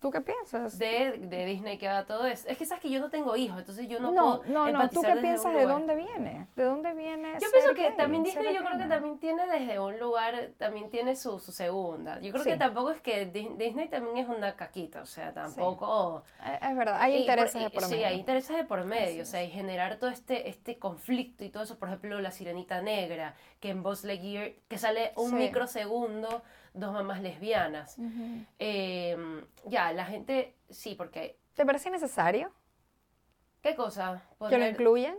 ¿Tú 0.00 0.10
qué 0.10 0.22
piensas? 0.22 0.78
De, 0.78 1.18
de 1.18 1.44
Disney 1.44 1.76
que 1.76 1.86
va 1.86 2.06
todo 2.06 2.24
eso. 2.24 2.48
Es 2.48 2.56
que 2.56 2.64
sabes 2.64 2.80
que 2.80 2.88
yo 2.88 3.00
no 3.00 3.10
tengo 3.10 3.36
hijos, 3.36 3.58
entonces 3.58 3.86
yo 3.86 4.00
no, 4.00 4.10
no 4.12 4.40
puedo 4.40 4.50
No, 4.50 4.72
no, 4.72 4.88
¿tú 4.88 5.02
qué 5.02 5.14
piensas 5.16 5.52
de 5.52 5.66
dónde 5.66 5.94
viene? 5.94 6.46
¿De 6.56 6.64
dónde 6.64 6.94
viene 6.94 7.34
Yo 7.38 7.48
pienso 7.52 7.74
que 7.74 7.90
también 7.90 8.22
Disney 8.22 8.54
yo 8.54 8.64
creo 8.64 8.78
que 8.78 8.86
también 8.86 9.18
tiene 9.18 9.46
desde 9.46 9.78
un 9.78 9.98
lugar, 9.98 10.52
también 10.56 10.88
tiene 10.88 11.16
su, 11.16 11.38
su 11.38 11.52
segunda. 11.52 12.18
Yo 12.20 12.32
creo 12.32 12.44
que 12.44 12.56
tampoco 12.56 12.92
es 12.92 13.02
que 13.02 13.26
Disney 13.26 13.88
también 13.90 14.16
es 14.16 14.28
una 14.28 14.56
caquita, 14.56 15.02
o 15.02 15.06
sea, 15.06 15.34
tampoco... 15.34 16.24
Eh, 16.46 16.58
es 16.62 16.76
verdad, 16.76 16.96
hay 16.98 17.16
intereses 17.16 17.62
de 17.62 17.68
por 17.68 17.82
medio. 17.82 17.96
Sí, 17.98 18.04
hay 18.04 18.18
intereses 18.18 18.56
de 18.56 18.64
por 18.64 18.84
medio, 18.84 19.22
o 19.22 19.26
sea, 19.26 19.44
y 19.44 19.50
generar 19.50 19.98
todo 19.98 20.08
este, 20.08 20.48
este 20.48 20.78
conflicto 20.78 21.44
y 21.44 21.50
todo 21.50 21.64
eso, 21.64 21.78
por 21.78 21.88
ejemplo, 21.88 22.18
la 22.20 22.30
sirenita 22.30 22.80
negra, 22.80 23.34
que 23.60 23.68
en 23.68 23.82
Buzz 23.82 24.04
Lightyear, 24.04 24.52
que 24.66 24.78
sale 24.78 25.12
un 25.16 25.34
microsegundo 25.34 26.42
dos 26.74 26.92
mamás 26.92 27.20
lesbianas. 27.20 27.98
Em, 28.58 29.44
ya, 29.66 29.92
la 29.92 30.04
gente, 30.04 30.56
sí, 30.68 30.94
porque... 30.94 31.38
¿Te 31.54 31.66
parece 31.66 31.90
necesario? 31.90 32.52
¿Qué 33.62 33.74
cosa? 33.74 34.22
¿Que 34.48 34.58
lo 34.58 34.66
incluyen? 34.66 35.18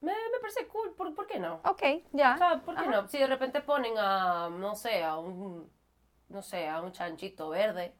Me, 0.00 0.12
parece 0.40 0.66
cool, 0.66 0.94
¿Por, 0.94 1.26
qué 1.26 1.38
no? 1.38 1.60
Ok, 1.64 1.82
ya. 2.12 2.62
¿por 2.64 2.74
qué 2.74 2.86
no? 2.88 3.06
Si 3.08 3.18
de 3.18 3.26
repente 3.26 3.60
ponen 3.60 3.94
a, 3.98 4.48
no 4.48 4.74
sé, 4.74 5.04
a 5.04 5.18
un, 5.18 5.70
no 6.28 6.42
sé, 6.42 6.68
a 6.68 6.80
un 6.80 6.92
chanchito 6.92 7.50
verde. 7.50 7.94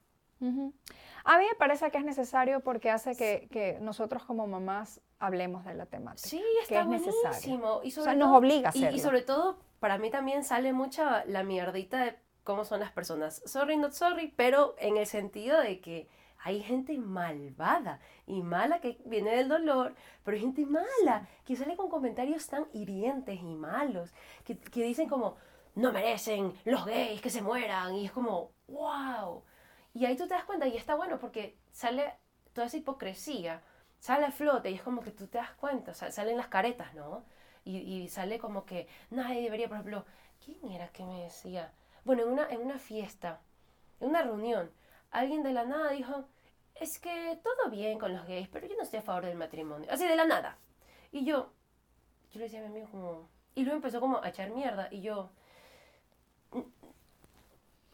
A 1.25 1.39
mí 1.39 1.45
me 1.45 1.55
parece 1.59 1.91
que 1.91 1.99
es 1.99 2.05
necesario 2.05 2.61
porque 2.61 2.91
hace 2.91 3.15
que, 3.15 3.79
nosotros 3.83 4.25
como 4.25 4.47
mamás 4.47 5.03
hablemos 5.19 5.65
de 5.67 5.75
la 5.75 5.85
temática. 5.85 6.27
Sí, 6.27 6.43
está 6.63 6.75
que 6.75 6.81
es 6.81 6.87
buenísimo. 6.87 7.81
Y 7.85 7.91
sobre 7.91 8.03
o 8.03 8.05
sea, 8.05 8.15
nos 8.15 8.35
obliga 8.35 8.69
a 8.69 8.71
hacerlo. 8.71 8.93
Y, 8.93 8.97
y, 8.97 9.01
sobre 9.01 9.21
todo, 9.21 9.59
para 9.81 9.99
mí 9.99 10.11
también 10.11 10.43
sale 10.43 10.73
mucha 10.73 11.25
la 11.27 11.43
mierdita 11.43 12.05
de 12.05 12.19
cómo 12.45 12.65
son 12.65 12.81
las 12.81 12.93
personas. 12.93 13.43
Sorry, 13.47 13.77
not 13.77 13.93
sorry, 13.93 14.33
pero 14.37 14.75
en 14.79 14.97
el 14.97 15.07
sentido 15.07 15.61
de 15.61 15.81
que 15.81 16.09
hay 16.43 16.63
gente 16.63 16.97
malvada 16.99 18.01
y 18.27 18.43
mala 18.43 18.81
que 18.81 18.99
viene 19.05 19.37
del 19.37 19.49
dolor, 19.49 19.95
pero 20.25 20.37
hay 20.37 20.41
gente 20.41 20.65
mala 20.65 21.29
que 21.45 21.57
sale 21.57 21.77
con 21.77 21.91
comentarios 21.91 22.47
tan 22.47 22.67
hirientes 22.73 23.41
y 23.41 23.55
malos, 23.55 24.15
que, 24.45 24.59
que 24.59 24.83
dicen 24.83 25.09
como, 25.09 25.37
no 25.75 25.93
merecen 25.93 26.55
los 26.65 26.87
gays 26.87 27.21
que 27.21 27.31
se 27.31 27.43
mueran, 27.43 27.95
y 27.95 28.07
es 28.07 28.13
como, 28.13 28.53
wow. 28.69 29.45
Y 29.93 30.07
ahí 30.07 30.17
tú 30.17 30.27
te 30.27 30.35
das 30.35 30.45
cuenta, 30.45 30.67
y 30.67 30.77
está 30.77 30.95
bueno 30.95 31.19
porque 31.19 31.59
sale 31.73 32.15
toda 32.53 32.69
esa 32.69 32.79
hipocresía, 32.79 33.63
sale 33.99 34.27
a 34.27 34.33
flote, 34.33 34.71
y 34.71 34.75
es 34.75 34.83
como 34.83 35.03
que 35.03 35.11
tú 35.11 35.27
te 35.27 35.39
das 35.39 35.53
cuenta, 35.53 35.93
o 35.93 35.95
sea, 35.95 36.11
salen 36.11 36.39
las 36.39 36.49
caretas, 36.49 36.95
¿no? 36.95 37.25
Y, 37.65 37.77
y 37.79 38.09
sale 38.09 38.39
como 38.39 38.65
que 38.65 38.89
nadie 39.11 39.43
debería, 39.43 39.69
por 39.69 39.77
ejemplo, 39.77 40.07
¿quién 40.43 40.73
era 40.73 40.89
que 40.89 41.05
me 41.05 41.23
decía? 41.23 41.73
Bueno, 42.05 42.23
en 42.23 42.29
una, 42.31 42.49
en 42.49 42.61
una 42.61 42.79
fiesta, 42.79 43.41
en 44.01 44.09
una 44.09 44.23
reunión, 44.23 44.71
alguien 45.11 45.43
de 45.43 45.53
la 45.53 45.65
nada 45.65 45.91
dijo, 45.91 46.25
es 46.75 46.99
que 46.99 47.39
todo 47.43 47.71
bien 47.71 47.99
con 47.99 48.13
los 48.13 48.27
gays, 48.27 48.49
pero 48.49 48.67
yo 48.67 48.75
no 48.77 48.83
estoy 48.83 49.01
a 49.01 49.03
favor 49.03 49.27
del 49.27 49.37
matrimonio. 49.37 49.89
Así 49.93 50.07
de 50.07 50.17
la 50.17 50.25
nada. 50.25 50.57
Y 51.13 51.25
yo, 51.25 51.53
yo 52.33 52.39
le 52.39 52.45
decía 52.45 52.61
a 52.61 52.63
mi 52.63 52.69
amigo 52.69 52.89
como... 52.91 53.29
Y 53.55 53.63
luego 53.65 53.77
empezó 53.77 54.01
como 54.01 54.23
a 54.23 54.29
echar 54.29 54.51
mierda 54.51 54.89
y 54.91 55.03
yo... 55.03 55.31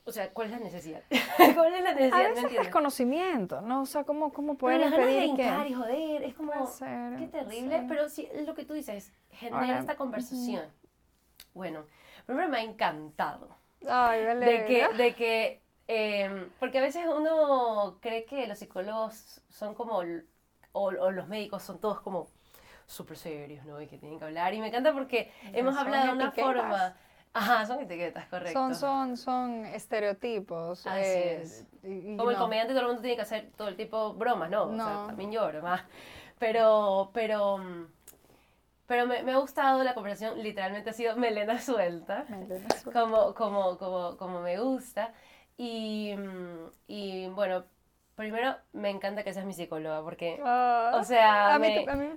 O 0.05 0.13
sea, 0.13 0.33
¿cuál 0.33 0.47
es 0.47 0.53
la 0.53 0.61
necesidad? 0.61 1.03
¿Cuál 1.55 1.75
es 1.75 1.83
la 1.83 1.93
necesidad? 1.95 2.27
A 2.27 2.29
veces 2.29 2.53
es 2.61 2.69
conocimiento, 2.69 3.61
¿no? 3.61 3.83
O 3.83 3.87
sea, 3.87 4.05
¿cómo, 4.05 4.33
cómo 4.33 4.57
puedes 4.57 4.93
pedir 4.95 5.33
de 5.33 5.37
que... 5.37 5.69
y 5.69 5.73
joder, 5.75 6.23
es 6.23 6.35
como... 6.35 6.53
qué 7.19 7.27
terrible, 7.27 7.85
pero 7.89 8.09
sí, 8.09 8.29
lo 8.47 8.55
que 8.55 8.65
tú 8.65 8.75
dices, 8.75 9.13
genera 9.31 9.81
esta 9.81 9.97
conversación. 9.97 10.65
Bueno, 11.55 11.87
primero 12.25 12.49
me 12.49 12.59
ha 12.59 12.63
encantado 12.63 13.49
Ay, 13.89 14.25
de 14.25 14.65
que, 14.65 14.89
de 14.97 15.15
que 15.15 15.63
em, 15.87 16.51
porque 16.59 16.79
a 16.79 16.83
veces 16.83 17.05
uno 17.07 17.99
cree 18.01 18.25
que 18.25 18.47
los 18.47 18.59
psicólogos 18.59 19.41
son 19.49 19.75
como, 19.75 20.03
o, 20.73 20.91
los 20.91 21.29
médicos 21.29 21.63
son 21.63 21.79
todos 21.81 22.01
como 22.01 22.29
súper 22.87 23.17
serios, 23.17 23.65
¿no? 23.65 23.81
Y 23.81 23.87
que 23.87 23.99
tienen 23.99 24.19
que 24.19 24.25
hablar. 24.25 24.55
Y 24.55 24.61
me 24.61 24.69
encanta 24.69 24.93
porque 24.93 25.33
hemos 25.53 25.77
hablado 25.77 26.07
de 26.07 26.13
una 26.13 26.33
forma... 26.33 26.97
Ajá, 27.33 27.67
son 27.67 27.81
etiquetas, 27.81 28.27
correcto. 28.29 28.59
Son, 28.59 28.75
son, 28.75 29.17
son 29.19 29.67
estereotipos. 29.67 30.87
Así 30.87 31.03
es. 31.03 31.67
como 31.83 32.31
el 32.31 32.37
comediante 32.39 32.73
todo 32.73 32.81
el 32.81 32.87
mundo 32.87 33.03
tiene 33.03 33.17
que 33.17 33.23
hacer 33.23 33.51
todo 33.57 33.69
el 33.69 33.77
tipo 33.77 34.15
bromas, 34.15 34.49
¿no? 34.49 34.67
no. 34.67 34.85
O 34.85 34.89
sea, 34.89 35.07
también 35.09 35.33
lloro 35.33 35.61
más. 35.61 35.83
Pero, 36.39 37.11
pero 37.13 37.59
mm, 37.59 37.87
pero 38.87 39.07
me, 39.07 39.23
me, 39.23 39.33
ha 39.33 39.39
gustado 39.39 39.83
la 39.83 39.95
conversación, 39.95 40.43
literalmente 40.43 40.91
ha 40.91 40.93
sido 40.93 41.17
melena 41.17 41.61
suelta, 41.61 42.25
melena 42.29 42.69
suelta. 42.71 43.01
Como, 43.01 43.35
como, 43.35 43.79
como, 43.79 44.17
como 44.17 44.41
me 44.41 44.59
gusta. 44.59 45.13
Y, 45.57 46.15
mm, 46.17 46.71
y 46.87 47.29
bueno, 47.29 47.65
primero 48.15 48.57
me 48.73 48.91
encanta 48.91 49.23
que 49.23 49.33
seas 49.33 49.45
mi 49.45 49.53
psicóloga, 49.53 50.03
porque, 50.03 50.41
ah, 50.45 50.93
o 50.95 51.05
sea, 51.05 51.55
a 51.55 51.59
mí, 51.59 51.69
me, 51.69 51.91
a, 51.91 51.97
mí 51.97 52.09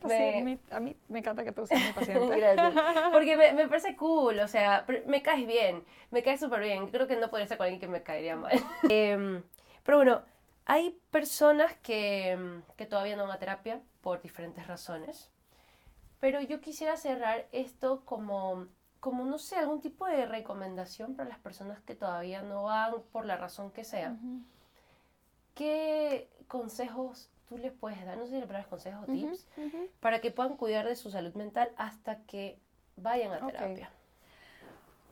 me, 0.44 0.60
a 0.72 0.80
mí 0.80 0.96
me 1.10 1.20
encanta 1.20 1.44
que 1.44 1.52
tú 1.52 1.68
seas 1.68 1.82
mi 1.82 1.92
paciente. 1.92 2.56
Porque 3.12 3.38
me, 3.38 3.54
me, 3.54 3.68
parece 3.68 3.96
cool, 3.96 4.40
o 4.40 4.48
sea, 4.48 4.86
me 5.06 5.22
caes 5.22 5.46
bien, 5.46 5.84
me 6.12 6.24
caes 6.24 6.40
súper 6.40 6.62
bien. 6.62 6.88
Creo 6.88 7.08
que 7.08 7.18
no 7.18 7.30
podría 7.30 7.48
ser 7.48 7.58
con 7.58 7.66
alguien 7.66 7.82
que 7.82 7.88
me 7.88 8.02
caería 8.02 8.36
mal. 8.36 8.52
Em, 8.90 9.44
pero 9.84 9.98
bueno, 9.98 10.22
hay 10.66 10.98
personas 11.12 11.76
que, 11.78 12.62
que 12.78 12.86
todavía 12.86 13.16
no 13.16 13.24
van 13.24 13.36
a 13.36 13.40
terapia 13.40 13.82
por 14.02 14.22
diferentes 14.22 14.68
razones. 14.68 15.32
Pero 16.20 16.42
yo 16.42 16.60
quisiera 16.60 16.98
cerrar 16.98 17.48
esto 17.52 18.04
como, 18.06 18.68
como, 19.00 19.26
no 19.26 19.38
sé, 19.38 19.56
algún 19.56 19.82
tipo 19.82 20.06
de 20.06 20.26
recomendación 20.26 21.16
para 21.16 21.30
las 21.30 21.40
personas 21.40 21.82
que 21.82 21.96
todavía 21.96 22.42
no 22.42 22.64
van 22.64 22.94
por 23.12 23.26
la 23.26 23.38
razón 23.38 23.72
que 23.72 23.84
sea. 23.84 24.18
¿Qué 25.56 26.30
consejos 26.48 27.30
tú 27.48 27.58
les 27.58 27.72
puedes 27.72 28.06
dar? 28.06 28.18
No 28.18 28.26
sé 28.26 28.34
si 28.34 28.40
le 28.40 28.48
palabra 28.48 28.68
consejos 28.70 29.04
o 29.04 29.12
tips 29.12 29.48
para 30.00 30.20
que 30.20 30.32
puedan 30.32 30.58
cuidar 30.58 30.86
de 30.86 30.96
su 30.96 31.10
salud 31.10 31.34
mental 31.36 31.72
hasta 31.78 32.24
que 32.24 32.60
vayan 32.98 33.34
a 33.34 33.46
terapia. 33.46 33.90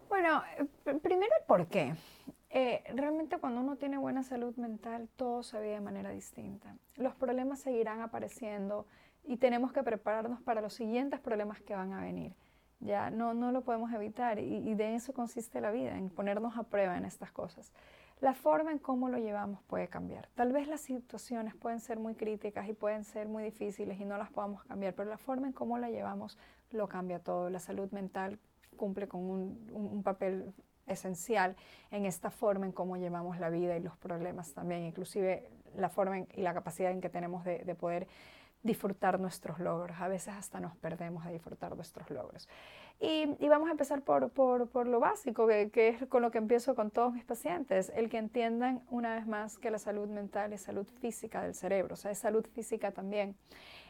Bueno, 0.09 0.41
eh, 0.57 0.93
primero 1.01 1.31
el 1.39 1.45
por 1.45 1.67
qué. 1.67 1.95
Eh, 2.49 2.81
realmente 2.95 3.37
cuando 3.39 3.59
uno 3.61 3.75
tiene 3.75 3.97
buena 3.97 4.23
salud 4.23 4.55
mental, 4.55 5.09
todo 5.17 5.43
se 5.43 5.59
ve 5.59 5.67
de 5.67 5.81
manera 5.81 6.11
distinta. 6.11 6.75
Los 6.95 7.13
problemas 7.13 7.59
seguirán 7.59 8.01
apareciendo 8.01 8.87
y 9.27 9.37
tenemos 9.37 9.73
que 9.73 9.83
prepararnos 9.83 10.41
para 10.41 10.61
los 10.61 10.73
siguientes 10.73 11.19
problemas 11.19 11.61
que 11.61 11.75
van 11.75 11.93
a 11.93 12.01
venir. 12.01 12.33
Ya 12.79 13.09
no, 13.09 13.33
no 13.33 13.51
lo 13.51 13.61
podemos 13.61 13.91
evitar 13.91 14.39
y, 14.39 14.73
de 14.75 14.95
eso 14.95 15.13
consiste 15.13 15.61
la 15.61 15.71
vida, 15.71 15.97
en 15.97 16.09
ponernos 16.09 16.57
a 16.57 16.63
prueba 16.63 16.97
en 16.97 17.05
estas 17.05 17.31
cosas. 17.31 17.73
la 18.19 18.33
forma 18.33 18.71
en 18.71 18.79
cómo 18.79 19.09
lo 19.09 19.17
llevamos 19.17 19.61
puede 19.63 19.87
cambiar. 19.89 20.27
Tal 20.33 20.51
vez 20.51 20.67
las 20.67 20.81
situaciones 20.81 21.55
pueden 21.55 21.79
ser 21.79 21.99
muy 21.99 22.15
críticas 22.15 22.67
y 22.67 22.73
pueden 22.73 23.03
ser 23.03 23.27
muy 23.27 23.43
difíciles 23.43 23.99
y 23.99 24.05
no 24.05 24.17
las 24.17 24.31
podamos 24.31 24.63
cambiar, 24.63 24.95
pero 24.95 25.09
la 25.09 25.17
forma 25.17 25.47
en 25.47 25.53
cómo 25.53 25.77
la 25.77 25.89
llevamos 25.89 26.37
lo 26.71 26.87
cambia 26.87 27.19
todo. 27.19 27.49
La 27.49 27.59
salud 27.59 27.91
mental 27.91 28.39
cumple 28.75 29.07
con 29.07 29.21
un, 29.21 30.01
papel 30.03 30.53
esencial 30.87 31.55
en 31.91 32.05
esta 32.05 32.31
forma 32.31 32.65
en 32.65 32.71
cómo 32.71 32.95
llevamos 32.95 33.39
la 33.39 33.49
vida 33.49 33.75
y 33.75 33.81
los 33.81 33.97
problemas 33.97 34.53
también, 34.53 34.83
inclusive 34.83 35.49
la 35.75 35.89
forma 35.89 36.19
y 36.19 36.41
la 36.41 36.53
capacidad 36.53 36.91
en 36.91 37.01
que 37.01 37.09
tenemos 37.09 37.43
de, 37.43 37.59
de 37.65 37.75
poder 37.75 38.07
disfrutar 38.67 39.19
nuestros 39.19 39.59
logros. 39.59 39.97
A 39.99 40.07
veces 40.07 40.35
hasta 40.35 40.59
nos 40.59 40.75
perdemos 40.75 41.25
de 41.25 41.31
disfrutar 41.31 41.75
nuestros 41.75 42.07
logros. 42.11 42.47
Y, 42.99 43.47
vamos 43.47 43.69
a 43.69 43.71
empezar 43.71 44.01
por, 44.01 44.29
por, 44.29 44.87
lo 44.87 44.99
básico, 44.99 45.47
que, 45.47 45.69
que, 45.69 45.89
es 45.89 46.05
con 46.07 46.21
lo 46.21 46.31
que 46.31 46.39
empiezo 46.39 46.75
con 46.75 46.89
todos 46.89 47.13
mis 47.13 47.23
pacientes, 47.23 47.91
el 47.95 48.09
que 48.09 48.17
entiendan 48.17 48.81
una 48.89 49.15
vez 49.15 49.27
más 49.27 49.57
que 49.59 49.69
la 49.69 49.77
salud 49.77 50.07
mental 50.07 50.51
es 50.51 50.61
salud 50.61 50.87
física 50.99 51.43
del 51.43 51.53
cerebro, 51.53 51.93
o 51.93 51.97
sea, 51.97 52.09
es 52.09 52.17
salud 52.17 52.45
física 52.53 52.91
también. 52.91 53.35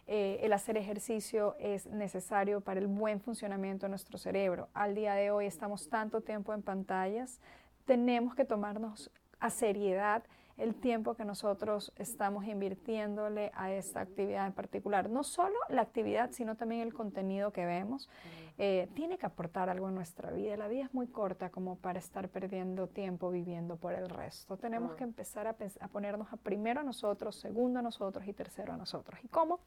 Eh, 0.07 0.39
el 0.41 0.53
hacer 0.53 0.77
ejercicio 0.77 1.55
es 1.59 1.85
necesario 1.87 2.61
para 2.61 2.79
el 2.79 2.87
buen 2.87 3.19
funcionamiento 3.19 3.85
de 3.85 3.89
nuestro 3.89 4.17
cerebro. 4.17 4.69
Al 4.73 4.95
día 4.95 5.13
de 5.13 5.31
hoy 5.31 5.45
estamos 5.45 5.89
tanto 5.89 6.21
tiempo 6.21 6.53
en 6.53 6.61
pantallas, 6.61 7.39
tenemos 7.85 8.35
que 8.35 8.45
tomarnos 8.45 9.09
a 9.39 9.49
seriedad 9.49 10.23
el 10.57 10.75
tiempo 10.75 11.13
que 11.13 11.23
nosotros 11.23 11.93
estamos 11.97 12.45
invirtiéndole 12.45 13.51
a 13.53 13.71
esta 13.71 14.01
actividad 14.01 14.47
en 14.47 14.53
particular. 14.53 15.09
No 15.09 15.23
solo 15.23 15.55
la 15.69 15.81
actividad, 15.81 16.31
sino 16.31 16.55
también 16.55 16.81
el 16.81 16.93
contenido 16.93 17.51
que 17.51 17.65
vemos. 17.65 18.09
Eh, 18.57 18.89
tiene 18.95 19.19
que 19.19 19.25
aportar 19.27 19.69
algo 19.69 19.87
en 19.87 19.93
nuestra 19.93 20.31
vida. 20.31 20.57
La 20.57 20.67
vida 20.67 20.85
es 20.85 20.93
muy 20.93 21.07
corta 21.07 21.51
como 21.51 21.75
para 21.75 21.99
estar 21.99 22.27
perdiendo 22.29 22.87
tiempo 22.87 23.29
viviendo 23.29 23.77
por 23.77 23.93
el 23.93 24.09
resto. 24.09 24.57
Tenemos 24.57 24.95
que 24.95 25.03
empezar 25.03 25.45
a, 25.45 25.55
a 25.79 25.87
ponernos 25.89 26.33
a 26.33 26.37
primero 26.37 26.79
a 26.79 26.83
nosotros, 26.83 27.35
segundo 27.35 27.79
a 27.79 27.83
nosotros 27.83 28.27
y 28.27 28.33
tercero 28.33 28.73
a 28.73 28.77
nosotros. 28.77 29.19
¿Y 29.23 29.27
cómo? 29.27 29.59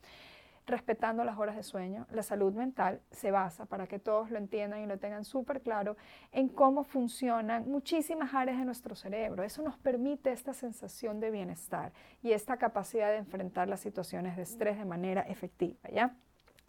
Respetando 0.70 1.24
las 1.24 1.38
horas 1.38 1.56
de 1.56 1.62
sueño. 1.62 2.06
La 2.10 2.22
salud 2.22 2.54
mental 2.54 3.00
se 3.10 3.30
basa, 3.30 3.66
para 3.66 3.86
que 3.86 3.98
todos 3.98 4.30
lo 4.30 4.38
entiendan 4.38 4.80
y 4.80 4.86
lo 4.86 4.98
tengan 4.98 5.24
súper 5.24 5.62
claro, 5.62 5.96
en 6.32 6.48
cómo 6.48 6.84
funcionan 6.84 7.68
muchísimas 7.68 8.32
áreas 8.34 8.58
de 8.58 8.64
nuestro 8.64 8.94
cerebro. 8.94 9.42
Eso 9.42 9.62
nos 9.62 9.76
permite 9.76 10.32
esta 10.32 10.54
sensación 10.54 11.20
de 11.20 11.30
bienestar 11.30 11.92
y 12.22 12.32
esta 12.32 12.56
capacidad 12.56 13.10
de 13.10 13.16
enfrentar 13.16 13.68
las 13.68 13.80
situaciones 13.80 14.36
de 14.36 14.42
estrés 14.42 14.78
de 14.78 14.84
manera 14.84 15.22
efectiva, 15.22 15.88
¿ya? 15.92 16.16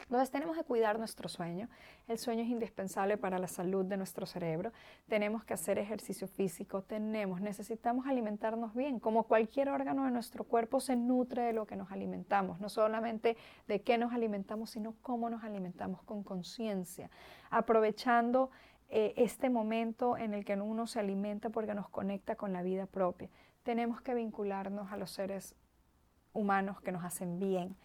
Entonces 0.04 0.30
tenemos 0.30 0.58
que 0.58 0.64
cuidar 0.64 0.99
nuestro 0.99 1.30
sueño. 1.30 1.70
El 2.08 2.18
sueño 2.18 2.43
es 2.43 2.49
indispensable 2.49 3.18
para 3.18 3.39
la 3.39 3.47
salud 3.47 3.86
de 3.86 3.97
nuestro 3.97 4.26
cerebro. 4.26 4.72
Tenemos 5.08 5.43
que 5.43 5.54
hacer 5.54 5.78
ejercicio 5.78 6.28
físico, 6.28 6.82
tenemos, 6.82 7.41
necesitamos 7.41 8.08
alimentarnos 8.08 8.74
bien. 8.74 8.99
Como 8.99 9.24
cualquier 9.24 9.70
órgano 9.70 10.06
de 10.06 10.12
nuestro 10.12 10.43
cuerpo 10.43 10.80
se 10.80 10.95
nutre 10.95 11.43
de 11.43 11.54
lo 11.54 11.66
que 11.66 11.76
nos 11.76 11.91
alimentamos, 11.91 12.60
no 12.60 12.70
solamente 12.70 13.38
de 13.68 13.82
qué 13.82 13.97
nos 13.97 14.14
alimentamos, 14.14 14.72
sino 14.72 14.95
cómo 15.02 15.30
nos 15.30 15.43
alimentamos 15.43 16.02
con 16.04 16.24
conciencia, 16.24 17.10
aprovechando 17.49 18.52
eh, 18.89 19.14
este 19.16 19.49
momento 19.49 20.18
en 20.18 20.34
el 20.34 20.43
que 20.43 20.56
uno 20.56 20.86
se 20.86 20.99
alimenta 20.99 21.49
porque 21.49 21.74
nos 21.74 21.88
conecta 21.89 22.36
con 22.36 22.52
la 22.52 22.62
vida 22.62 22.88
propia. 22.88 23.30
Tenemos 23.64 24.02
que 24.02 24.14
vincularnos 24.14 24.91
a 24.91 24.97
los 24.97 25.12
seres 25.12 25.56
humanos 26.34 26.82
que 26.82 26.91
nos 26.91 27.04
hacen 27.04 27.39
bien 27.39 27.76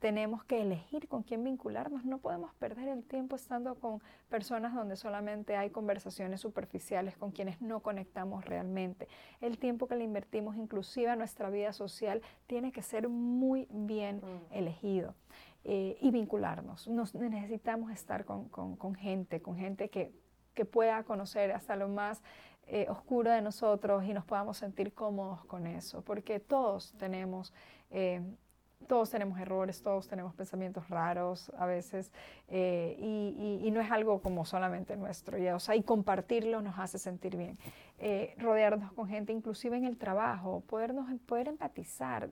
tenemos 0.00 0.42
que 0.44 0.62
elegir 0.62 1.06
con 1.08 1.22
quién 1.22 1.44
vincularnos. 1.44 2.04
No 2.04 2.18
podemos 2.18 2.52
perder 2.54 2.88
el 2.88 3.04
tiempo 3.04 3.36
estando 3.36 3.74
con 3.76 4.02
personas 4.28 4.74
donde 4.74 4.96
solamente 4.96 5.56
hay 5.56 5.70
conversaciones 5.70 6.40
superficiales, 6.40 7.16
con 7.16 7.30
quienes 7.30 7.60
no 7.60 7.80
conectamos 7.80 8.44
realmente. 8.46 9.06
El 9.40 9.58
tiempo 9.58 9.86
que 9.86 9.96
le 9.96 10.04
invertimos 10.04 10.56
inclusive 10.56 11.10
a 11.10 11.16
nuestra 11.16 11.50
vida 11.50 11.72
social 11.72 12.22
tiene 12.46 12.72
que 12.72 12.82
ser 12.82 13.08
muy 13.08 13.68
bien 13.70 14.16
mm. 14.16 14.54
elegido. 14.54 15.14
Eh, 15.62 15.98
y 16.00 16.10
vincularnos. 16.10 16.88
Nos, 16.88 17.14
necesitamos 17.14 17.92
estar 17.92 18.24
con, 18.24 18.48
gente, 18.96 19.42
con 19.42 19.56
gente 19.56 19.90
que, 19.90 20.18
pueda 20.70 21.04
conocer 21.04 21.52
hasta 21.52 21.74
lo 21.74 21.88
más 21.88 22.22
eh, 22.66 22.86
oscuro 22.90 23.30
de 23.30 23.40
nosotros 23.40 24.04
y 24.04 24.12
nos 24.12 24.26
podamos 24.26 24.58
sentir 24.58 24.92
cómodos 24.92 25.42
con 25.46 25.66
eso, 25.66 26.02
porque 26.02 26.38
todos 26.38 26.92
tenemos 26.98 27.54
eh, 27.90 28.20
todos 28.86 29.10
tenemos 29.10 29.38
errores, 29.38 29.82
todos 29.82 30.08
tenemos 30.08 30.34
pensamientos 30.34 30.88
raros 30.88 31.50
a 31.58 31.66
veces 31.66 32.10
eh, 32.48 32.96
y, 32.98 33.70
no 33.70 33.80
es 33.80 33.90
algo 33.92 34.20
como 34.20 34.44
solamente 34.44 34.96
nuestro, 34.96 35.38
ya, 35.38 35.54
o 35.54 35.74
y 35.74 35.82
compartirlo 35.82 36.60
nos 36.60 36.78
hace 36.78 36.98
sentir 36.98 37.36
bien. 37.36 37.56
Eh, 37.98 38.34
rodearnos 38.38 38.92
con 38.92 39.06
gente, 39.06 39.32
inclusive 39.32 39.76
en 39.76 39.84
el 39.84 39.96
trabajo, 39.96 40.62
podernos, 40.66 41.06
poder 41.20 41.48
empatizar, 41.48 42.30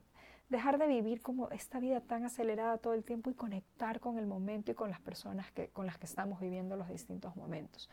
dejar 0.49 0.79
de 0.79 0.89
vivir 0.89 1.21
como 1.21 1.49
esta 1.51 1.79
vida 1.79 2.01
tan 2.01 2.25
acelerada 2.25 2.79
todo 2.79 2.95
el 2.95 3.05
tiempo 3.05 3.31
y 3.31 3.35
conectar 3.35 4.01
con 4.01 4.19
el 4.19 4.27
momento 4.27 4.73
y 4.73 4.75
con 4.75 4.91
las 4.91 5.01
personas 5.01 5.51
que, 5.53 5.69
con 5.69 5.87
las 5.87 5.99
que 5.99 6.07
estamos 6.07 6.41
viviendo 6.41 6.77
los 6.77 6.89
distintos 6.89 7.37
momentos. 7.37 7.89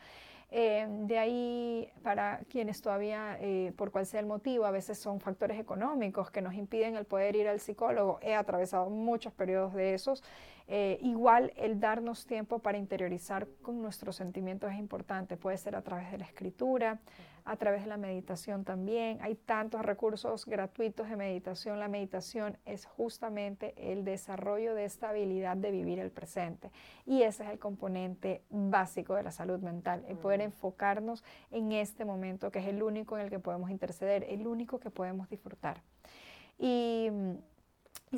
Eh, 0.50 0.86
de 0.88 1.18
ahí, 1.18 1.92
para 2.02 2.38
quienes 2.48 2.80
todavía, 2.80 3.36
eh, 3.40 3.72
por 3.76 3.90
cual 3.90 4.06
sea 4.06 4.20
el 4.20 4.26
motivo, 4.26 4.64
a 4.64 4.70
veces 4.70 4.98
son 4.98 5.20
factores 5.20 5.58
económicos 5.58 6.30
que 6.30 6.40
nos 6.40 6.54
impiden 6.54 6.96
el 6.96 7.04
poder 7.04 7.34
ir 7.34 7.48
al 7.48 7.58
psicólogo. 7.58 8.20
He 8.22 8.34
atravesado 8.34 8.88
muchos 8.88 9.32
periodos 9.32 9.74
de 9.74 9.94
esos. 9.94 10.22
Eh, 10.68 10.98
igual 11.02 11.52
el 11.56 11.80
darnos 11.80 12.26
tiempo 12.26 12.60
para 12.60 12.78
interiorizar 12.78 13.48
con 13.62 13.82
nuestros 13.82 14.16
sentimientos 14.16 14.72
es 14.72 14.78
importante. 14.78 15.36
Puede 15.36 15.58
ser 15.58 15.74
a 15.74 15.82
través 15.82 16.10
de 16.12 16.18
la 16.18 16.24
escritura, 16.24 17.00
a 17.46 17.56
través 17.56 17.82
de 17.82 17.88
la 17.88 17.96
meditación 17.96 18.64
también. 18.64 19.18
Hay 19.22 19.36
tantos 19.36 19.82
recursos 19.82 20.44
gratuitos 20.46 21.08
de 21.08 21.16
meditación. 21.16 21.78
La 21.78 21.88
meditación 21.88 22.58
es 22.66 22.86
justamente 22.86 23.72
el 23.92 24.04
desarrollo 24.04 24.74
de 24.74 24.84
esta 24.84 25.10
habilidad 25.10 25.56
de 25.56 25.70
vivir 25.70 26.00
el 26.00 26.10
presente. 26.10 26.70
Y 27.06 27.22
ese 27.22 27.44
es 27.44 27.50
el 27.50 27.58
componente 27.60 28.42
básico 28.50 29.14
de 29.14 29.22
la 29.22 29.30
salud 29.30 29.60
mental, 29.60 30.04
el 30.08 30.18
poder 30.18 30.40
enfocarnos 30.40 31.22
en 31.52 31.70
este 31.70 32.04
momento, 32.04 32.50
que 32.50 32.58
es 32.58 32.66
el 32.66 32.82
único 32.82 33.16
en 33.16 33.24
el 33.24 33.30
que 33.30 33.38
podemos 33.38 33.70
interceder, 33.70 34.26
el 34.28 34.46
único 34.46 34.80
que 34.80 34.90
podemos 34.90 35.30
disfrutar. 35.30 35.82
Y, 36.58 37.10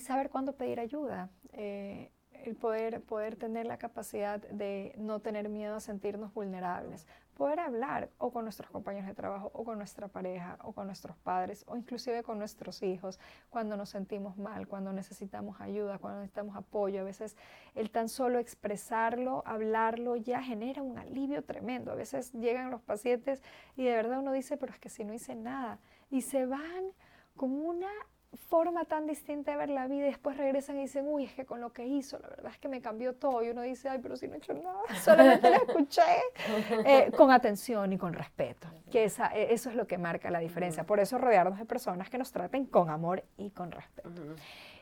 saber 0.00 0.30
cuándo 0.30 0.52
pedir 0.52 0.78
ayuda. 0.78 1.28
Eh, 1.52 2.12
el 2.44 2.56
poder, 2.56 3.02
poder 3.02 3.36
tener 3.36 3.66
la 3.66 3.78
capacidad 3.78 4.40
de 4.40 4.94
no 4.96 5.20
tener 5.20 5.48
miedo 5.48 5.74
a 5.74 5.80
sentirnos 5.80 6.32
vulnerables, 6.32 7.06
poder 7.38 7.60
hablar 7.60 8.10
o 8.18 8.32
con 8.32 8.44
nuestros 8.44 8.68
compañeros 8.68 9.06
de 9.06 9.14
trabajo 9.14 9.50
o 9.54 9.64
con 9.64 9.78
nuestra 9.78 10.08
pareja 10.08 10.58
o 10.64 10.72
con 10.72 10.86
nuestros 10.86 11.16
padres 11.18 11.64
o 11.68 11.76
inclusive 11.76 12.24
con 12.24 12.36
nuestros 12.38 12.82
hijos 12.82 13.20
cuando 13.48 13.76
nos 13.76 13.90
sentimos 13.90 14.36
mal, 14.36 14.66
cuando 14.66 14.92
necesitamos 14.92 15.60
ayuda, 15.60 15.98
cuando 15.98 16.18
necesitamos 16.18 16.56
apoyo. 16.56 17.00
A 17.00 17.04
veces 17.04 17.36
el 17.76 17.90
tan 17.90 18.08
solo 18.08 18.40
expresarlo, 18.40 19.44
hablarlo 19.46 20.16
ya 20.16 20.42
genera 20.42 20.82
un 20.82 20.98
alivio 20.98 21.44
tremendo. 21.44 21.92
A 21.92 21.94
veces 21.94 22.32
llegan 22.32 22.70
los 22.70 22.82
pacientes 22.82 23.40
y 23.76 23.84
de 23.84 23.94
verdad 23.94 24.18
uno 24.18 24.32
dice, 24.32 24.56
pero 24.56 24.72
es 24.72 24.80
que 24.80 24.88
si 24.88 25.04
no 25.04 25.14
hice 25.14 25.36
nada 25.36 25.78
y 26.10 26.22
se 26.22 26.44
van 26.44 26.92
con 27.36 27.52
una 27.52 27.88
forma 28.36 28.84
tan 28.84 29.06
distinta 29.06 29.52
de 29.52 29.56
ver 29.56 29.70
la 29.70 29.86
vida 29.86 30.06
y 30.06 30.10
después 30.10 30.36
regresan 30.36 30.76
y 30.76 30.82
dicen, 30.82 31.06
uy, 31.08 31.24
es 31.24 31.32
que 31.32 31.46
con 31.46 31.60
lo 31.60 31.72
que 31.72 31.86
hizo, 31.86 32.18
la 32.18 32.28
verdad 32.28 32.52
es 32.52 32.58
que 32.58 32.68
me 32.68 32.80
cambió 32.80 33.14
todo. 33.14 33.42
Y 33.42 33.48
uno 33.48 33.62
dice, 33.62 33.88
ay, 33.88 34.00
pero 34.02 34.16
si 34.16 34.28
no 34.28 34.34
he 34.34 34.38
hecho 34.38 34.52
nada, 34.54 34.80
solamente 35.02 35.50
la 35.50 35.56
escuché 35.56 36.02
eh, 36.84 37.10
con 37.16 37.30
atención 37.30 37.92
y 37.92 37.98
con 37.98 38.12
respeto, 38.12 38.68
que 38.90 39.04
esa, 39.04 39.34
e, 39.34 39.52
eso 39.54 39.70
es 39.70 39.76
lo 39.76 39.86
que 39.86 39.98
marca 39.98 40.30
la 40.30 40.40
diferencia. 40.40 40.84
Por 40.84 41.00
eso 41.00 41.18
rodearnos 41.18 41.58
de 41.58 41.64
personas 41.64 42.10
que 42.10 42.18
nos 42.18 42.30
traten 42.30 42.66
con 42.66 42.90
amor 42.90 43.24
y 43.36 43.50
con 43.50 43.70
respeto. 43.70 44.10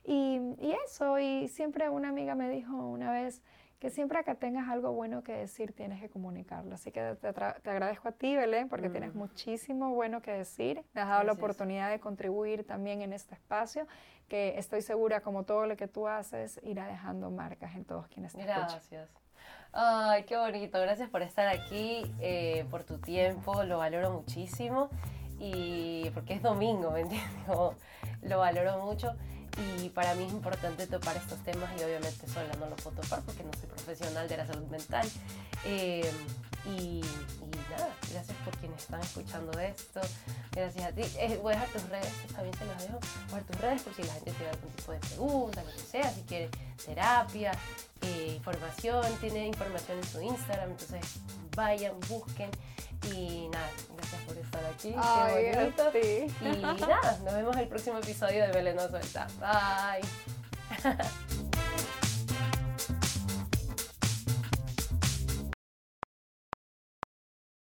y, 0.05 0.40
y 0.61 0.76
eso, 0.84 1.18
y 1.18 1.49
siempre 1.49 1.88
una 1.88 2.09
amiga 2.09 2.34
me 2.34 2.49
dijo 2.51 2.74
una 2.74 3.12
vez, 3.12 3.42
que 3.79 3.91
siempre 3.91 4.24
que 4.24 4.35
tengas 4.35 4.68
algo 4.68 4.93
bueno 4.93 5.22
que 5.22 5.33
decir, 5.33 5.72
tienes 5.72 6.01
que 6.01 6.09
comunicarlo. 6.09 6.74
Así 6.74 6.91
que 6.91 7.16
te, 7.20 7.29
agradezco 7.29 8.09
a 8.09 8.12
ti, 8.12 8.35
Belén, 8.35 8.68
porque 8.68 8.89
tienes 8.89 9.14
mm. 9.14 9.18
muchísimo 9.18 9.95
bueno 9.95 10.22
que 10.22 10.33
decir. 10.33 10.83
Me 10.95 11.03
has 11.03 11.09
dado 11.09 11.24
la 11.24 11.33
oportunidad 11.33 11.91
de 11.91 12.01
contribuir 12.01 12.66
también 12.66 13.03
en 13.03 13.12
este 13.12 13.35
espacio, 13.35 13.87
que 14.29 14.59
estoy 14.59 14.81
segura, 14.81 15.20
como 15.20 15.45
todo 15.45 15.66
lo 15.66 15.77
que 15.77 15.89
tú 15.89 16.09
haces, 16.09 16.59
irá 16.62 16.87
dejando 16.87 17.31
marcas 17.31 17.74
en 17.77 17.85
todos 17.85 18.09
quienes 18.09 18.33
te 18.33 18.43
Gracias. 18.43 19.11
Ay, 19.72 20.24
qué 20.24 20.39
bonito. 20.39 20.81
Gracias 20.81 21.11
por 21.11 21.20
estar 21.20 21.47
aquí, 21.49 22.11
eh, 22.20 22.64
por 22.70 22.85
tu 22.85 22.99
tiempo. 22.99 23.62
Lo 23.64 23.79
valoro 23.79 24.11
muchísimo. 24.11 24.89
Y 25.39 26.09
porque 26.14 26.33
es 26.33 26.43
domingo, 26.43 26.91
¿me 26.93 27.01
entiendes? 27.01 27.31
Lo 28.22 28.39
valoro 28.39 28.79
mucho 28.79 29.14
y 29.59 29.89
para 29.89 30.15
mí 30.15 30.25
es 30.25 30.33
importante 30.33 30.87
topar 30.87 31.17
estos 31.17 31.43
temas 31.43 31.71
y 31.79 31.85
obviamente 31.85 32.27
sola 32.29 32.53
no 32.59 32.67
lo 32.67 32.77
puedo 32.77 33.01
topar 33.01 33.23
porque 33.23 33.43
no 33.43 33.51
soy 33.53 33.69
profesional 33.69 34.29
de 34.29 34.37
la 34.37 34.47
salud 34.47 34.67
mental. 34.69 35.09
Eh, 35.65 36.11
y, 36.67 37.01
nada, 37.71 37.95
gracias 38.11 38.37
por 38.45 38.57
quienes 38.59 38.83
están 38.83 39.01
escuchando 39.01 39.59
esto, 39.59 40.01
gracias 40.53 40.85
a 40.85 40.93
ti. 40.93 41.03
Eh, 41.19 41.39
voy 41.43 41.55
a 41.55 41.57
dejar 41.57 41.73
tus 41.73 41.89
redes, 41.89 42.12
también 42.35 42.57
te 42.57 42.64
las 42.64 42.83
dejo, 42.83 42.99
voy 43.01 43.11
a 43.11 43.27
dejar 43.27 43.45
tus 43.45 43.61
redes 43.61 43.83
por 43.83 43.95
si 43.95 44.03
la 44.03 44.12
gente 44.14 44.33
tiene 44.33 44.51
algún 44.51 44.71
tipo 44.73 44.93
de 44.93 44.99
pregunta, 44.99 45.62
lo 45.62 45.73
que 45.73 45.79
sea, 45.79 46.11
si 46.11 46.23
quiere 46.23 46.51
terapia, 46.85 47.53
eh, 48.03 48.35
información, 48.37 49.05
tiene 49.21 49.47
información 49.47 49.99
en 49.99 50.05
su 50.05 50.21
Instagram, 50.21 50.71
entonces 50.71 51.01
vayan, 51.55 51.93
busquen 52.09 52.51
y 53.12 53.49
nada, 53.49 53.71
gracias 53.97 54.23
por 54.23 54.37
estar 54.37 54.64
aquí. 54.64 54.95
Ay, 54.97 55.51
Qué 55.51 55.57
bonito. 55.57 55.93
Y 56.43 56.87
nada, 56.87 57.19
nos 57.25 57.35
vemos 57.35 57.55
en 57.57 57.62
el 57.62 57.69
próximo 57.69 57.99
episodio 57.99 58.43
de 58.47 58.53
Belén 58.53 58.77
no 58.77 58.89
Suelta. 58.89 59.27
Bye. 59.41 60.07